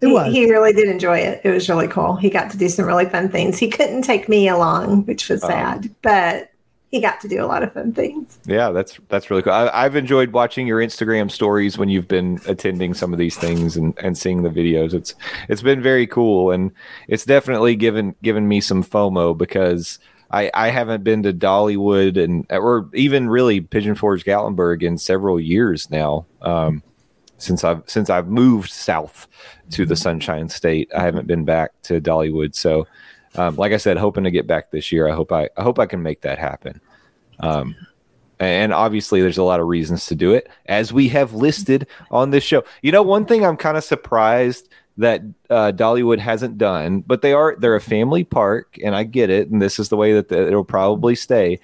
It 0.00 0.08
he, 0.08 0.12
was. 0.12 0.32
he 0.32 0.50
really 0.50 0.72
did 0.72 0.88
enjoy 0.88 1.18
it 1.18 1.40
it 1.44 1.50
was 1.50 1.68
really 1.68 1.88
cool 1.88 2.16
he 2.16 2.28
got 2.28 2.50
to 2.50 2.58
do 2.58 2.68
some 2.68 2.84
really 2.84 3.06
fun 3.06 3.30
things 3.30 3.56
he 3.58 3.70
couldn't 3.70 4.02
take 4.02 4.28
me 4.28 4.48
along 4.48 5.06
which 5.06 5.30
was 5.30 5.42
Oh. 5.42 5.48
sad 5.48 5.88
but 6.02 6.50
he 6.90 7.00
got 7.00 7.20
to 7.22 7.28
do 7.28 7.42
a 7.42 7.46
lot 7.46 7.62
of 7.62 7.72
fun 7.72 7.92
things 7.92 8.38
yeah, 8.44 8.70
that's 8.70 8.98
that's 9.08 9.30
really 9.30 9.42
cool. 9.42 9.52
I, 9.54 9.70
I've 9.72 9.96
enjoyed 9.96 10.32
watching 10.32 10.66
your 10.66 10.78
Instagram 10.80 11.30
stories 11.30 11.78
when 11.78 11.88
you've 11.88 12.06
been 12.08 12.38
attending 12.46 12.92
some 12.92 13.12
of 13.14 13.18
these 13.18 13.36
things 13.36 13.76
and, 13.78 13.96
and 13.98 14.18
seeing 14.18 14.42
the 14.42 14.50
videos. 14.50 14.92
It's 14.94 15.14
it's 15.48 15.62
been 15.62 15.80
very 15.82 16.06
cool, 16.06 16.50
and 16.50 16.70
it's 17.08 17.24
definitely 17.24 17.74
given 17.74 18.14
given 18.22 18.46
me 18.46 18.60
some 18.60 18.84
FOMO 18.84 19.36
because. 19.38 19.98
I, 20.30 20.50
I 20.54 20.68
haven't 20.68 21.04
been 21.04 21.22
to 21.22 21.32
Dollywood 21.32 22.22
and 22.22 22.46
or 22.50 22.88
even 22.94 23.28
really 23.28 23.60
Pigeon 23.60 23.94
Forge 23.94 24.24
Gatlinburg 24.24 24.82
in 24.82 24.98
several 24.98 25.38
years 25.38 25.90
now. 25.90 26.26
Um, 26.42 26.82
since 27.38 27.64
I've 27.64 27.82
since 27.86 28.10
I've 28.10 28.28
moved 28.28 28.70
south 28.70 29.28
to 29.70 29.86
the 29.86 29.96
Sunshine 29.96 30.48
State, 30.48 30.90
I 30.96 31.02
haven't 31.02 31.26
been 31.26 31.44
back 31.44 31.72
to 31.82 32.00
Dollywood. 32.00 32.54
So, 32.54 32.86
um, 33.36 33.56
like 33.56 33.72
I 33.72 33.76
said, 33.76 33.96
hoping 33.96 34.24
to 34.24 34.30
get 34.30 34.46
back 34.46 34.70
this 34.70 34.92
year. 34.92 35.08
I 35.08 35.14
hope 35.14 35.32
I 35.32 35.48
I 35.56 35.62
hope 35.62 35.78
I 35.78 35.86
can 35.86 36.02
make 36.02 36.22
that 36.22 36.38
happen. 36.38 36.80
Um, 37.40 37.74
and 38.40 38.72
obviously, 38.72 39.20
there's 39.20 39.38
a 39.38 39.44
lot 39.44 39.60
of 39.60 39.66
reasons 39.66 40.06
to 40.06 40.14
do 40.14 40.32
it, 40.32 40.48
as 40.66 40.92
we 40.92 41.08
have 41.08 41.34
listed 41.34 41.86
on 42.10 42.30
this 42.30 42.44
show. 42.44 42.64
You 42.82 42.92
know, 42.92 43.02
one 43.02 43.26
thing 43.26 43.44
I'm 43.44 43.56
kind 43.56 43.76
of 43.76 43.84
surprised 43.84 44.68
that 44.96 45.22
uh, 45.50 45.72
Dollywood 45.74 46.18
hasn't 46.18 46.58
done, 46.58 47.00
but 47.00 47.22
they 47.22 47.32
are 47.32 47.56
they're 47.58 47.74
a 47.74 47.80
family 47.80 48.24
park, 48.24 48.78
and 48.82 48.94
I 48.94 49.04
get 49.04 49.30
it, 49.30 49.50
and 49.50 49.60
this 49.60 49.78
is 49.78 49.88
the 49.88 49.96
way 49.96 50.12
that 50.12 50.28
the, 50.28 50.46
it'll 50.46 50.64
probably 50.64 51.14
stay. 51.14 51.60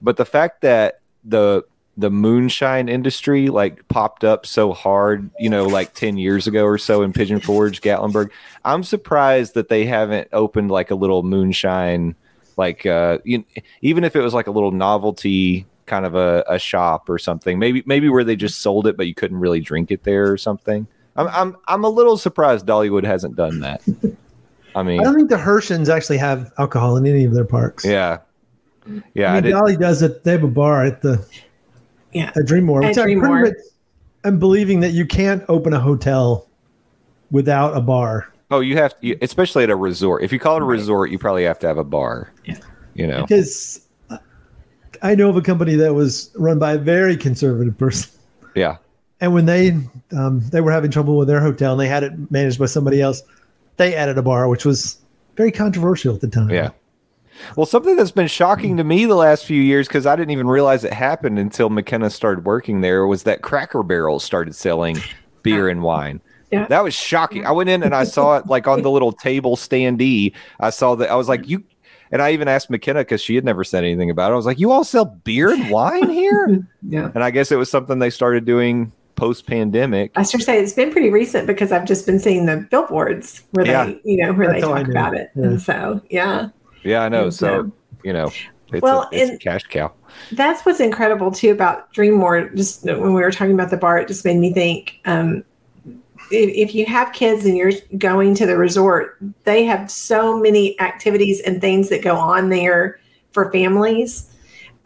But 0.00 0.16
the 0.16 0.24
fact 0.24 0.62
that 0.62 1.00
the 1.24 1.64
the 2.00 2.10
moonshine 2.10 2.88
industry 2.88 3.48
like 3.48 3.86
popped 3.88 4.24
up 4.24 4.46
so 4.46 4.72
hard, 4.72 5.30
you 5.38 5.50
know, 5.50 5.66
like 5.66 5.92
10 5.92 6.16
years 6.16 6.46
ago 6.46 6.64
or 6.64 6.78
so 6.78 7.02
in 7.02 7.12
Pigeon 7.12 7.40
Forge, 7.40 7.82
Gatlinburg. 7.82 8.30
I'm 8.64 8.82
surprised 8.82 9.52
that 9.52 9.68
they 9.68 9.84
haven't 9.84 10.28
opened 10.32 10.70
like 10.70 10.90
a 10.90 10.94
little 10.94 11.22
moonshine, 11.22 12.14
like, 12.56 12.86
uh, 12.86 13.18
you, 13.24 13.44
even 13.82 14.04
if 14.04 14.16
it 14.16 14.20
was 14.20 14.32
like 14.32 14.46
a 14.46 14.50
little 14.50 14.70
novelty 14.70 15.66
kind 15.84 16.06
of 16.06 16.14
a, 16.14 16.42
a 16.48 16.58
shop 16.58 17.10
or 17.10 17.18
something, 17.18 17.58
maybe, 17.58 17.82
maybe 17.84 18.08
where 18.08 18.24
they 18.24 18.36
just 18.36 18.60
sold 18.60 18.86
it, 18.86 18.96
but 18.96 19.06
you 19.06 19.14
couldn't 19.14 19.38
really 19.38 19.60
drink 19.60 19.90
it 19.90 20.04
there 20.04 20.32
or 20.32 20.38
something. 20.38 20.86
I'm, 21.20 21.28
I'm, 21.28 21.56
I'm 21.68 21.84
a 21.84 21.88
little 21.88 22.16
surprised 22.16 22.66
Dollywood 22.66 23.04
hasn't 23.04 23.36
done 23.36 23.60
that. 23.60 23.82
I 24.74 24.82
mean, 24.82 25.00
I 25.00 25.04
don't 25.04 25.16
think 25.16 25.30
the 25.30 25.38
Herschends 25.38 25.88
actually 25.88 26.18
have 26.18 26.52
alcohol 26.58 26.96
in 26.96 27.06
any 27.06 27.24
of 27.24 27.34
their 27.34 27.44
parks. 27.44 27.84
yeah. 27.84 28.18
Yeah. 29.14 29.28
I 29.28 29.30
I 29.30 29.34
mean, 29.34 29.42
did, 29.44 29.50
Dolly 29.50 29.76
does 29.76 30.02
it. 30.02 30.24
They 30.24 30.32
have 30.32 30.42
a 30.44 30.48
bar 30.48 30.84
at 30.84 31.02
the 31.02 31.24
Yeah. 32.12 32.28
at 32.28 32.46
DreamMore. 32.46 32.82
At 32.84 32.88
which 32.88 32.98
I'm 32.98 33.08
DreamMore. 33.08 33.42
much- 33.42 33.54
I'm 34.24 34.38
believing 34.38 34.80
that 34.80 34.90
you 34.92 35.06
can't 35.06 35.42
open 35.48 35.72
a 35.72 35.80
hotel 35.80 36.46
without 37.30 37.76
a 37.76 37.80
bar. 37.80 38.32
Oh, 38.50 38.60
you 38.60 38.76
have 38.76 38.98
to, 39.00 39.16
especially 39.22 39.64
at 39.64 39.70
a 39.70 39.76
resort. 39.76 40.22
If 40.22 40.32
you 40.32 40.38
call 40.38 40.56
it 40.56 40.62
a 40.62 40.64
Right. 40.64 40.72
resort, 40.78 41.10
you 41.10 41.18
probably 41.18 41.44
have 41.44 41.58
to 41.60 41.66
have 41.66 41.78
a 41.78 41.84
bar. 41.84 42.32
Yeah. 42.44 42.56
You 42.94 43.06
know. 43.06 43.22
Because 43.22 43.86
I 45.02 45.14
know 45.14 45.28
of 45.30 45.36
a 45.36 45.42
company 45.42 45.74
that 45.76 45.94
was 45.94 46.30
run 46.36 46.58
by 46.58 46.72
a 46.74 46.78
very 46.78 47.16
conservative 47.16 47.78
person, 47.78 48.10
Yeah. 48.54 48.76
And 49.20 49.34
when 49.34 49.46
they 49.46 49.76
um, 50.16 50.40
they 50.50 50.60
were 50.60 50.72
having 50.72 50.90
trouble 50.90 51.16
with 51.16 51.28
their 51.28 51.40
hotel 51.40 51.72
and 51.72 51.80
they 51.80 51.88
had 51.88 52.02
it 52.02 52.30
managed 52.30 52.58
by 52.58 52.66
somebody 52.66 53.00
else, 53.00 53.22
they 53.76 53.94
added 53.94 54.18
a 54.18 54.22
bar, 54.22 54.48
which 54.48 54.64
was 54.64 54.98
very 55.36 55.52
controversial 55.52 56.14
at 56.14 56.20
the 56.20 56.28
time. 56.28 56.50
Yeah. 56.50 56.70
Well, 57.56 57.66
something 57.66 57.96
that's 57.96 58.10
been 58.10 58.26
shocking 58.26 58.76
to 58.76 58.84
me 58.84 59.06
the 59.06 59.14
last 59.14 59.44
few 59.46 59.60
years 59.60 59.88
because 59.88 60.06
I 60.06 60.16
didn't 60.16 60.30
even 60.30 60.46
realize 60.46 60.84
it 60.84 60.92
happened 60.92 61.38
until 61.38 61.70
McKenna 61.70 62.10
started 62.10 62.44
working 62.44 62.80
there 62.80 63.06
was 63.06 63.22
that 63.22 63.42
Cracker 63.42 63.82
Barrel 63.82 64.20
started 64.20 64.54
selling 64.54 64.98
beer 65.42 65.68
and 65.68 65.82
wine. 65.82 66.20
Yeah. 66.50 66.66
That 66.66 66.82
was 66.82 66.94
shocking. 66.94 67.46
I 67.46 67.52
went 67.52 67.70
in 67.70 67.82
and 67.82 67.94
I 67.94 68.04
saw 68.04 68.36
it 68.36 68.46
like 68.46 68.66
on 68.66 68.82
the 68.82 68.90
little 68.90 69.12
table 69.12 69.56
standee. 69.56 70.34
I 70.58 70.70
saw 70.70 70.94
that. 70.96 71.10
I 71.10 71.14
was 71.14 71.28
like, 71.28 71.48
you. 71.48 71.64
And 72.12 72.20
I 72.20 72.32
even 72.32 72.48
asked 72.48 72.70
McKenna 72.70 73.00
because 73.00 73.20
she 73.20 73.36
had 73.36 73.44
never 73.44 73.62
said 73.62 73.84
anything 73.84 74.10
about 74.10 74.30
it. 74.30 74.34
I 74.34 74.36
was 74.36 74.44
like, 74.44 74.58
you 74.58 74.72
all 74.72 74.82
sell 74.82 75.04
beer 75.04 75.50
and 75.50 75.70
wine 75.70 76.10
here? 76.10 76.66
yeah 76.88 77.12
and 77.14 77.22
I 77.22 77.30
guess 77.30 77.52
it 77.52 77.56
was 77.56 77.70
something 77.70 78.00
they 78.00 78.10
started 78.10 78.44
doing 78.44 78.92
post 79.20 79.46
pandemic. 79.46 80.10
I 80.16 80.22
should 80.22 80.42
say 80.42 80.58
it's 80.62 80.72
been 80.72 80.90
pretty 80.90 81.10
recent 81.10 81.46
because 81.46 81.72
I've 81.72 81.84
just 81.84 82.06
been 82.06 82.18
seeing 82.18 82.46
the 82.46 82.56
billboards 82.70 83.42
where 83.50 83.66
Yeah. 83.66 83.84
they, 83.84 84.00
you 84.04 84.16
know, 84.16 84.32
where 84.32 84.48
That's 84.48 84.62
they 84.62 84.66
talk 84.66 84.88
about 84.88 85.14
it. 85.14 85.30
Yeah. 85.36 85.44
And 85.44 85.60
so, 85.60 86.00
yeah, 86.10 86.48
Yeah, 86.82 87.02
I 87.02 87.08
know. 87.10 87.24
And, 87.24 87.34
So, 87.34 87.60
um, 87.60 87.72
you 88.02 88.12
know, 88.14 88.30
it's, 88.72 88.80
well, 88.82 89.02
a, 89.02 89.08
it's 89.12 89.28
a 89.28 89.32
and- 89.32 89.40
cash 89.40 89.64
cow. 89.64 89.92
that's 90.32 90.64
what's 90.64 90.80
incredible 90.80 91.30
too 91.30 91.50
about 91.50 91.92
DreamMore. 91.92 92.56
Just 92.56 92.84
when 92.84 93.12
we 93.14 93.20
were 93.20 93.30
talking 93.30 93.52
about 93.52 93.68
the 93.70 93.76
bar, 93.76 93.98
it 93.98 94.08
just 94.08 94.24
made 94.24 94.38
me 94.38 94.52
think. 94.54 95.00
Um, 95.04 95.44
if, 96.30 96.68
if 96.68 96.74
you 96.74 96.86
have 96.86 97.12
kids 97.12 97.44
and 97.44 97.56
you're 97.56 97.72
going 97.98 98.34
to 98.36 98.46
the 98.46 98.56
resort, 98.56 99.18
they 99.44 99.64
have 99.64 99.90
so 99.90 100.38
many 100.38 100.80
activities 100.80 101.40
and 101.42 101.60
things 101.60 101.88
that 101.90 102.02
go 102.02 102.14
on 102.16 102.48
there 102.48 102.98
for 103.32 103.50
families. 103.52 104.26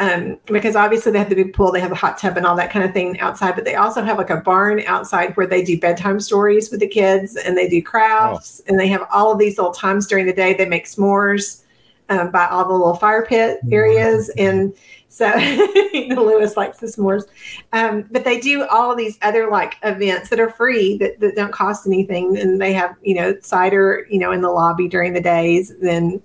Um, 0.01 0.39
because 0.47 0.75
obviously 0.75 1.13
they 1.13 1.21
have 1.21 1.29
the 1.29 1.37
big 1.37 1.55
pool, 1.55 1.71
they 1.71 1.81
have 1.81 1.93
a 1.93 1.97
hot 1.97 2.19
tub 2.19 2.37
and 2.37 2.45
all 2.45 2.57
that 2.57 2.73
kind 2.73 2.85
of 2.85 2.93
thing 2.93 3.21
outside, 3.21 3.55
but 3.55 3.65
they 3.65 3.77
also 3.77 4.03
have 4.03 4.19
like 4.19 4.31
a 4.31 4.39
barn 4.39 4.83
outside 4.87 5.37
where 5.37 5.47
they 5.47 5.63
do 5.63 5.79
bedtime 5.79 6.19
stories 6.19 6.71
with 6.73 6.81
the 6.81 6.89
kids 6.89 7.37
and 7.37 7.57
they 7.57 7.69
do 7.69 7.81
crafts 7.81 8.61
and 8.67 8.79
they 8.79 8.89
have 8.89 9.07
all 9.13 9.31
of 9.31 9.39
these 9.39 9.57
little 9.57 9.73
times 9.73 10.09
during 10.09 10.27
the 10.27 10.33
day. 10.33 10.53
They 10.53 10.67
make 10.67 10.87
s'mores 10.87 11.63
um, 12.09 12.33
by 12.33 12.47
all 12.47 12.67
the 12.67 12.73
little 12.73 12.97
fire 12.97 13.25
pit 13.25 13.61
areas. 13.71 14.31
And 14.31 14.75
so 15.09 15.27
Louis 15.95 16.57
likes 16.57 16.79
the 16.79 16.87
s'mores. 16.89 17.25
Um, 17.73 18.05
but 18.11 18.25
they 18.25 18.41
do 18.41 18.67
all 18.67 18.91
of 18.91 18.99
these 18.99 19.17
other 19.23 19.49
like 19.49 19.77
events 19.85 20.29
that 20.31 20.41
are 20.41 20.51
free 20.51 20.99
that, 20.99 21.21
that 21.21 21.37
don't 21.37 21.53
cost 21.53 21.87
anything. 21.87 22.37
And 22.37 22.61
they 22.61 22.73
have, 22.73 22.97
you 23.03 23.15
know, 23.15 23.37
cider, 23.41 24.09
you 24.11 24.19
know, 24.19 24.33
in 24.33 24.41
the 24.41 24.51
lobby 24.51 24.89
during 24.89 25.13
the 25.13 25.21
days 25.21 25.71
and, 25.71 26.21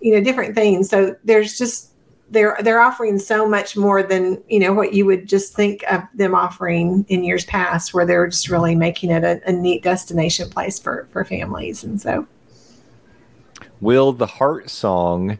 you 0.00 0.12
know, 0.12 0.20
different 0.22 0.56
things. 0.56 0.90
So 0.90 1.14
there's 1.22 1.56
just, 1.56 1.91
they're 2.32 2.56
they're 2.62 2.80
offering 2.80 3.18
so 3.18 3.48
much 3.48 3.76
more 3.76 4.02
than 4.02 4.42
you 4.48 4.58
know 4.58 4.72
what 4.72 4.94
you 4.94 5.06
would 5.06 5.28
just 5.28 5.54
think 5.54 5.84
of 5.90 6.02
them 6.14 6.34
offering 6.34 7.04
in 7.08 7.22
years 7.22 7.44
past, 7.44 7.94
where 7.94 8.06
they're 8.06 8.26
just 8.26 8.48
really 8.48 8.74
making 8.74 9.10
it 9.10 9.22
a, 9.22 9.40
a 9.46 9.52
neat 9.52 9.82
destination 9.82 10.48
place 10.50 10.78
for 10.78 11.06
for 11.12 11.24
families, 11.24 11.84
and 11.84 12.00
so. 12.00 12.26
Will 13.80 14.12
the 14.12 14.26
HeartSong 14.26 15.38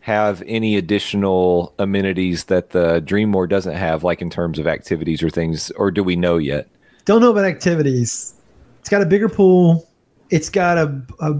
have 0.00 0.42
any 0.46 0.76
additional 0.76 1.74
amenities 1.78 2.44
that 2.44 2.70
the 2.70 3.02
DreamMore 3.04 3.48
doesn't 3.48 3.74
have, 3.74 4.04
like 4.04 4.22
in 4.22 4.30
terms 4.30 4.58
of 4.58 4.66
activities 4.66 5.22
or 5.22 5.28
things, 5.28 5.70
or 5.72 5.90
do 5.90 6.02
we 6.02 6.16
know 6.16 6.38
yet? 6.38 6.68
Don't 7.04 7.20
know 7.20 7.30
about 7.30 7.44
activities. 7.44 8.34
It's 8.78 8.88
got 8.88 9.02
a 9.02 9.06
bigger 9.06 9.28
pool. 9.28 9.88
It's 10.30 10.48
got 10.48 10.78
a, 10.78 11.02
a 11.20 11.32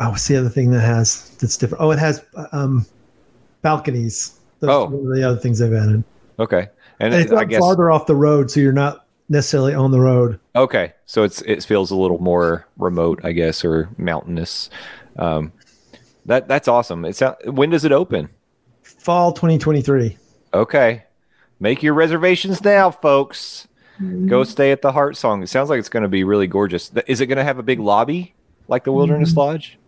oh, 0.00 0.10
what's 0.10 0.26
the 0.26 0.36
other 0.36 0.48
thing 0.48 0.70
that 0.72 0.80
has 0.80 1.30
that's 1.38 1.56
different? 1.56 1.82
Oh, 1.82 1.92
it 1.92 1.98
has 1.98 2.24
um, 2.52 2.84
balconies. 3.62 4.38
Those 4.60 4.70
Oh. 4.70 4.84
one 4.86 5.10
of 5.12 5.16
the 5.16 5.22
other 5.28 5.38
things 5.38 5.58
they've 5.58 5.72
added. 5.72 6.02
Okay, 6.38 6.68
and, 7.00 7.12
And 7.14 7.22
it's 7.22 7.32
I 7.32 7.44
guess 7.44 7.60
farther 7.60 7.90
off 7.90 8.06
the 8.06 8.14
road, 8.16 8.50
so 8.50 8.60
you're 8.60 8.72
not 8.72 9.06
necessarily 9.28 9.74
on 9.74 9.90
the 9.90 10.00
road. 10.00 10.38
okay, 10.54 10.92
so 11.06 11.22
it's 11.24 11.42
it 11.42 11.64
feels 11.64 11.90
a 11.90 11.96
little 11.96 12.18
more 12.18 12.66
remote, 12.78 13.20
I 13.24 13.32
guess, 13.32 13.64
or 13.64 13.88
mountainous. 13.98 14.70
Um, 15.18 15.52
that 16.26 16.48
that's 16.48 16.68
awesome. 16.68 17.04
It's 17.04 17.22
when 17.44 17.70
does 17.70 17.84
it 17.84 17.92
open? 17.92 18.28
Fall 18.82 19.32
2023. 19.32 20.16
Okay, 20.54 21.04
make 21.60 21.82
your 21.82 21.94
reservations 21.94 22.62
now, 22.64 22.90
folks. 22.90 23.68
Go 24.26 24.44
stay 24.44 24.72
at 24.72 24.82
the 24.82 24.92
HeartSong. 24.92 25.42
It 25.42 25.46
sounds 25.46 25.70
like 25.70 25.78
it's 25.78 25.88
going 25.88 26.02
to 26.02 26.08
be 26.08 26.22
really 26.22 26.46
gorgeous. 26.46 26.90
Is 27.06 27.22
it 27.22 27.26
going 27.26 27.38
to 27.38 27.44
have 27.44 27.58
a 27.58 27.62
big 27.62 27.80
lobby 27.80 28.34
like 28.68 28.84
the 28.84 28.92
Wilderness 28.92 29.34
Lodge? 29.34 29.78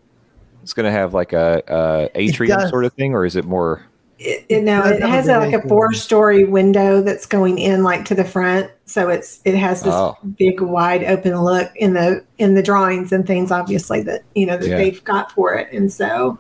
It's 0.69 0.75
going 0.75 0.85
to 0.85 0.93
have 0.93 1.15
like 1.15 1.33
a, 1.33 1.63
a 1.67 2.11
atrium 2.15 2.69
sort 2.69 2.85
of 2.85 2.93
thing, 2.93 3.15
or 3.15 3.25
is 3.25 3.37
it 3.37 3.47
more? 3.47 3.87
It, 4.19 4.45
it, 4.51 4.65
no, 4.65 4.85
it 4.85 5.01
has 5.01 5.27
a, 5.27 5.39
like 5.39 5.55
a 5.55 5.67
four-story 5.67 6.45
window 6.45 7.01
that's 7.01 7.25
going 7.25 7.57
in 7.57 7.83
like 7.83 8.05
to 8.05 8.15
the 8.15 8.23
front, 8.27 8.71
so 8.85 9.09
it's 9.09 9.41
it 9.47 9.55
has 9.55 9.83
this 9.83 9.95
Oh. 9.95 10.19
big, 10.37 10.61
wide 10.61 11.05
open 11.05 11.41
look 11.41 11.73
in 11.77 11.95
the 11.95 12.23
in 12.37 12.53
the 12.55 12.63
drawings 12.63 13.13
and 13.13 13.27
things, 13.27 13.51
obviously 13.51 14.03
that 14.03 14.25
you 14.35 14.45
know 14.45 14.59
that 14.59 14.69
Yeah. 14.69 14.77
they've 14.77 15.03
got 15.05 15.33
for 15.33 15.55
it. 15.55 15.73
And 15.73 15.91
so, 15.91 16.39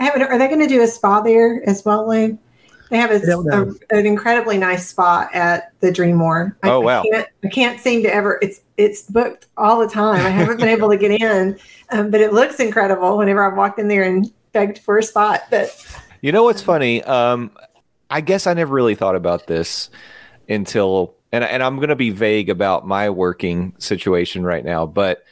I 0.00 0.06
haven't. 0.06 0.22
Are 0.22 0.38
they 0.38 0.48
going 0.48 0.58
to 0.58 0.66
do 0.66 0.82
a 0.82 0.88
spa 0.88 1.20
there 1.20 1.62
as 1.68 1.84
well, 1.84 2.08
Lou? 2.08 2.36
They 2.90 2.98
have 2.98 3.10
a, 3.12 3.14
I 3.14 3.58
a- 3.62 3.98
an 4.00 4.04
incredibly 4.06 4.58
nice 4.58 4.88
spa 4.88 5.26
at 5.32 5.72
the 5.80 5.90
DreamMore. 5.90 6.56
I, 6.62 6.68
Oh, 6.68 6.80
wow. 6.80 7.00
I 7.00 7.06
can't, 7.10 7.28
I 7.44 7.48
can't 7.48 7.80
seem 7.80 8.02
to 8.02 8.12
ever. 8.12 8.38
It's 8.42 8.60
it's 8.76 9.02
booked 9.02 9.46
all 9.56 9.78
the 9.78 9.88
time. 9.88 10.26
I 10.26 10.30
haven't 10.30 10.58
been 10.58 10.68
able 10.68 10.90
to 10.90 10.96
get 10.96 11.12
in, 11.12 11.58
um, 11.92 12.10
but 12.10 12.20
it 12.20 12.32
looks 12.32 12.58
incredible 12.60 13.16
whenever 13.18 13.44
I've 13.48 13.56
walked 13.56 13.78
in 13.78 13.88
there 13.88 14.02
and 14.02 14.30
begged 14.52 14.78
for 14.78 14.98
a 14.98 15.02
spot. 15.02 15.42
But 15.50 15.70
You 16.20 16.32
know 16.32 16.42
what's 16.44 16.62
funny? 16.62 17.02
Um, 17.04 17.50
I 18.10 18.20
guess 18.20 18.46
I 18.46 18.54
never 18.54 18.74
really 18.74 18.94
thought 18.94 19.16
about 19.16 19.46
this 19.46 19.88
until, 20.48 21.14
and 21.32 21.42
and 21.44 21.62
I'm 21.62 21.76
going 21.76 21.88
to 21.88 21.96
be 21.96 22.10
vague 22.10 22.50
about 22.50 22.86
my 22.86 23.08
working 23.10 23.74
situation 23.78 24.44
right 24.44 24.64
now, 24.64 24.86
but 24.86 25.24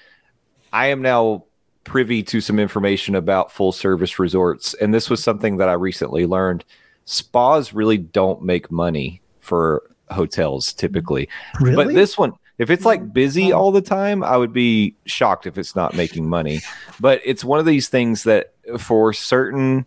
I 0.72 0.86
am 0.86 1.02
now 1.02 1.44
privy 1.84 2.22
to 2.22 2.40
some 2.40 2.58
information 2.58 3.14
about 3.14 3.50
full 3.52 3.72
service 3.72 4.18
resorts, 4.18 4.74
and 4.74 4.94
this 4.94 5.10
was 5.10 5.22
something 5.22 5.56
that 5.58 5.68
I 5.68 5.72
recently 5.74 6.26
learned. 6.26 6.64
Spas 7.04 7.72
really 7.72 7.98
don't 7.98 8.42
make 8.42 8.70
money 8.70 9.20
for 9.40 9.82
hotels 10.10 10.72
typically, 10.72 11.28
Really? 11.60 11.76
but 11.76 11.94
this 11.94 12.16
one. 12.16 12.32
If 12.60 12.68
it's 12.68 12.84
like 12.84 13.14
busy 13.14 13.52
all 13.52 13.72
the 13.72 13.80
time, 13.80 14.22
I 14.22 14.36
would 14.36 14.52
be 14.52 14.94
shocked 15.06 15.46
if 15.46 15.56
it's 15.56 15.74
not 15.74 15.96
making 15.96 16.28
money. 16.28 16.60
But 17.00 17.22
it's 17.24 17.42
one 17.42 17.58
of 17.58 17.64
these 17.64 17.88
things 17.88 18.24
that 18.24 18.52
for 18.78 19.14
certain 19.14 19.86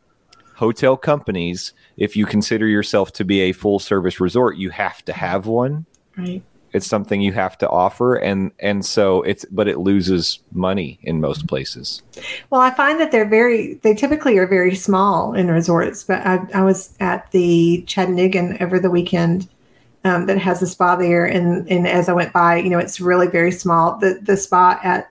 hotel 0.56 0.98
companies, 0.98 1.74
if 1.98 2.18
you 2.18 2.26
consider 2.26 2.66
yourself 2.66 3.14
to 3.14 3.24
be 3.24 3.42
a 3.42 3.52
full 3.52 3.78
service 3.78 4.20
resort, 4.20 4.58
you 4.58 4.72
have 4.72 5.06
to 5.06 5.14
have 5.14 5.46
one. 5.46 5.86
right. 6.18 6.42
It's 6.72 6.88
something 6.88 7.22
you 7.22 7.34
have 7.34 7.56
to 7.60 7.70
offer 7.70 8.16
and 8.16 8.52
and 8.60 8.84
so 8.84 9.22
it's 9.22 9.46
but 9.52 9.68
it 9.68 9.78
loses 9.78 10.40
money 10.52 10.98
in 11.04 11.22
most 11.22 11.46
places. 11.46 12.02
Well, 12.50 12.62
I 12.62 12.72
find 12.72 13.00
that 13.00 13.12
they're 13.12 13.30
very, 13.30 13.76
they 13.84 13.94
typically 13.94 14.40
are 14.40 14.48
very 14.48 14.74
small 14.74 15.34
in 15.34 15.52
resorts, 15.52 16.04
but 16.04 16.26
I, 16.26 16.40
I 16.52 16.64
was 16.64 16.96
at 17.00 17.30
the 17.30 17.84
Chattanooga 17.86 18.58
over 18.60 18.80
the 18.80 18.90
weekend 18.90 19.48
um, 20.04 20.26
that 20.26 20.38
has 20.38 20.62
a 20.62 20.68
spa 20.68 20.96
there. 20.96 21.26
And, 21.26 21.70
and 21.70 21.88
as 21.88 22.10
I 22.10 22.14
went 22.14 22.34
by, 22.34 22.58
you 22.58 22.70
know, 22.70 22.80
it's 22.80 23.00
really 23.00 23.28
very 23.28 23.52
small. 23.52 23.98
The, 24.00 24.20
the 24.22 24.36
spa 24.38 24.80
at 24.84 25.10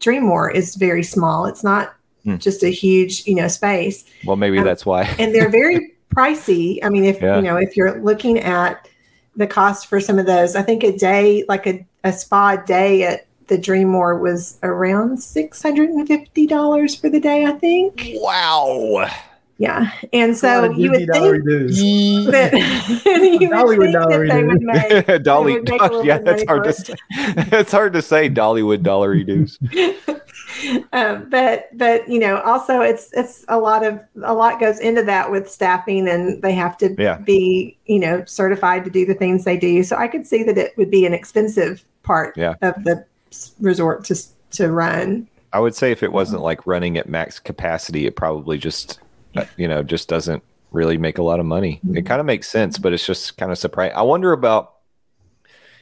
DreamMore 0.00 0.54
is 0.54 0.76
very 0.76 1.02
small. 1.02 1.46
It's 1.46 1.64
not 1.64 1.94
Hmm. 2.24 2.36
just 2.36 2.62
a 2.62 2.68
huge, 2.68 3.26
you 3.26 3.34
know, 3.34 3.48
space. 3.48 4.04
Well, 4.26 4.36
maybe 4.36 4.58
Um, 4.58 4.64
that's 4.64 4.84
why. 4.84 5.04
And 5.18 5.34
they're 5.34 5.48
very 5.48 5.94
pricey. 6.14 6.78
I 6.82 6.90
mean, 6.90 7.04
if, 7.06 7.18
Yeah. 7.22 7.36
you 7.36 7.42
know, 7.42 7.56
if 7.56 7.78
you're 7.78 7.98
looking 8.02 8.38
at 8.40 8.86
the 9.36 9.46
cost 9.46 9.86
for 9.86 10.00
some 10.00 10.18
of 10.18 10.26
those, 10.26 10.54
I 10.54 10.60
think 10.60 10.82
a 10.84 10.94
day, 10.94 11.46
like 11.48 11.66
a, 11.66 11.86
a 12.04 12.12
spa 12.12 12.56
day 12.56 13.04
at 13.04 13.26
the 13.46 13.56
DreamMore 13.56 14.20
was 14.20 14.58
around 14.62 15.16
$650 15.18 17.00
for 17.00 17.08
the 17.08 17.20
day, 17.20 17.46
I 17.46 17.52
think. 17.52 18.10
Wow. 18.16 19.08
Yeah. 19.60 19.90
And 20.14 20.34
so 20.34 20.70
you 20.72 20.90
would 20.90 21.06
dollar 21.06 21.34
think 21.34 21.44
dues. 21.44 21.76
that, 22.28 22.52
you 23.04 23.48
would 23.50 23.50
Dollywood 23.50 23.92
think 23.92 23.92
that 23.92 24.28
they 24.30 24.42
would 24.42 24.62
make. 24.62 25.22
Dolly, 25.22 25.52
would 25.60 25.68
make 25.68 25.82
a 25.82 26.00
yeah, 26.02 26.16
that's 26.24 26.44
hard 26.44 26.64
to 26.64 26.72
say. 26.72 26.94
It's 27.10 27.70
hard 27.70 27.92
to 27.92 28.00
say. 28.00 28.30
Dollywood 28.30 28.82
dollary 28.82 29.22
dues. 29.22 29.58
um, 30.94 31.28
but 31.28 31.68
but 31.76 32.08
you 32.08 32.18
know 32.18 32.40
also 32.40 32.80
it's 32.80 33.12
it's 33.12 33.44
a 33.48 33.58
lot 33.58 33.84
of 33.84 34.00
a 34.24 34.32
lot 34.32 34.60
goes 34.60 34.80
into 34.80 35.02
that 35.02 35.30
with 35.30 35.50
staffing 35.50 36.08
and 36.08 36.40
they 36.40 36.52
have 36.52 36.78
to 36.78 36.94
Yeah. 36.98 37.18
be 37.18 37.76
you 37.84 37.98
know 37.98 38.24
certified 38.24 38.84
to 38.86 38.90
do 38.90 39.04
the 39.04 39.14
things 39.14 39.44
they 39.44 39.56
do 39.58 39.82
so 39.82 39.96
i 39.96 40.08
could 40.08 40.26
see 40.26 40.42
that 40.42 40.58
it 40.58 40.76
would 40.76 40.90
be 40.90 41.06
an 41.06 41.14
expensive 41.14 41.84
part 42.02 42.36
Yeah. 42.36 42.54
of 42.62 42.82
the 42.84 43.04
resort 43.60 44.04
to 44.06 44.16
to 44.52 44.70
run 44.72 45.28
I 45.52 45.58
would 45.60 45.74
say 45.74 45.90
if 45.92 46.02
it 46.02 46.12
wasn't 46.12 46.42
like 46.42 46.64
running 46.66 46.96
at 46.96 47.08
max 47.08 47.40
capacity, 47.40 48.06
it 48.06 48.14
probably 48.14 48.56
just, 48.56 49.00
Uh, 49.36 49.44
you 49.56 49.68
know, 49.68 49.82
just 49.82 50.08
doesn't 50.08 50.42
really 50.72 50.98
make 50.98 51.18
a 51.18 51.22
lot 51.22 51.40
of 51.40 51.46
money. 51.46 51.80
It 51.82 51.86
mm-hmm. 51.86 52.06
kind 52.06 52.20
of 52.20 52.26
makes 52.26 52.48
sense, 52.48 52.78
but 52.78 52.92
it's 52.92 53.06
just 53.06 53.36
kind 53.36 53.52
of 53.52 53.58
surprising. 53.58 53.96
I 53.96 54.02
wonder 54.02 54.32
about, 54.32 54.74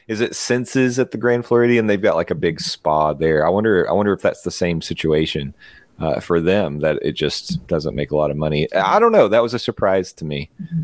is 0.07 0.21
it 0.21 0.35
Senses 0.35 0.99
at 0.99 1.11
the 1.11 1.17
Grand 1.17 1.45
Floridian? 1.45 1.87
They've 1.87 2.01
got 2.01 2.15
like 2.15 2.31
a 2.31 2.35
big 2.35 2.59
spa 2.59 3.13
there. 3.13 3.45
I 3.45 3.49
wonder, 3.49 3.89
I 3.89 3.93
wonder 3.93 4.13
if 4.13 4.21
that's 4.21 4.41
the 4.41 4.51
same 4.51 4.81
situation 4.81 5.53
uh, 5.99 6.19
for 6.19 6.39
them 6.39 6.79
that 6.79 6.97
it 7.01 7.13
just 7.13 7.65
doesn't 7.67 7.95
make 7.95 8.11
a 8.11 8.15
lot 8.15 8.31
of 8.31 8.37
money. 8.37 8.71
I 8.73 8.99
don't 8.99 9.11
know. 9.11 9.27
That 9.27 9.43
was 9.43 9.53
a 9.53 9.59
surprise 9.59 10.13
to 10.13 10.25
me, 10.25 10.49
mm-hmm. 10.61 10.83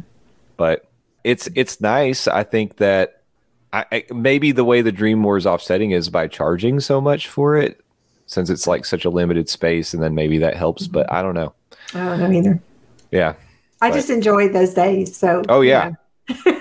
but 0.58 0.88
it's 1.24 1.48
it's 1.56 1.82
nice. 1.82 2.28
I 2.28 2.44
think 2.44 2.78
that 2.78 3.22
I, 3.74 3.86
I, 3.92 4.06
maybe 4.14 4.52
the 4.52 4.66
way 4.66 4.82
the 4.82 4.92
DreamMore 4.92 5.38
is 5.38 5.48
offsetting 5.48 5.92
is 5.92 6.10
by 6.10 6.28
charging 6.28 6.80
so 6.80 7.00
much 7.02 7.28
for 7.28 7.56
it, 7.56 7.82
since 8.28 8.50
it's 8.50 8.68
like 8.68 8.86
such 8.86 9.06
a 9.06 9.10
limited 9.10 9.50
space, 9.50 9.94
and 9.94 10.04
then 10.04 10.16
maybe 10.16 10.38
that 10.40 10.56
helps. 10.56 10.88
But 10.88 11.08
mm-hmm. 11.08 11.16
I 11.16 11.22
don't 11.22 11.34
know. 11.34 11.54
I 11.94 12.06
don't 12.06 12.20
know 12.20 12.32
either 12.32 12.60
Yeah, 13.12 13.34
i 13.82 13.88
Right. 13.90 13.94
just 13.94 14.10
enjoyed 14.10 14.54
those 14.54 14.74
days 14.74 15.16
so 15.16 15.44
Oh, 15.50 15.62
yeah. 15.62 15.92
you 16.30 16.36
know. 16.46 16.52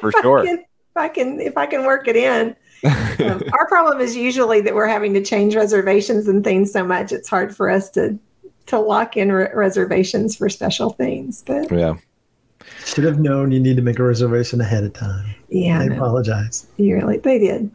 For 0.00 0.08
If 0.10 0.16
I 0.16 0.22
sure. 0.22 0.44
can- 0.44 0.58
if 0.58 0.96
i 0.96 1.08
can 1.08 1.40
if 1.40 1.56
i 1.56 1.66
can 1.66 1.84
work 1.86 2.06
it 2.08 2.16
in 2.16 2.54
um, 2.84 3.42
our 3.52 3.66
problem 3.68 4.00
is 4.00 4.14
usually 4.16 4.60
that 4.60 4.74
we're 4.74 4.88
having 4.88 5.14
to 5.14 5.22
change 5.22 5.54
reservations 5.54 6.28
and 6.28 6.42
things 6.44 6.72
so 6.72 6.84
much 6.84 7.12
it's 7.12 7.28
hard 7.28 7.54
for 7.56 7.70
us 7.70 7.88
to 7.90 8.18
to 8.66 8.78
lock 8.78 9.16
in 9.16 9.32
re- 9.32 9.48
reservations 9.54 10.36
for 10.36 10.48
special 10.48 10.90
things 10.90 11.42
but 11.46 11.70
yeah. 11.72 11.94
Should 12.84 13.04
have 13.04 13.18
known 13.18 13.50
you 13.52 13.58
need 13.58 13.74
to 13.76 13.82
make 13.82 13.98
a 13.98 14.04
reservation 14.04 14.60
ahead 14.60 14.84
of 14.84 14.92
time. 14.92 15.34
yeah 15.48 15.80
I 15.80 15.86
no, 15.86 15.96
apologize. 15.96 16.66
you 16.76 16.94
really 16.96 17.18
they 17.18 17.38
did 17.38 17.70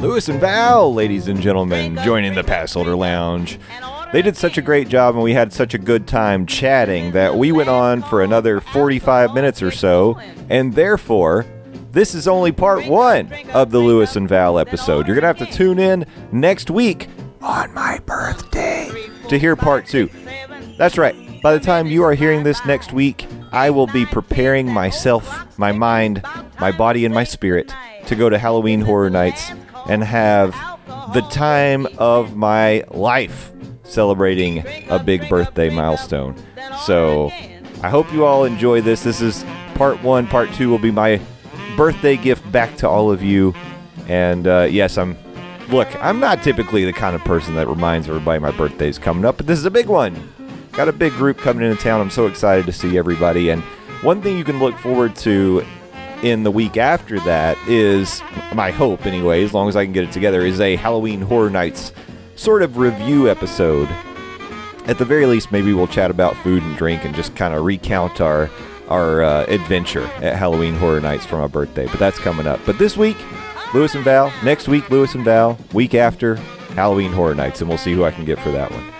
Louis 0.00 0.28
and 0.28 0.40
Val, 0.40 0.94
ladies 0.94 1.26
and 1.26 1.40
gentlemen, 1.40 1.98
joining 2.04 2.36
the 2.36 2.44
Passholder 2.44 2.96
Lounge. 2.96 3.58
They 4.12 4.22
did 4.22 4.36
such 4.36 4.56
a 4.56 4.62
great 4.62 4.88
job 4.88 5.16
and 5.16 5.24
we 5.24 5.32
had 5.32 5.52
such 5.52 5.74
a 5.74 5.78
good 5.78 6.06
time 6.06 6.46
chatting 6.46 7.10
that 7.12 7.34
we 7.34 7.50
went 7.50 7.68
on 7.68 8.02
for 8.02 8.22
another 8.22 8.60
45 8.60 9.34
minutes 9.34 9.60
or 9.60 9.72
so, 9.72 10.16
and 10.48 10.72
therefore, 10.72 11.46
this 11.90 12.14
is 12.14 12.28
only 12.28 12.52
part 12.52 12.86
one 12.86 13.32
of 13.52 13.72
the 13.72 13.80
Louis 13.80 14.14
and 14.14 14.28
Val 14.28 14.56
episode. 14.60 15.08
You're 15.08 15.16
going 15.20 15.34
to 15.34 15.40
have 15.40 15.50
to 15.50 15.56
tune 15.56 15.80
in 15.80 16.06
next 16.30 16.70
week 16.70 17.08
on 17.40 17.74
my 17.74 17.98
birthday 18.06 19.10
to 19.28 19.36
hear 19.36 19.56
part 19.56 19.86
two. 19.86 20.08
That's 20.78 20.96
right. 20.96 21.42
By 21.42 21.54
the 21.54 21.60
time 21.60 21.88
you 21.88 22.04
are 22.04 22.14
hearing 22.14 22.44
this 22.44 22.64
next 22.64 22.92
week, 22.92 23.26
I 23.50 23.70
will 23.70 23.88
be 23.88 24.06
preparing 24.06 24.72
myself, 24.72 25.58
my 25.58 25.72
mind, 25.72 26.22
my 26.60 26.70
body, 26.70 27.04
and 27.04 27.12
my 27.12 27.24
spirit 27.24 27.74
to 28.06 28.14
go 28.14 28.30
to 28.30 28.38
Halloween 28.38 28.80
Horror 28.80 29.10
Nights 29.10 29.50
and 29.88 30.02
have 30.04 30.52
the 31.14 31.22
time 31.30 31.86
of 31.98 32.36
my 32.36 32.84
life 32.90 33.52
celebrating 33.82 34.64
a 34.90 34.98
big 34.98 35.28
birthday 35.28 35.70
milestone. 35.70 36.36
So 36.84 37.30
I 37.82 37.88
hope 37.88 38.12
you 38.12 38.24
all 38.24 38.44
enjoy 38.44 38.80
this. 38.80 39.02
This 39.02 39.20
is 39.20 39.44
part 39.74 40.02
one. 40.02 40.26
Part 40.26 40.52
two 40.52 40.68
will 40.68 40.78
be 40.78 40.90
my 40.90 41.20
birthday 41.76 42.16
gift 42.16 42.50
back 42.52 42.76
to 42.78 42.88
all 42.88 43.10
of 43.10 43.22
you. 43.22 43.54
And 44.08 44.46
uh, 44.46 44.68
yes, 44.70 44.98
I'm. 44.98 45.16
Look, 45.68 45.88
I'm 46.02 46.18
not 46.18 46.42
typically 46.42 46.86
the 46.86 46.94
kind 46.94 47.14
of 47.14 47.22
person 47.24 47.54
that 47.56 47.68
reminds 47.68 48.08
everybody 48.08 48.40
my 48.40 48.52
birthday's 48.52 48.98
coming 48.98 49.26
up, 49.26 49.36
but 49.36 49.46
this 49.46 49.58
is 49.58 49.66
a 49.66 49.70
big 49.70 49.86
one. 49.86 50.16
Got 50.72 50.88
a 50.88 50.92
big 50.92 51.12
group 51.12 51.36
coming 51.36 51.62
into 51.62 51.82
town. 51.82 52.00
I'm 52.00 52.08
so 52.08 52.26
excited 52.26 52.64
to 52.64 52.72
see 52.72 52.96
everybody. 52.96 53.50
And 53.50 53.62
one 54.00 54.22
thing 54.22 54.38
you 54.38 54.44
can 54.44 54.60
look 54.60 54.78
forward 54.78 55.14
to 55.16 55.62
in 56.22 56.42
the 56.42 56.50
week 56.50 56.76
after 56.76 57.20
that 57.20 57.56
is 57.68 58.22
my 58.54 58.70
hope, 58.70 59.06
anyway, 59.06 59.44
as 59.44 59.54
long 59.54 59.68
as 59.68 59.76
I 59.76 59.84
can 59.84 59.92
get 59.92 60.04
it 60.04 60.12
together, 60.12 60.40
is 60.44 60.60
a 60.60 60.76
Halloween 60.76 61.20
Horror 61.20 61.50
Nights 61.50 61.92
sort 62.36 62.62
of 62.62 62.76
review 62.76 63.28
episode. 63.28 63.88
At 64.86 64.98
the 64.98 65.04
very 65.04 65.26
least, 65.26 65.52
maybe 65.52 65.72
we'll 65.72 65.86
chat 65.86 66.10
about 66.10 66.36
food 66.38 66.62
and 66.62 66.76
drink 66.76 67.04
and 67.04 67.14
just 67.14 67.36
kind 67.36 67.54
of 67.54 67.64
recount 67.64 68.20
our 68.20 68.50
our 68.88 69.22
uh, 69.22 69.44
adventure 69.48 70.04
at 70.22 70.36
Halloween 70.36 70.74
Horror 70.74 71.00
Nights 71.00 71.26
for 71.26 71.36
my 71.36 71.46
birthday. 71.46 71.86
But 71.86 71.98
that's 71.98 72.18
coming 72.18 72.46
up. 72.46 72.58
But 72.64 72.78
this 72.78 72.96
week, 72.96 73.18
Louis 73.74 73.94
and 73.94 74.02
Val. 74.02 74.32
Next 74.42 74.66
week, 74.66 74.88
Louis 74.90 75.14
and 75.14 75.24
Val. 75.24 75.58
Week 75.74 75.94
after, 75.94 76.36
Halloween 76.74 77.12
Horror 77.12 77.34
Nights, 77.34 77.60
and 77.60 77.68
we'll 77.68 77.76
see 77.76 77.92
who 77.92 78.04
I 78.04 78.10
can 78.10 78.24
get 78.24 78.38
for 78.38 78.50
that 78.50 78.70
one. 78.70 78.97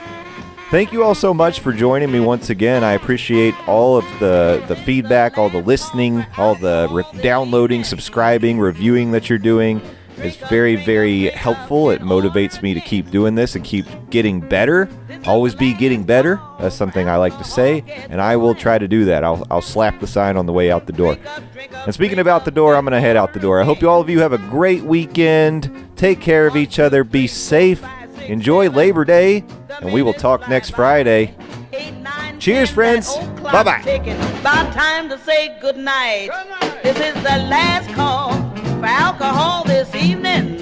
Thank 0.71 0.93
you 0.93 1.03
all 1.03 1.15
so 1.15 1.33
much 1.33 1.61
for 1.61 1.73
joining 1.73 2.13
me 2.13 2.21
once 2.21 2.51
again. 2.51 2.85
I 2.85 2.93
appreciate 2.93 3.55
all 3.67 3.97
of 3.97 4.05
the, 4.21 4.63
the 4.69 4.77
feedback, 4.77 5.39
all 5.39 5.49
the 5.49 5.63
listening, 5.63 6.27
all 6.37 6.57
the 6.57 6.89
re- 6.91 7.23
downloading, 7.23 7.85
subscribing, 7.85 8.61
reviewing 8.61 9.13
that 9.13 9.31
you're 9.31 9.39
doing. 9.39 9.81
It's 10.19 10.37
very, 10.37 10.77
very 10.77 11.31
helpful. 11.31 11.89
It 11.89 12.03
motivates 12.03 12.61
me 12.61 12.75
to 12.75 12.81
keep 12.81 13.11
doing 13.11 13.35
this 13.35 13.57
and 13.57 13.65
keep 13.65 13.87
getting 14.11 14.41
better. 14.41 14.91
Always 15.25 15.55
be 15.55 15.73
getting 15.73 16.05
better. 16.05 16.39
That's 16.61 16.75
something 16.75 17.09
I 17.09 17.17
like 17.17 17.39
to 17.39 17.45
say, 17.45 17.83
and 18.11 18.21
I 18.21 18.37
will 18.37 18.55
try 18.55 18.77
to 18.77 18.87
do 18.87 19.07
that. 19.07 19.25
I'll, 19.25 19.47
I'll 19.51 19.63
slap 19.63 20.01
the 20.01 20.07
sign 20.07 20.37
on 20.37 20.45
the 20.45 20.53
way 20.53 20.71
out 20.71 20.87
the 20.87 20.93
door. 20.93 21.17
And 21.73 21.95
speaking 21.95 22.19
of 22.19 22.27
out 22.27 22.45
the 22.45 22.51
door, 22.51 22.75
I'm 22.75 22.85
going 22.85 22.93
to 22.93 23.01
head 23.01 23.17
out 23.17 23.33
the 23.33 23.41
door. 23.41 23.59
I 23.59 23.65
hope 23.65 23.81
you 23.81 23.89
all 23.89 24.03
of 24.03 24.11
you 24.11 24.21
have 24.21 24.35
a 24.35 24.39
great 24.39 24.83
weekend. 24.83 25.89
Take 25.97 26.21
care 26.21 26.47
of 26.47 26.57
each 26.57 26.79
other. 26.79 27.05
Be 27.05 27.27
safe. 27.27 27.83
Enjoy 28.27 28.69
Labor 28.69 29.05
Day, 29.05 29.45
and 29.81 29.93
we 29.93 30.03
will 30.03 30.13
talk 30.13 30.49
next 30.49 30.71
Friday. 30.71 31.35
Cheers, 32.39 32.71
friends. 32.71 33.17
Bye 33.43 33.63
bye. 33.63 33.81
About 34.41 34.73
time 34.73 35.09
to 35.09 35.19
say 35.19 35.59
good 35.61 35.77
night. 35.77 36.31
This 36.83 36.97
is 36.99 37.15
the 37.23 37.47
last 37.49 37.91
call 37.95 38.33
for 38.79 38.87
alcohol 38.87 39.65
this 39.65 39.93
evening. 39.95 40.57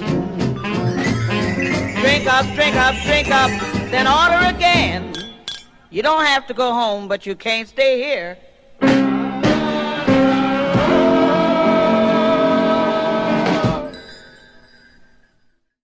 Drink 2.01 2.27
up, 2.27 2.45
drink 2.55 2.75
up, 2.75 2.95
drink 3.05 3.29
up, 3.29 3.49
then 3.91 4.07
order 4.07 4.55
again. 4.55 5.13
You 5.89 6.01
don't 6.01 6.25
have 6.25 6.47
to 6.47 6.53
go 6.53 6.73
home, 6.73 7.07
but 7.07 7.25
you 7.25 7.35
can't 7.35 7.67
stay 7.67 8.01
here. 8.01 8.37